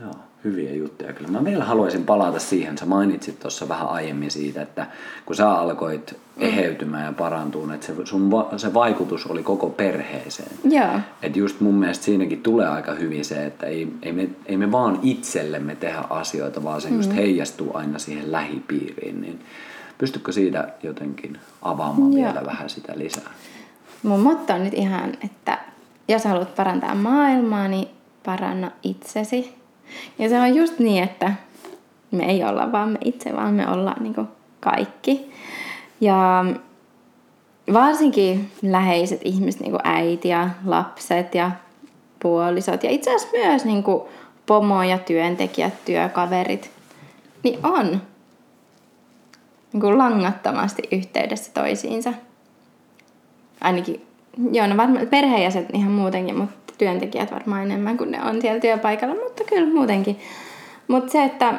Joo, 0.00 0.14
hyviä 0.44 0.74
juttuja 0.74 1.12
kyllä. 1.12 1.30
Mä 1.30 1.44
vielä 1.44 1.64
haluaisin 1.64 2.04
palata 2.04 2.38
siihen, 2.38 2.78
sä 2.78 2.86
mainitsit 2.86 3.40
tuossa 3.40 3.68
vähän 3.68 3.88
aiemmin 3.88 4.30
siitä, 4.30 4.62
että 4.62 4.86
kun 5.26 5.36
sä 5.36 5.52
alkoit 5.52 6.16
eheytymään 6.38 7.04
ja 7.04 7.12
parantua, 7.12 7.74
että 7.74 7.86
se, 7.86 7.94
sun 8.04 8.30
va- 8.30 8.50
se 8.56 8.74
vaikutus 8.74 9.26
oli 9.26 9.42
koko 9.42 9.70
perheeseen. 9.70 10.50
Joo. 10.64 11.00
Et 11.22 11.36
just 11.36 11.60
mun 11.60 11.74
mielestä 11.74 12.04
siinäkin 12.04 12.42
tulee 12.42 12.68
aika 12.68 12.94
hyvin 12.94 13.24
se, 13.24 13.46
että 13.46 13.66
ei, 13.66 13.88
ei, 14.02 14.12
me, 14.12 14.28
ei 14.46 14.56
me 14.56 14.72
vaan 14.72 14.98
itsellemme 15.02 15.74
tehdä 15.74 16.04
asioita, 16.10 16.64
vaan 16.64 16.80
se 16.80 16.88
just 16.88 17.14
heijastuu 17.14 17.76
aina 17.76 17.98
siihen 17.98 18.32
lähipiiriin. 18.32 19.20
Niin 19.20 19.40
pystytkö 19.98 20.32
siitä 20.32 20.68
jotenkin 20.82 21.38
avaamaan 21.62 22.12
Joo. 22.12 22.22
vielä 22.22 22.46
vähän 22.46 22.70
sitä 22.70 22.92
lisää? 22.96 23.30
Mun 24.02 24.20
motto 24.20 24.52
on 24.52 24.64
nyt 24.64 24.74
ihan, 24.74 25.12
että 25.24 25.58
jos 26.08 26.24
haluat 26.24 26.54
parantaa 26.54 26.94
maailmaa, 26.94 27.68
niin 27.68 27.88
paranna 28.24 28.70
itsesi. 28.82 29.61
Ja 30.18 30.28
se 30.28 30.40
on 30.40 30.54
just 30.54 30.78
niin, 30.78 31.04
että 31.04 31.32
me 32.10 32.24
ei 32.24 32.44
olla 32.44 32.72
vaan 32.72 32.88
me 32.88 32.98
itse, 33.04 33.36
vaan 33.36 33.54
me 33.54 33.68
ollaan 33.68 34.02
niin 34.02 34.28
kaikki. 34.60 35.32
Ja 36.00 36.44
varsinkin 37.72 38.50
läheiset 38.62 39.20
ihmiset, 39.24 39.60
niin 39.60 39.70
kuin 39.70 39.80
äiti 39.84 40.28
ja 40.28 40.50
lapset 40.64 41.34
ja 41.34 41.50
puolisot 42.20 42.84
ja 42.84 42.90
itse 42.90 43.14
asiassa 43.14 43.36
myös 43.36 43.64
niin 43.64 43.82
kuin 43.82 44.02
pomo 44.46 44.82
ja 44.82 44.98
työntekijät, 44.98 45.84
työkaverit, 45.84 46.70
niin 47.42 47.58
on 47.62 48.00
niin 49.72 49.80
kuin 49.80 49.98
langattomasti 49.98 50.82
yhteydessä 50.92 51.50
toisiinsa 51.54 52.12
ainakin, 53.60 54.06
joo, 54.52 54.66
no 54.66 54.76
varmaan 54.76 55.06
perheenjäsenet 55.06 55.68
ihan 55.72 55.92
muutenkin, 55.92 56.38
mutta 56.38 56.61
työntekijät 56.82 57.32
varmaan 57.32 57.62
enemmän 57.62 57.98
kuin 57.98 58.10
ne 58.10 58.22
on 58.22 58.40
siellä 58.40 58.60
työpaikalla, 58.60 59.14
mutta 59.14 59.44
kyllä 59.44 59.74
muutenkin. 59.74 60.18
Mutta 60.88 61.12
se, 61.12 61.24
että 61.24 61.54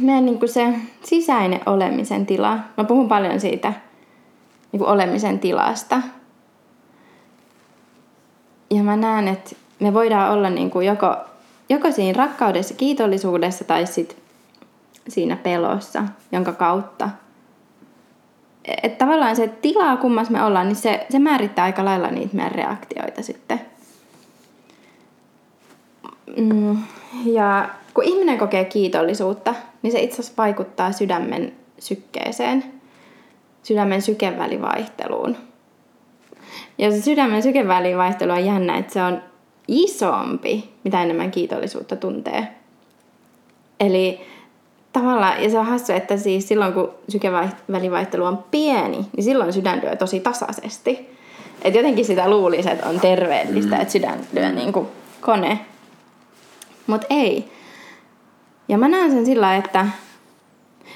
meidän 0.00 0.26
niinku 0.26 0.46
se 0.46 0.74
sisäinen 1.04 1.60
olemisen 1.66 2.26
tila, 2.26 2.58
mä 2.76 2.84
puhun 2.84 3.08
paljon 3.08 3.40
siitä 3.40 3.72
niinku 4.72 4.86
olemisen 4.86 5.38
tilasta. 5.38 6.02
Ja 8.70 8.82
mä 8.82 8.96
näen, 8.96 9.28
että 9.28 9.56
me 9.80 9.94
voidaan 9.94 10.32
olla 10.32 10.50
niinku 10.50 10.80
joko, 10.80 11.16
joko 11.68 11.92
siinä 11.92 12.24
rakkaudessa, 12.24 12.74
kiitollisuudessa 12.74 13.64
tai 13.64 13.86
sit 13.86 14.16
siinä 15.08 15.36
pelossa, 15.36 16.04
jonka 16.32 16.52
kautta 16.52 17.10
että 18.82 19.04
tavallaan 19.04 19.36
se 19.36 19.48
tila, 19.48 19.96
kummassa 19.96 20.32
me 20.32 20.44
ollaan, 20.44 20.68
niin 20.68 20.76
se, 20.76 21.06
se 21.10 21.18
määrittää 21.18 21.64
aika 21.64 21.84
lailla 21.84 22.08
niitä 22.10 22.36
meidän 22.36 22.52
reaktioita 22.52 23.22
sitten. 23.22 23.60
Mm, 26.36 26.78
ja 27.24 27.68
kun 27.94 28.04
ihminen 28.04 28.38
kokee 28.38 28.64
kiitollisuutta, 28.64 29.54
niin 29.82 29.92
se 29.92 30.00
itse 30.00 30.14
asiassa 30.14 30.42
vaikuttaa 30.42 30.92
sydämen 30.92 31.52
sykkeeseen, 31.78 32.64
sydämen 33.62 34.02
sykevälivaihteluun. 34.02 35.36
Ja 36.78 36.90
se 36.90 37.00
sydämen 37.00 37.42
sykevälivaihtelu 37.42 38.32
on 38.32 38.46
jännä, 38.46 38.76
että 38.78 38.92
se 38.92 39.02
on 39.02 39.22
isompi, 39.68 40.70
mitä 40.84 41.02
enemmän 41.02 41.30
kiitollisuutta 41.30 41.96
tuntee. 41.96 42.48
Eli 43.80 44.20
tavallaan, 44.98 45.42
ja 45.42 45.50
se 45.50 45.58
on 45.58 45.66
hassu, 45.66 45.92
että 45.92 46.16
siis 46.16 46.48
silloin 46.48 46.72
kun 46.72 46.90
sykevälivaihtelu 47.08 48.24
on 48.24 48.44
pieni, 48.50 49.06
niin 49.16 49.24
silloin 49.24 49.52
sydän 49.52 49.80
lyö 49.82 49.96
tosi 49.96 50.20
tasaisesti. 50.20 51.18
Et 51.62 51.74
jotenkin 51.74 52.04
sitä 52.04 52.30
luulisi, 52.30 52.70
että 52.70 52.88
on 52.88 53.00
terveellistä, 53.00 53.76
mm. 53.76 53.82
että 53.82 53.92
sydän 53.92 54.18
lyö 54.32 54.52
niin 54.52 54.72
kuin 54.72 54.88
kone. 55.20 55.58
Mutta 56.86 57.06
ei. 57.10 57.52
Ja 58.68 58.78
mä 58.78 58.88
näen 58.88 59.10
sen 59.10 59.26
sillä 59.26 59.56
että 59.56 59.86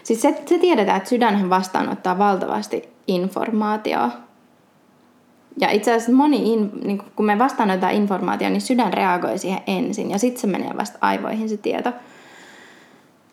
siis 0.02 0.22
se, 0.22 0.42
se 0.46 0.58
tiedetään, 0.58 0.96
että 0.96 1.08
sydänhän 1.08 1.50
vastaanottaa 1.50 2.18
valtavasti 2.18 2.88
informaatiota. 3.06 4.10
Ja 5.60 5.70
itse 5.70 5.92
asiassa 5.92 6.12
moni, 6.12 6.52
in, 6.52 6.70
niin 6.84 7.02
kun 7.16 7.26
me 7.26 7.38
vastaanotetaan 7.38 7.92
informaatiota, 7.92 8.50
niin 8.50 8.60
sydän 8.60 8.92
reagoi 8.92 9.38
siihen 9.38 9.62
ensin 9.66 10.10
ja 10.10 10.18
sitten 10.18 10.40
se 10.40 10.46
menee 10.46 10.76
vasta 10.76 10.98
aivoihin 11.00 11.48
se 11.48 11.56
tieto. 11.56 11.92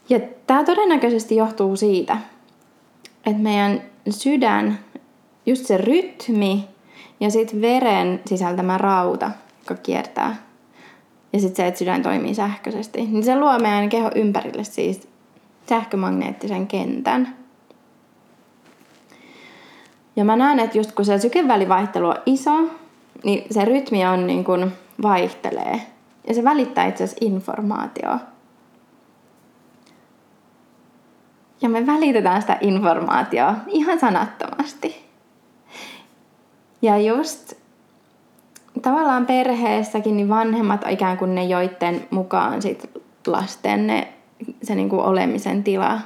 Ja 0.09 0.19
tämä 0.47 0.63
todennäköisesti 0.63 1.35
johtuu 1.35 1.75
siitä, 1.75 2.17
että 3.25 3.41
meidän 3.41 3.81
sydän, 4.09 4.79
just 5.45 5.65
se 5.65 5.77
rytmi 5.77 6.67
ja 7.19 7.29
sitten 7.31 7.61
veren 7.61 8.21
sisältämä 8.25 8.77
rauta, 8.77 9.31
joka 9.59 9.81
kiertää, 9.83 10.35
ja 11.33 11.39
sitten 11.39 11.55
se, 11.55 11.67
että 11.67 11.77
sydän 11.77 12.03
toimii 12.03 12.35
sähköisesti, 12.35 13.05
niin 13.05 13.23
se 13.23 13.39
luo 13.39 13.59
meidän 13.59 13.89
keho 13.89 14.11
ympärille 14.15 14.63
siis 14.63 15.07
sähkömagneettisen 15.69 16.67
kentän. 16.67 17.35
Ja 20.15 20.25
mä 20.25 20.35
näen, 20.35 20.59
että 20.59 20.77
just 20.77 20.91
kun 20.91 21.05
se 21.05 21.19
sykevälivaihtelu 21.19 22.07
on 22.07 22.15
iso, 22.25 22.51
niin 23.23 23.43
se 23.51 23.65
rytmi 23.65 24.05
on 24.05 24.27
niin 24.27 24.43
kuin 24.43 24.71
vaihtelee. 25.01 25.81
Ja 26.27 26.33
se 26.33 26.43
välittää 26.43 26.87
itse 26.87 27.03
asiassa 27.03 27.25
informaatiota. 27.25 28.19
Ja 31.61 31.69
me 31.69 31.85
välitetään 31.85 32.41
sitä 32.41 32.57
informaatiota 32.61 33.55
ihan 33.67 33.99
sanattomasti. 33.99 35.05
Ja 36.81 36.97
just 36.97 37.53
tavallaan 38.81 39.25
perheessäkin 39.25 40.17
niin 40.17 40.29
vanhemmat 40.29 40.83
on 40.83 40.89
ikään 40.89 41.17
kuin 41.17 41.35
ne, 41.35 41.43
joiden 41.43 42.07
mukaan 42.09 42.61
sit 42.61 42.89
lasten 43.27 43.87
ne, 43.87 44.13
se 44.63 44.75
niin 44.75 44.89
kuin 44.89 45.01
olemisen 45.01 45.63
tila 45.63 45.99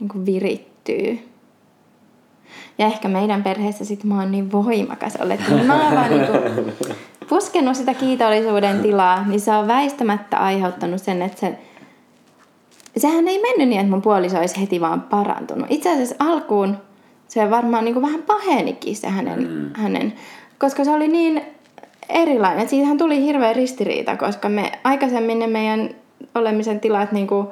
niin 0.00 0.08
kuin 0.08 0.26
virittyy. 0.26 1.28
Ja 2.78 2.86
ehkä 2.86 3.08
meidän 3.08 3.42
perheessä 3.42 3.84
sit 3.84 4.04
mä 4.04 4.20
oon 4.20 4.30
niin 4.30 4.52
voimakas 4.52 5.16
ollut, 5.16 5.40
että 5.40 5.54
mä 5.54 5.84
oon 5.84 5.94
vaan 5.94 6.10
niinku 6.10 6.32
puskenut 7.28 7.76
sitä 7.76 7.94
kiitollisuuden 7.94 8.80
tilaa, 8.80 9.24
niin 9.26 9.40
se 9.40 9.52
on 9.52 9.68
väistämättä 9.68 10.36
aiheuttanut 10.36 11.02
sen, 11.02 11.22
että 11.22 11.40
se 11.40 11.58
sehän 12.96 13.28
ei 13.28 13.42
mennyt 13.42 13.68
niin, 13.68 13.80
että 13.80 13.90
mun 13.90 14.02
puoliso 14.02 14.38
olisi 14.38 14.60
heti 14.60 14.80
vaan 14.80 15.00
parantunut. 15.00 15.66
Itse 15.70 15.92
asiassa 15.92 16.14
alkuun 16.18 16.76
se 17.28 17.50
varmaan 17.50 17.84
niin 17.84 17.94
kuin 17.94 18.06
vähän 18.06 18.22
pahenikin 18.22 18.96
se 18.96 19.08
hänen, 19.08 19.48
mm. 19.48 19.70
hänen, 19.74 20.12
koska 20.58 20.84
se 20.84 20.90
oli 20.90 21.08
niin 21.08 21.42
erilainen. 22.08 22.68
Siitähän 22.68 22.98
tuli 22.98 23.22
hirveä 23.22 23.52
ristiriita, 23.52 24.16
koska 24.16 24.48
me 24.48 24.72
aikaisemmin 24.84 25.38
ne 25.38 25.46
meidän 25.46 25.90
olemisen 26.34 26.80
tilat 26.80 27.12
niin 27.12 27.26
kuin 27.26 27.46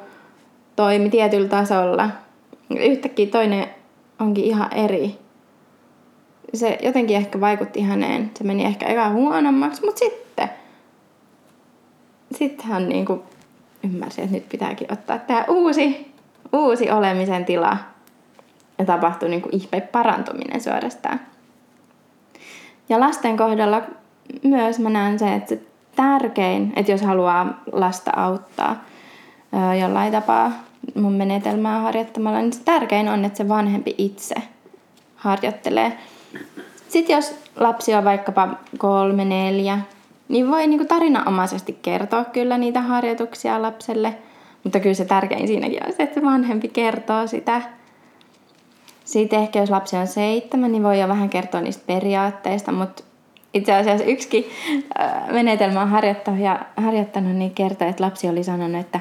toimi 0.76 1.10
tietyllä 1.10 1.48
tasolla. 1.48 2.10
Yhtäkkiä 2.78 3.26
toinen 3.26 3.66
onkin 4.20 4.44
ihan 4.44 4.72
eri. 4.72 5.18
Se 6.54 6.78
jotenkin 6.82 7.16
ehkä 7.16 7.40
vaikutti 7.40 7.82
häneen. 7.82 8.30
Se 8.38 8.44
meni 8.44 8.64
ehkä 8.64 8.86
eka 8.86 9.10
huonommaksi, 9.10 9.84
mutta 9.84 9.98
sitten 9.98 10.50
sitten 12.34 12.66
hän 12.66 12.88
niin 12.88 13.06
kuin 13.06 13.20
ymmärsin, 13.86 14.24
että 14.24 14.36
nyt 14.36 14.48
pitääkin 14.48 14.92
ottaa 14.92 15.18
tämä 15.18 15.44
uusi, 15.48 16.12
uusi 16.52 16.90
olemisen 16.90 17.44
tila. 17.44 17.76
Ja 18.78 18.84
tapahtui 18.84 19.28
niin 19.28 19.42
kuin 19.42 19.56
ihme 19.56 19.80
parantuminen 19.80 20.60
suorastaan. 20.60 21.20
Ja 22.88 23.00
lasten 23.00 23.36
kohdalla 23.36 23.82
myös 24.42 24.78
mä 24.78 24.90
näen 24.90 25.18
se, 25.18 25.34
että 25.34 25.48
se 25.48 25.60
tärkein, 25.96 26.72
että 26.76 26.92
jos 26.92 27.02
haluaa 27.02 27.60
lasta 27.72 28.10
auttaa 28.16 28.84
jollain 29.80 30.12
tapaa 30.12 30.52
mun 30.94 31.12
menetelmää 31.12 31.80
harjoittamalla, 31.80 32.38
niin 32.40 32.52
se 32.52 32.64
tärkein 32.64 33.08
on, 33.08 33.24
että 33.24 33.36
se 33.36 33.48
vanhempi 33.48 33.94
itse 33.98 34.34
harjoittelee. 35.16 35.98
Sitten 36.88 37.14
jos 37.14 37.34
lapsi 37.56 37.94
on 37.94 38.04
vaikkapa 38.04 38.48
kolme, 38.78 39.24
neljä, 39.24 39.78
niin 40.28 40.50
voi 40.50 40.66
niin 40.66 40.78
kuin 40.78 40.88
tarinanomaisesti 40.88 41.78
kertoa 41.82 42.24
kyllä 42.24 42.58
niitä 42.58 42.80
harjoituksia 42.80 43.62
lapselle, 43.62 44.14
mutta 44.64 44.80
kyllä 44.80 44.94
se 44.94 45.04
tärkein 45.04 45.48
siinäkin 45.48 45.86
on 45.86 45.92
se, 45.92 46.02
että 46.02 46.22
vanhempi 46.22 46.68
kertoo 46.68 47.26
sitä. 47.26 47.62
Sitten 49.04 49.40
ehkä 49.40 49.58
jos 49.58 49.70
lapsi 49.70 49.96
on 49.96 50.06
seitsemän, 50.06 50.72
niin 50.72 50.82
voi 50.82 51.00
jo 51.00 51.08
vähän 51.08 51.28
kertoa 51.28 51.60
niistä 51.60 51.84
periaatteista, 51.86 52.72
mutta 52.72 53.02
itse 53.54 53.74
asiassa 53.74 54.04
yksikin 54.04 54.44
äh, 55.00 55.28
menetelmä 55.32 55.82
on 55.82 55.88
harjoittanut, 56.76 57.36
niin 57.36 57.50
kertoo, 57.50 57.88
että 57.88 58.04
lapsi 58.04 58.28
oli 58.28 58.44
sanonut, 58.44 58.80
että 58.80 59.00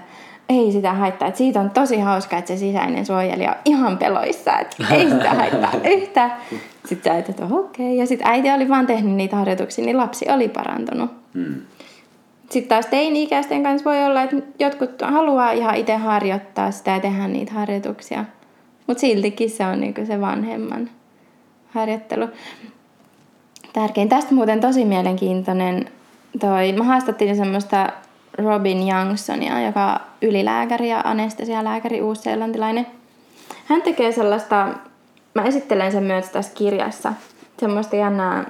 ei 0.49 0.71
sitä 0.71 0.93
haittaa. 0.93 1.27
Että 1.27 1.37
siitä 1.37 1.59
on 1.59 1.69
tosi 1.69 1.99
hauska, 1.99 2.37
että 2.37 2.47
se 2.47 2.57
sisäinen 2.57 3.05
suojelija 3.05 3.51
on 3.51 3.57
ihan 3.65 3.97
peloissa, 3.97 4.59
että 4.59 4.75
ei 4.91 5.09
sitä 5.09 5.29
haittaa 5.29 5.71
yhtään. 5.97 6.33
Sitten 6.85 7.13
äiti, 7.13 7.31
että 7.31 7.45
okei. 7.45 7.85
Okay. 7.85 7.95
Ja 7.95 8.05
sitten 8.05 8.27
äiti 8.27 8.51
oli 8.51 8.69
vaan 8.69 8.87
tehnyt 8.87 9.13
niitä 9.13 9.35
harjoituksia, 9.35 9.85
niin 9.85 9.97
lapsi 9.97 10.25
oli 10.29 10.49
parantunut. 10.49 11.11
Hmm. 11.33 11.55
Sitten 12.49 12.69
taas 12.69 12.85
teini-ikäisten 12.85 13.63
kanssa 13.63 13.89
voi 13.89 14.05
olla, 14.05 14.21
että 14.21 14.35
jotkut 14.59 15.01
haluaa 15.01 15.51
ihan 15.51 15.75
itse 15.75 15.95
harjoittaa 15.95 16.71
sitä 16.71 16.91
ja 16.91 16.99
tehdä 16.99 17.27
niitä 17.27 17.53
harjoituksia. 17.53 18.25
Mutta 18.87 19.01
siltikin 19.01 19.49
se 19.49 19.65
on 19.65 19.79
niinku 19.81 20.05
se 20.05 20.21
vanhemman 20.21 20.89
harjoittelu. 21.67 22.27
Tärkein. 23.73 24.09
Tästä 24.09 24.35
muuten 24.35 24.61
tosi 24.61 24.85
mielenkiintoinen 24.85 25.85
toi, 26.39 26.71
mä 26.71 26.83
haastattelin 26.83 27.35
semmoista 27.35 27.89
Robin 28.37 28.89
Youngsonia, 28.89 29.61
joka 29.65 29.93
on 29.93 29.99
ylilääkäri 30.21 30.89
ja 30.89 31.01
anestesialääkäri 31.03 32.01
uusseelantilainen. 32.01 32.87
Hän 33.65 33.81
tekee 33.81 34.11
sellaista, 34.11 34.67
mä 35.33 35.43
esittelen 35.43 35.91
sen 35.91 36.03
myös 36.03 36.29
tässä 36.29 36.51
kirjassa, 36.55 37.13
semmoista 37.59 37.95
jännää 37.95 38.45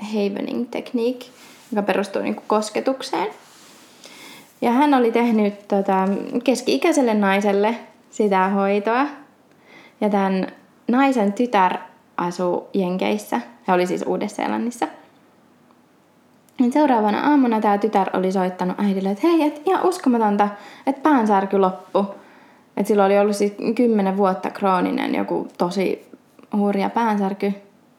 havening 0.00 0.70
technique, 0.70 1.28
joka 1.72 1.82
perustuu 1.82 2.22
niinku 2.22 2.42
kosketukseen. 2.46 3.28
Ja 4.60 4.72
hän 4.72 4.94
oli 4.94 5.12
tehnyt 5.12 5.68
tota, 5.68 6.08
keski-ikäiselle 6.44 7.14
naiselle 7.14 7.74
sitä 8.10 8.48
hoitoa. 8.48 9.06
Ja 10.00 10.10
tämän 10.10 10.46
naisen 10.88 11.32
tytär 11.32 11.78
asuu 12.16 12.68
Jenkeissä. 12.74 13.40
Hän 13.66 13.74
oli 13.74 13.86
siis 13.86 14.04
Uudessa-Seelannissa. 14.06 14.88
Niin 16.58 16.72
seuraavana 16.72 17.30
aamuna 17.30 17.60
tämä 17.60 17.78
tytär 17.78 18.16
oli 18.16 18.32
soittanut 18.32 18.80
äidille, 18.80 19.10
että 19.10 19.26
hei, 19.26 19.42
et 19.42 19.62
ihan 19.66 19.86
uskomatonta, 19.86 20.48
että 20.86 21.02
päänsärky 21.02 21.58
loppu. 21.58 22.06
Että 22.76 22.88
sillä 22.88 23.04
oli 23.04 23.18
ollut 23.18 23.36
siis 23.36 23.52
kymmenen 23.74 24.16
vuotta 24.16 24.50
krooninen 24.50 25.14
joku 25.14 25.48
tosi 25.58 26.10
hurja 26.56 26.90
päänsärky. 26.90 27.52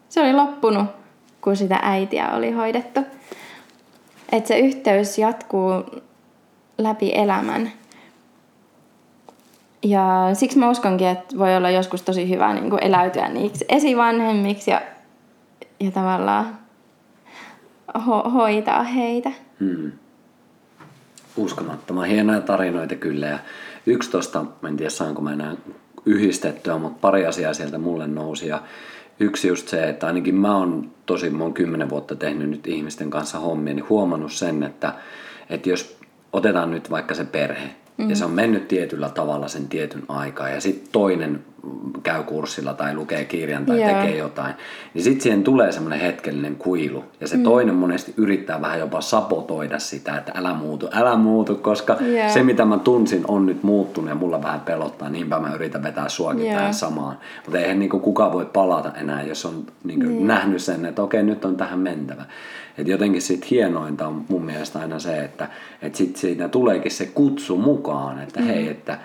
Se 0.10 0.22
oli 0.22 0.34
loppunut, 0.34 0.86
kun 1.42 1.56
sitä 1.56 1.80
äitiä 1.82 2.32
oli 2.32 2.52
hoidettu. 2.52 3.00
Että 4.32 4.48
se 4.48 4.60
yhteys 4.60 5.18
jatkuu 5.18 5.84
läpi 6.78 7.12
elämän. 7.16 7.72
Ja 9.84 10.30
siksi 10.34 10.60
mä 10.60 10.70
uskonkin, 10.70 11.08
että 11.08 11.38
voi 11.38 11.56
olla 11.56 11.70
joskus 11.70 12.02
tosi 12.02 12.30
hyvä 12.30 12.54
niin 12.54 12.70
kuin 12.70 12.84
eläytyä 12.84 13.30
niiksi 13.30 13.66
esivanhemmiksi 13.70 14.72
ja, 14.72 14.82
ja 15.80 15.92
tavallaan 15.92 16.58
ho- 17.98 18.30
hoitaa 18.30 18.84
heitä. 18.84 19.32
Hmm. 19.60 19.92
Uskomattoman 21.38 22.08
hienoja 22.08 22.42
tarinoita 22.42 22.96
kyllä. 22.96 23.28
Ja 23.28 23.40
yksi 23.86 24.12
tosta, 24.12 24.46
en 24.68 24.78
tiedä 24.78 24.90
saanko 24.90 25.22
mä 25.22 25.34
enää 25.34 25.56
yhdistettyä, 26.06 26.78
mutta 26.78 26.98
pari 27.02 27.26
asiaa 27.26 27.54
sieltä 27.54 27.78
mulle 27.78 28.08
nousi. 28.08 28.48
Ja 28.48 28.62
yksi 29.20 29.48
just 29.48 29.68
se, 29.68 29.90
että 29.90 30.08
ainakin 30.08 30.36
mä 30.36 30.58
oon 30.58 30.92
tosi, 31.06 31.32
oon 31.40 31.54
kymmenen 31.54 31.90
vuotta 31.90 32.16
tehnyt 32.16 32.50
nyt 32.50 32.68
ihmisten 32.68 33.10
kanssa 33.10 33.40
hommia, 33.40 33.74
niin 33.74 33.90
huomannut 33.90 34.34
sen, 34.34 34.64
että, 34.64 34.94
että 35.50 35.70
jos 35.70 35.98
otetaan 36.34 36.72
nyt 36.72 36.90
vaikka 36.90 37.16
se 37.16 37.24
perhe, 37.24 37.70
mm. 38.00 38.10
ja 38.10 38.16
se 38.16 38.26
on 38.26 38.32
mennyt 38.32 38.68
tietyllä 38.68 39.10
tavalla 39.10 39.48
sen 39.48 39.68
tietyn 39.68 40.04
aikaa, 40.08 40.50
ja 40.50 40.62
sitten 40.62 40.90
toinen 40.92 41.40
käy 42.04 42.24
kurssilla 42.24 42.74
tai 42.74 42.96
lukee 42.96 43.26
kirjan 43.26 43.66
tai 43.66 43.82
Joo. 43.82 43.90
tekee 43.90 44.18
jotain, 44.18 44.54
niin 44.94 45.04
sitten 45.04 45.22
siihen 45.22 45.44
tulee 45.44 45.72
semmoinen 45.72 46.00
hetkellinen 46.00 46.56
kuilu. 46.56 47.04
Ja 47.22 47.28
se 47.28 47.38
mm. 47.38 47.44
toinen 47.44 47.76
monesti 47.76 48.14
yrittää 48.18 48.62
vähän 48.62 48.80
jopa 48.80 49.02
sabotoida 49.02 49.80
sitä, 49.80 50.18
että 50.18 50.32
älä 50.36 50.54
muutu, 50.54 50.88
älä 50.92 51.16
muutu, 51.16 51.56
koska 51.56 51.98
Joo. 52.00 52.30
se 52.30 52.44
mitä 52.44 52.66
mä 52.66 52.78
tunsin 52.78 53.24
on 53.28 53.46
nyt 53.46 53.64
muuttunut 53.64 54.10
ja 54.10 54.16
mulla 54.16 54.44
vähän 54.44 54.60
pelottaa, 54.62 55.10
niinpä 55.10 55.40
mä 55.40 55.54
yritän 55.54 55.84
vetää 55.84 56.10
suakin 56.10 56.46
Joo. 56.46 56.56
tähän 56.56 56.74
samaan. 56.74 57.18
Mutta 57.46 57.60
eihän 57.60 57.80
niinku 57.80 58.00
kukaan 58.00 58.34
voi 58.34 58.46
palata 58.46 58.92
enää, 58.96 59.24
jos 59.24 59.46
on 59.46 59.66
niinku 59.84 60.06
niin. 60.06 60.28
nähnyt 60.28 60.62
sen, 60.62 60.86
että 60.86 61.04
okei 61.04 61.24
nyt 61.24 61.46
on 61.46 61.58
tähän 61.58 61.80
mentävä. 61.80 62.26
Et 62.80 62.88
jotenkin 62.88 63.22
sit 63.22 63.50
hienointa 63.50 64.08
on 64.08 64.26
mun 64.30 64.46
mielestä 64.46 64.80
aina 64.80 65.00
se, 65.00 65.24
että 65.24 65.50
et 65.82 65.96
sit 65.96 66.16
siinä 66.16 66.50
tuleekin 66.50 66.92
se 66.92 67.06
kutsu 67.06 67.58
mukaan, 67.58 68.22
että 68.22 68.40
mm. 68.40 68.46
hei, 68.46 68.68
että 68.68 69.00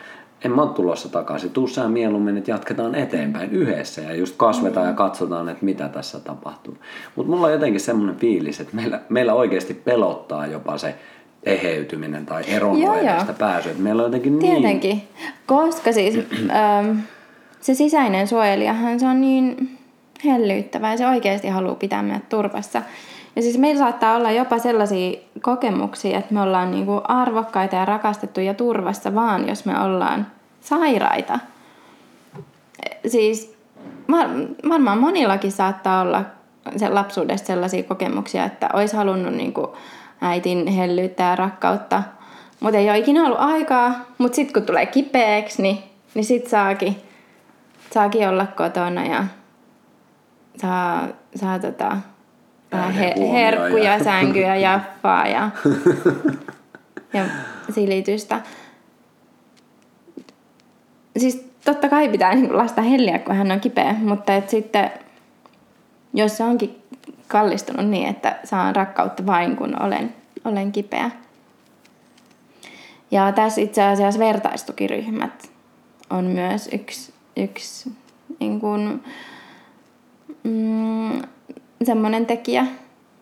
en 0.44 0.50
mä 0.50 0.62
ole 0.62 0.70
tulossa 0.70 1.08
takaisin, 1.08 1.50
tuu 1.50 1.68
sä 1.68 1.88
mieluummin, 1.88 2.36
että 2.36 2.50
jatketaan 2.50 2.94
eteenpäin 2.94 3.50
yhdessä 3.50 4.00
ja 4.00 4.14
just 4.14 4.34
kasvetaan 4.36 4.86
mm. 4.86 4.90
ja 4.90 4.96
katsotaan, 4.96 5.48
että 5.48 5.64
mitä 5.64 5.88
tässä 5.88 6.20
tapahtuu. 6.20 6.78
Mutta 7.16 7.32
mulla 7.32 7.46
on 7.46 7.52
jotenkin 7.52 7.80
semmoinen 7.80 8.16
fiilis, 8.16 8.60
että 8.60 8.76
meillä, 8.76 9.00
meillä 9.08 9.34
oikeasti 9.34 9.74
pelottaa 9.74 10.46
jopa 10.46 10.78
se 10.78 10.94
eheytyminen 11.42 12.26
tai 12.26 12.42
eron 12.46 12.76
pääsy. 13.38 13.70
Että 13.70 13.82
meillä 13.82 14.02
on 14.02 14.06
jotenkin 14.06 14.38
niin... 14.38 14.56
Tietenkin, 14.56 15.02
koska 15.46 15.92
siis 15.92 16.14
ähm, 16.50 16.98
se 17.60 17.74
sisäinen 17.74 18.28
suojelijahan 18.28 19.00
se 19.00 19.06
on 19.06 19.20
niin 19.20 19.78
hellyyttävä 20.24 20.90
ja 20.90 20.96
se 20.96 21.06
oikeasti 21.06 21.48
haluaa 21.48 21.74
pitää 21.74 22.02
meidät 22.02 22.28
turvassa. 22.28 22.82
Ja 23.36 23.42
siis 23.42 23.58
meillä 23.58 23.78
saattaa 23.78 24.16
olla 24.16 24.30
jopa 24.30 24.58
sellaisia 24.58 25.20
kokemuksia, 25.42 26.18
että 26.18 26.34
me 26.34 26.40
ollaan 26.40 26.70
niinku 26.70 27.00
arvokkaita 27.04 27.76
ja 27.76 27.84
rakastettuja 27.84 28.54
turvassa 28.54 29.14
vaan, 29.14 29.48
jos 29.48 29.64
me 29.64 29.80
ollaan 29.80 30.26
sairaita. 30.60 31.38
Siis 33.06 33.56
var, 34.10 34.28
varmaan 34.68 34.98
monillakin 34.98 35.52
saattaa 35.52 36.02
olla 36.02 36.24
se 36.76 36.88
lapsuudesta 36.88 37.46
sellaisia 37.46 37.82
kokemuksia, 37.82 38.44
että 38.44 38.68
olisi 38.72 38.96
halunnut 38.96 39.34
niinku 39.34 39.76
äitin 40.20 40.66
hellyyttä 40.66 41.22
ja 41.22 41.36
rakkautta, 41.36 42.02
mutta 42.60 42.78
ei 42.78 42.90
ole 42.90 42.98
ikinä 42.98 43.24
ollut 43.24 43.40
aikaa. 43.40 43.92
Mutta 44.18 44.36
sitten 44.36 44.54
kun 44.54 44.66
tulee 44.66 44.86
kipeäksi, 44.86 45.62
niin, 45.62 45.78
niin 46.14 46.24
sitten 46.24 46.50
saakin, 46.50 46.96
saakin 47.90 48.28
olla 48.28 48.46
kotona 48.46 49.06
ja 49.06 49.24
saa, 50.56 51.08
saa 51.36 51.58
tota, 51.58 51.96
he, 52.74 53.14
herkkuja, 53.32 53.92
ja- 53.92 54.04
sänkyä, 54.04 54.56
jaffaa 54.56 55.26
ja, 55.26 55.50
ja 57.14 57.24
silitystä. 57.70 58.40
Siis 61.16 61.50
totta 61.64 61.88
kai 61.88 62.08
pitää 62.08 62.34
niin 62.34 62.56
lasta 62.56 62.82
helliä, 62.82 63.18
kun 63.18 63.34
hän 63.34 63.50
on 63.52 63.60
kipeä, 63.60 63.92
mutta 63.92 64.34
et 64.34 64.50
sitten 64.50 64.90
jos 66.14 66.36
se 66.36 66.44
onkin 66.44 66.82
kallistunut 67.28 67.86
niin, 67.86 68.08
että 68.08 68.38
saan 68.44 68.76
rakkautta 68.76 69.26
vain 69.26 69.56
kun 69.56 69.82
olen, 69.82 70.14
olen 70.44 70.72
kipeä. 70.72 71.10
Ja 73.10 73.32
tässä 73.32 73.60
itse 73.60 73.82
asiassa 73.82 74.20
vertaistukiryhmät 74.20 75.50
on 76.10 76.24
myös 76.24 76.68
yksi, 76.72 77.14
yksi 77.36 77.92
niin 78.40 78.60
kuin, 78.60 79.04
mm, 80.44 81.22
semmoinen 81.86 82.26
tekijä 82.26 82.66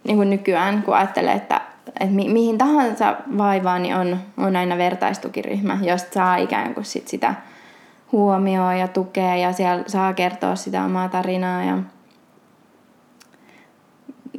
niin 0.05 0.17
kuin 0.17 0.31
nykyään, 0.31 0.83
kun 0.83 0.97
ajattelee, 0.97 1.35
että, 1.35 1.61
että 1.87 2.15
mi, 2.15 2.29
mihin 2.29 2.59
tahansa 2.59 3.17
vaivaan 3.39 3.83
niin 3.83 3.97
on, 3.97 4.19
on 4.37 4.57
aina 4.57 4.79
vertaistukiryhmä, 4.79 5.79
josta 5.83 6.13
saa 6.13 6.37
ikään 6.37 6.75
kuin 6.75 6.85
sit 6.85 7.09
sitä 7.09 7.35
huomioon 8.13 8.79
ja 8.79 8.89
tukea 8.89 9.37
ja 9.37 9.53
siellä 9.53 9.85
saa 9.87 10.13
kertoa 10.13 10.57
sitä 10.57 10.85
omaa 10.85 11.09
tarinaa 11.09 11.65
ja 11.65 11.79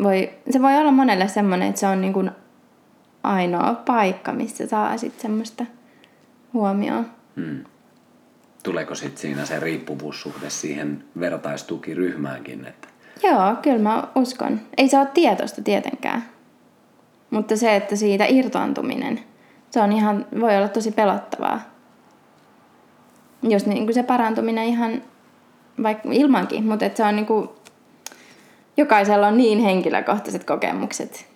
voi, 0.03 0.29
se 0.49 0.61
voi 0.61 0.77
olla 0.77 0.91
monelle 0.91 1.27
semmoinen, 1.27 1.67
että 1.67 1.79
se 1.79 1.87
on 1.87 2.01
niin 2.01 2.13
kuin 2.13 2.31
ainoa 3.23 3.73
paikka, 3.73 4.33
missä 4.33 4.67
saa 4.67 4.97
sitten 4.97 5.21
semmoista 5.21 5.65
huomioon. 6.53 7.05
Hmm. 7.35 7.63
Tuleeko 8.63 8.95
sitten 8.95 9.21
siinä 9.21 9.45
se 9.45 9.59
riippuvuussuhde 9.59 10.49
siihen 10.49 11.03
vertaistukiryhmäänkin? 11.19 12.65
Että... 12.65 12.87
Joo, 13.23 13.55
kyllä 13.61 13.79
mä 13.79 14.07
uskon. 14.15 14.59
Ei 14.77 14.87
se 14.87 14.99
ole 14.99 15.07
tietoista 15.13 15.61
tietenkään. 15.61 16.23
Mutta 17.29 17.57
se, 17.57 17.75
että 17.75 17.95
siitä 17.95 18.25
irtaantuminen, 18.25 19.19
se 19.71 19.81
on 19.81 19.91
ihan, 19.91 20.25
voi 20.39 20.57
olla 20.57 20.67
tosi 20.67 20.91
pelottavaa. 20.91 21.61
Jos 23.43 23.65
niin 23.65 23.85
kuin 23.85 23.93
se 23.93 24.03
parantuminen 24.03 24.65
ihan 24.65 25.01
vaikka 25.83 26.09
ilmankin, 26.11 26.65
mutta 26.65 26.85
että 26.85 26.97
se 26.97 27.03
on 27.03 27.15
niin 27.15 27.25
kuin, 27.25 27.49
jokaisella 28.77 29.27
on 29.27 29.37
niin 29.37 29.59
henkilökohtaiset 29.59 30.43
kokemukset. 30.43 31.27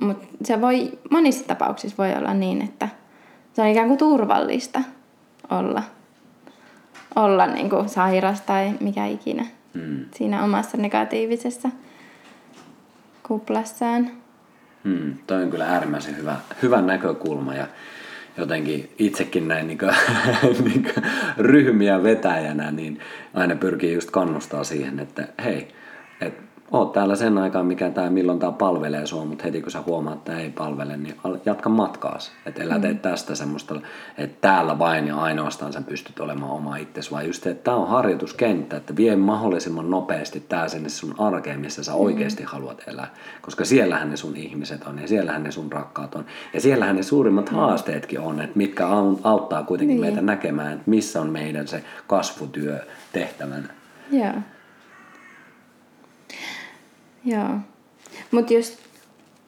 Mutta 0.00 0.26
se 0.44 0.60
voi, 0.60 0.98
monissa 1.10 1.46
tapauksissa 1.46 2.02
voi 2.02 2.14
olla 2.14 2.34
niin, 2.34 2.62
että 2.62 2.88
se 3.52 3.62
on 3.62 3.68
ikään 3.68 3.88
kuin 3.88 3.98
turvallista 3.98 4.80
olla, 5.50 5.82
olla 7.16 7.46
niin 7.46 7.70
kuin 7.70 7.88
sairas 7.88 8.40
tai 8.40 8.72
mikä 8.80 9.06
ikinä 9.06 9.46
Hmm. 9.74 10.04
siinä 10.14 10.44
omassa 10.44 10.76
negatiivisessa 10.76 11.68
kuplassaan. 13.22 14.10
Hmm. 14.84 15.14
Toi 15.26 15.42
on 15.42 15.50
kyllä 15.50 15.66
äärimmäisen 15.66 16.16
hyvä, 16.16 16.36
hyvä 16.62 16.82
näkökulma 16.82 17.54
ja 17.54 17.66
jotenkin 18.36 18.90
itsekin 18.98 19.48
näin 19.48 19.66
niin 19.66 19.78
niin 20.64 20.86
ryhmiä 21.38 22.02
vetäjänä, 22.02 22.70
niin 22.70 23.00
aina 23.34 23.56
pyrkii 23.56 23.94
just 23.94 24.10
kannustaa 24.10 24.64
siihen, 24.64 25.00
että 25.00 25.28
hei, 25.44 25.68
et 26.20 26.34
oot 26.72 26.92
täällä 26.92 27.16
sen 27.16 27.38
aikaa, 27.38 27.62
mikä 27.62 27.90
tää, 27.90 28.10
milloin 28.10 28.38
tämä 28.38 28.52
palvelee 28.52 29.06
sua, 29.06 29.24
mutta 29.24 29.44
heti 29.44 29.62
kun 29.62 29.70
sä 29.70 29.82
huomaat, 29.86 30.18
että 30.18 30.38
ei 30.38 30.50
palvele, 30.50 30.96
niin 30.96 31.16
jatka 31.44 31.68
matkaas. 31.68 32.32
Että 32.46 32.62
älä 32.62 32.78
tee 32.78 32.94
tästä 32.94 33.34
semmoista, 33.34 33.74
että 34.18 34.36
täällä 34.40 34.78
vain 34.78 35.06
ja 35.06 35.16
ainoastaan 35.16 35.72
sä 35.72 35.82
pystyt 35.82 36.20
olemaan 36.20 36.50
oma 36.50 36.76
itsesi, 36.76 37.10
vaan 37.10 37.26
just, 37.26 37.46
että 37.46 37.64
tämä 37.64 37.76
on 37.76 37.88
harjoituskenttä, 37.88 38.76
että 38.76 38.96
vie 38.96 39.16
mahdollisimman 39.16 39.90
nopeasti 39.90 40.40
tää 40.48 40.68
sinne 40.68 40.88
sun 40.88 41.14
arkeen, 41.18 41.60
missä 41.60 41.84
sä 41.84 41.94
oikeasti 41.94 42.42
haluat 42.42 42.82
elää. 42.86 43.14
Koska 43.42 43.64
siellähän 43.64 44.10
ne 44.10 44.16
sun 44.16 44.36
ihmiset 44.36 44.84
on 44.86 44.98
ja 44.98 45.08
siellähän 45.08 45.42
ne 45.42 45.50
sun 45.50 45.72
rakkaat 45.72 46.14
on. 46.14 46.24
Ja 46.54 46.60
siellähän 46.60 46.96
ne 46.96 47.02
suurimmat 47.02 47.48
haasteetkin 47.48 48.20
on, 48.20 48.40
että 48.40 48.58
mitkä 48.58 48.84
au- 48.84 49.20
auttaa 49.24 49.62
kuitenkin 49.62 49.96
Niin. 49.96 50.06
meitä 50.06 50.20
näkemään, 50.20 50.72
että 50.72 50.90
missä 50.90 51.20
on 51.20 51.30
meidän 51.30 51.68
se 51.68 51.84
kasvutyö 52.06 52.78
tehtävänä. 53.12 53.68
Joo. 54.12 54.32
Joo. 57.24 57.48
Mutta 58.30 58.54
just, 58.54 58.78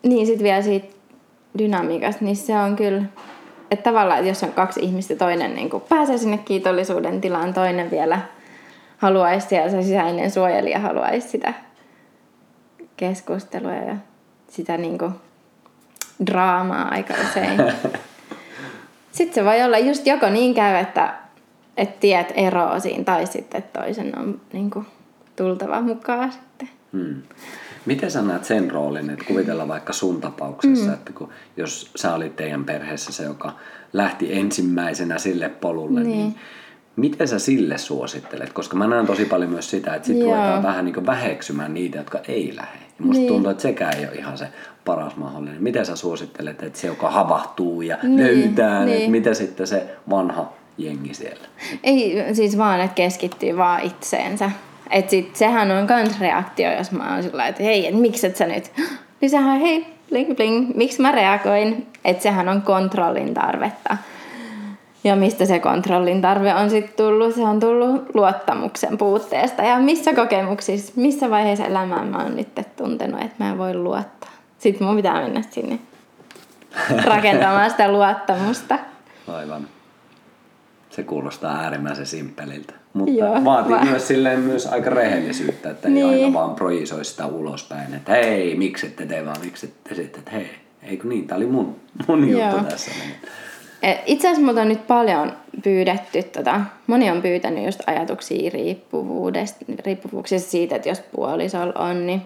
niin 0.03 0.27
sit 0.27 0.43
vielä 0.43 0.63
siitä 0.63 0.87
dynamiikasta, 1.59 2.25
niin 2.25 2.37
se 2.37 2.59
on 2.59 2.77
kyllä, 2.77 3.03
että 3.71 3.91
tavallaan, 3.91 4.19
että 4.19 4.31
jos 4.31 4.43
on 4.43 4.53
kaksi 4.53 4.81
ihmistä, 4.81 5.17
toinen 5.17 5.55
niin 5.55 5.71
pääsee 5.89 6.19
sinne 6.19 6.39
kiitollisuuden 6.39 7.21
tilaan, 7.21 7.55
toinen 7.55 7.91
vielä 7.91 8.21
haluaisi 8.99 9.49
siellä, 9.49 9.71
se 9.71 9.83
sisäinen 9.83 10.31
suojelija 10.31 10.79
haluaisi 10.79 11.29
sitä 11.29 11.55
keskustelua 12.97 13.75
ja 13.75 13.97
sitä 14.49 14.77
niin 14.77 14.99
kuin 14.99 15.13
draamaa 16.27 16.89
aika 16.89 17.15
usein. 17.29 17.61
Sitten 19.13 19.35
se 19.35 19.45
voi 19.45 19.63
olla 19.63 19.79
just 19.79 20.07
joko 20.07 20.29
niin 20.29 20.55
käy, 20.55 20.75
että, 20.75 21.15
että 21.77 22.01
tiet 22.01 22.33
eroaa 22.35 22.81
siinä, 22.81 23.05
tai 23.05 23.27
sitten 23.27 23.65
toisen 23.73 24.19
on 24.19 24.41
niin 24.53 24.71
kuin, 24.71 24.87
tultava 25.37 25.81
mukaan 25.81 26.33
sitten. 26.33 26.69
Hmm. 26.93 27.23
Miten 27.87 28.11
sä 28.11 28.23
näet 28.23 28.45
sen 28.45 28.71
roolin, 28.71 29.11
että 29.11 29.25
kuvitella 29.25 29.69
vaikka 29.69 29.93
sun 29.93 30.21
tapauksessa, 30.21 30.87
mm. 30.87 30.95
että 30.95 31.13
kun, 31.13 31.29
jos 31.57 31.91
sä 31.97 32.15
olit 32.15 32.37
teidän 32.37 32.65
perheessä 32.65 33.13
se, 33.13 33.23
joka 33.25 33.53
lähti 33.93 34.33
ensimmäisenä 34.39 35.19
sille 35.19 35.49
polulle, 35.49 36.01
niin, 36.03 36.19
niin 36.19 36.37
miten 36.97 37.29
sä 37.29 37.39
sille 37.39 37.79
suosittelet? 37.79 38.53
Koska 38.53 38.77
mä 38.77 38.87
näen 38.87 39.07
tosi 39.07 39.25
paljon 39.25 39.51
myös 39.51 39.71
sitä, 39.71 39.95
että 39.95 40.07
sit 40.07 40.19
Joo. 40.19 40.31
ruvetaan 40.31 40.63
vähän 40.63 40.85
niin 40.85 41.07
väheksymään 41.07 41.75
niitä, 41.75 41.99
jotka 41.99 42.21
ei 42.29 42.57
lähde. 42.57 42.79
Ja 42.99 43.05
musta 43.05 43.21
Niin. 43.21 43.29
tuntuu, 43.29 43.51
että 43.51 43.63
sekään 43.63 43.97
ei 43.99 44.07
ole 44.07 44.15
ihan 44.15 44.39
se 44.39 44.49
paras 44.85 45.17
mahdollinen. 45.17 45.63
Miten 45.63 45.87
sä 45.87 45.97
suosittelet, 45.97 46.63
että 46.63 46.79
se, 46.79 46.87
joka 46.87 47.11
havahtuu 47.11 47.83
ja 47.83 47.99
Niin, 48.03 48.17
löytää, 48.17 48.85
niin. 48.85 48.99
että 48.99 49.11
mitä 49.11 49.35
sitten 49.35 49.67
se 49.67 49.87
vanha 50.11 50.53
jengi 50.79 51.15
siellä? 51.15 51.47
Ei 51.83 52.35
siis 52.35 52.59
vaan, 52.59 52.81
että 52.81 52.95
keskittyy 52.95 53.57
vaan 53.57 53.81
itseensä. 53.83 54.51
Et 54.91 55.11
sit, 55.11 55.37
sehän 55.37 55.71
on 55.71 55.87
kans 55.87 56.21
reaktio, 56.21 56.73
jos 56.73 56.93
mä 56.93 57.13
oon 57.13 57.23
sillä 57.23 57.47
että 57.47 57.63
hei, 57.63 57.87
et 57.87 57.95
miksi 57.95 58.27
et 58.27 58.37
sä 58.37 58.47
nyt? 58.47 58.73
Niin 59.21 59.31
sehän 59.31 59.61
hei, 59.61 59.87
bling 60.09 60.37
bling, 60.37 60.71
miksi 60.75 61.03
mä 61.03 61.13
reagoin? 61.13 61.87
Että 62.05 62.23
sehän 62.23 62.49
on 62.49 62.63
kontrollin 62.63 63.35
tarvetta. 63.35 63.97
Ja 65.05 65.17
mistä 65.17 65.47
se 65.47 65.59
kontrollin 65.59 66.23
tarve 66.23 66.55
on 66.55 66.71
sitten 66.71 66.97
tullut? 66.97 67.35
Se 67.35 67.43
on 67.43 67.61
tullut 67.61 68.15
luottamuksen 68.15 68.99
puutteesta. 68.99 69.63
Ja 69.63 69.79
missä 69.79 70.15
kokemuksissa, 70.15 70.93
missä 70.97 71.31
vaiheessa 71.31 71.67
elämää 71.67 72.05
mä 72.05 72.23
oon 72.23 72.37
nyt 72.37 72.49
tuntenut, 72.77 73.23
että 73.23 73.45
mä 73.45 73.51
en 73.51 73.59
voi 73.59 73.75
luottaa. 73.75 74.31
Sitten 74.59 74.87
mun 74.87 74.97
pitää 74.97 75.23
mennä 75.23 75.43
sinne 75.51 75.79
rakentamaan 77.05 77.71
sitä 77.71 77.93
luottamusta. 77.93 78.79
Aivan. 79.29 79.69
Se 80.91 81.03
kuulostaa 81.03 81.59
äärimmäisen 81.59 82.07
simppeliltä. 82.07 82.75
Mutta 82.97 83.13
Joo, 83.13 83.45
vaatii 83.45 83.73
va- 83.75 83.85
myös 83.85 84.09
silleen 84.09 84.41
myös 84.41 84.67
aika 84.67 84.91
rehellisyyttä, 84.91 85.71
että 85.71 85.89
Niin. 85.89 86.11
ei 86.11 86.25
aina 86.25 86.33
vaan 86.39 86.55
projisoi 86.55 87.05
sitä 87.05 87.27
ulospäin, 87.27 87.95
että 87.95 88.13
hei, 88.13 88.55
miksi 88.57 88.87
ette 88.87 89.07
tee, 89.07 89.25
vaan 89.27 89.37
miksi 89.45 89.67
ette 89.67 89.95
sitten, 89.95 90.19
että 90.19 90.31
hei, 90.31 90.51
eikö 90.83 91.09
niin, 91.09 91.27
tää 91.27 91.37
oli 91.37 91.47
mun, 91.47 91.77
mun 92.09 92.29
Joo. 92.31 92.51
juttu 92.51 92.65
tässä. 92.65 92.91
Et 93.83 93.99
Itse 94.07 94.29
asiassa 94.29 94.47
multa 94.47 94.61
on 94.63 94.69
nyt 94.69 94.87
paljon 94.87 95.33
pyydetty, 95.65 96.23
tota, 96.23 96.61
moni 96.87 97.11
on 97.11 97.23
pyytänyt 97.23 97.65
just 97.65 97.81
ajatuksia 97.87 98.51
riippuvuudesta, 98.51 99.65
riippuvuuksista 99.87 100.51
siitä, 100.51 100.77
että 100.77 100.89
jos 100.89 101.01
puolisolla 101.01 101.73
on, 101.79 102.07
niin 102.07 102.23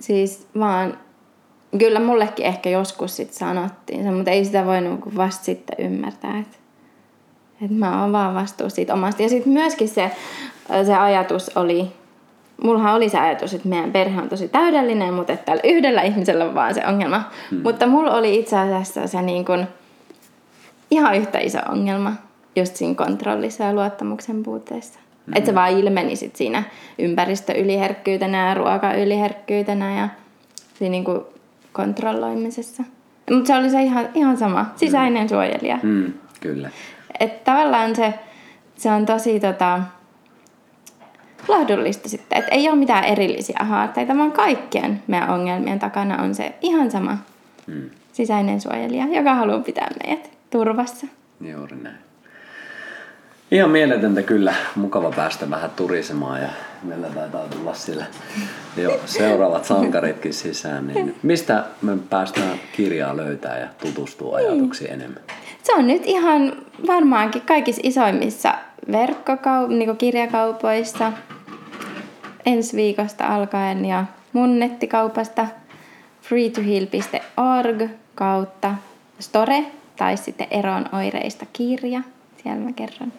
siis 0.00 0.46
vaan, 0.58 0.98
kyllä 1.78 2.00
mullekin 2.00 2.46
ehkä 2.46 2.70
joskus 2.70 3.16
sit 3.16 3.32
sanottiin 3.32 4.02
se, 4.02 4.10
mutta 4.10 4.30
ei 4.30 4.44
sitä 4.44 4.66
voinut 4.66 5.00
kuin 5.00 5.16
vasta 5.16 5.44
sitten 5.44 5.86
ymmärtää, 5.86 6.38
että, 6.38 6.56
että 7.62 7.76
mä 7.76 8.02
oon 8.02 8.12
vaan 8.12 8.34
vastuussa 8.34 8.76
siitä 8.76 8.94
omasta. 8.94 9.22
Ja 9.22 9.28
sitten 9.28 9.52
myöskin 9.52 9.88
se, 9.88 10.10
se 10.86 10.94
ajatus 10.94 11.56
oli, 11.56 11.92
mullahan 12.62 12.94
oli 12.94 13.08
se 13.08 13.18
ajatus, 13.18 13.54
että 13.54 13.68
meidän 13.68 13.92
perhe 13.92 14.22
on 14.22 14.28
tosi 14.28 14.48
täydellinen, 14.48 15.14
mutta 15.14 15.32
että 15.32 15.44
tällä 15.44 15.62
yhdellä 15.64 16.02
ihmisellä 16.02 16.44
on 16.44 16.54
vaan 16.54 16.74
se 16.74 16.86
ongelma. 16.86 17.22
Hmm. 17.50 17.60
Mutta 17.62 17.86
mulla 17.86 18.14
oli 18.14 18.38
itse 18.38 18.58
asiassa 18.58 19.06
se 19.06 19.22
niin 19.22 19.44
kuin, 19.44 19.66
ihan 20.90 21.16
yhtä 21.16 21.38
iso 21.38 21.58
ongelma 21.68 22.12
just 22.56 22.76
siinä 22.76 22.94
kontrollissa 22.94 23.64
ja 23.64 23.74
luottamuksen 23.74 24.42
puutteessa. 24.42 24.98
Mm. 25.26 25.32
Että 25.36 25.50
se 25.50 25.54
vaan 25.54 25.70
ilmeni 25.70 26.16
sit 26.16 26.36
siinä 26.36 26.62
ympäristöyliherkkyytenä 26.98 28.48
ja 28.48 28.54
ruokayliherkkyytenä 28.54 30.00
ja 30.00 30.08
siinä 30.78 30.90
niin 30.90 31.04
kuin 31.04 31.20
kontrolloimisessa. 31.72 32.84
Mutta 33.30 33.46
se 33.46 33.54
oli 33.54 33.70
se 33.70 33.82
ihan, 33.82 34.08
ihan 34.14 34.36
sama, 34.36 34.66
sisäinen 34.76 35.28
suojelija. 35.28 35.78
Mm, 35.82 36.12
kyllä. 36.40 36.70
Että 37.20 37.52
tavallaan 37.52 37.96
se, 37.96 38.14
se 38.76 38.90
on 38.90 39.06
tosi 39.06 39.40
tota, 39.40 39.80
lohdullista 41.48 42.08
sitten, 42.08 42.38
että 42.38 42.54
ei 42.54 42.68
ole 42.68 42.76
mitään 42.76 43.04
erillisiä 43.04 43.58
haasteita, 43.60 44.16
vaan 44.18 44.32
kaikkien 44.32 45.02
meidän 45.06 45.30
ongelmien 45.30 45.78
takana 45.78 46.22
on 46.22 46.34
se 46.34 46.54
ihan 46.60 46.90
sama 46.90 47.18
Mm, 47.66 47.90
sisäinen 48.12 48.60
suojelija, 48.60 49.06
joka 49.06 49.34
haluaa 49.34 49.58
pitää 49.60 49.88
meidät 50.06 50.30
turvassa. 50.50 51.06
juuri 51.40 51.76
näin. 51.76 51.96
Ihan 53.50 53.70
mieletöntä 53.70 54.22
kyllä. 54.22 54.54
Mukava 54.76 55.10
päästä 55.12 55.50
vähän 55.50 55.70
turisemaan 55.70 56.42
ja 56.42 56.48
meillä 56.82 57.06
taitaa 57.08 57.48
tulla 57.48 57.74
sillä 57.74 58.04
jo 58.76 59.00
seuraavat 59.06 59.64
sankaritkin 59.64 60.34
sisään. 60.34 60.86
Niin 60.86 61.16
mistä 61.22 61.64
me 61.82 61.96
päästään 62.10 62.60
kirjaa 62.72 63.16
löytää 63.16 63.58
ja 63.58 63.68
tutustua 63.82 64.36
ajatuksiin 64.36 64.92
enemmän? 64.92 65.22
Se 65.62 65.74
on 65.74 65.86
nyt 65.86 66.02
ihan 66.06 66.52
varmaankin 66.86 67.42
kaikissa 67.42 67.80
isoimmissa 67.84 68.54
verkkokau- 68.90 69.68
niin 69.68 69.96
kirjakaupoissa 69.96 71.12
ensi 72.46 72.76
viikosta 72.76 73.26
alkaen 73.26 73.84
ja 73.84 74.04
mun 74.32 74.58
nettikaupasta 74.58 75.46
freetoheal.org 76.22 77.90
kautta 78.14 78.74
store 79.18 79.64
tai 79.96 80.16
sitten 80.16 80.46
eron 80.50 80.86
oireista 80.92 81.46
kirja. 81.52 82.02
Siellä 82.42 82.60
mä 82.60 82.72
kerron, 82.72 83.12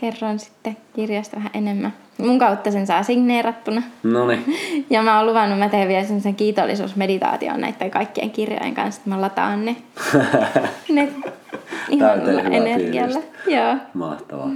kerron 0.00 0.38
sitten 0.38 0.76
kirjasta 0.96 1.36
vähän 1.36 1.50
enemmän. 1.54 1.92
Mun 2.18 2.38
kautta 2.38 2.70
sen 2.70 2.86
saa 2.86 3.02
signeerattuna. 3.02 3.82
No 4.02 4.26
niin, 4.26 4.44
Ja 4.90 5.02
mä 5.02 5.18
oon 5.18 5.26
luvannut, 5.26 5.58
mä 5.58 5.68
teen 5.68 5.88
vielä 5.88 6.06
sen 6.06 6.34
kiitollisuusmeditaation 6.34 7.60
näiden 7.60 7.90
kaikkien 7.90 8.30
kirjojen 8.30 8.74
kanssa, 8.74 9.00
että 9.00 9.10
mä 9.10 9.20
lataan 9.20 9.64
ne, 9.64 9.76
ne 10.88 11.08
ihan 11.88 12.52
energialla. 12.52 13.20
Joo. 13.46 13.76
mahtavaa. 13.94 14.50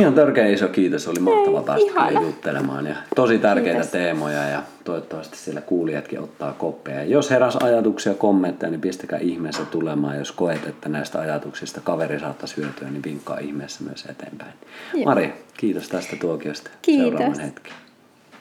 Ihan 0.00 0.14
törkeä 0.14 0.46
iso 0.46 0.68
kiitos, 0.68 1.08
oli 1.08 1.20
mahtava 1.20 1.58
Ei, 1.58 1.64
päästä 1.64 1.90
ihana. 1.90 2.20
juttelemaan 2.20 2.86
ja 2.86 2.96
tosi 3.14 3.38
tärkeitä 3.38 3.72
Kiitos. 3.72 3.90
teemoja 3.90 4.48
ja 4.48 4.62
toivottavasti 4.84 5.36
siellä 5.38 5.60
kuulijatkin 5.60 6.20
ottaa 6.20 6.52
koppeja. 6.52 7.04
Jos 7.04 7.30
heräs 7.30 7.56
ajatuksia, 7.56 8.14
kommentteja, 8.14 8.70
niin 8.70 8.80
pistäkää 8.80 9.18
ihmeessä 9.18 9.64
tulemaan. 9.64 10.18
Jos 10.18 10.32
koet, 10.32 10.66
että 10.66 10.88
näistä 10.88 11.18
ajatuksista 11.18 11.80
kaveri 11.80 12.20
saattaisi 12.20 12.56
hyötyä, 12.56 12.90
niin 12.90 13.02
vinkkaa 13.04 13.38
ihmeessä 13.38 13.84
myös 13.84 14.04
eteenpäin. 14.10 14.52
Joo. 14.94 15.04
Mari, 15.04 15.32
kiitos 15.56 15.88
tästä 15.88 16.16
tuokiosta. 16.16 16.70
Kiitos. 16.82 17.08
Seuraavan 17.08 17.40
hetki. 17.40 17.70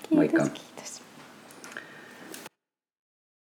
Moikka. 0.09 0.41
Kiitos. 0.43 0.64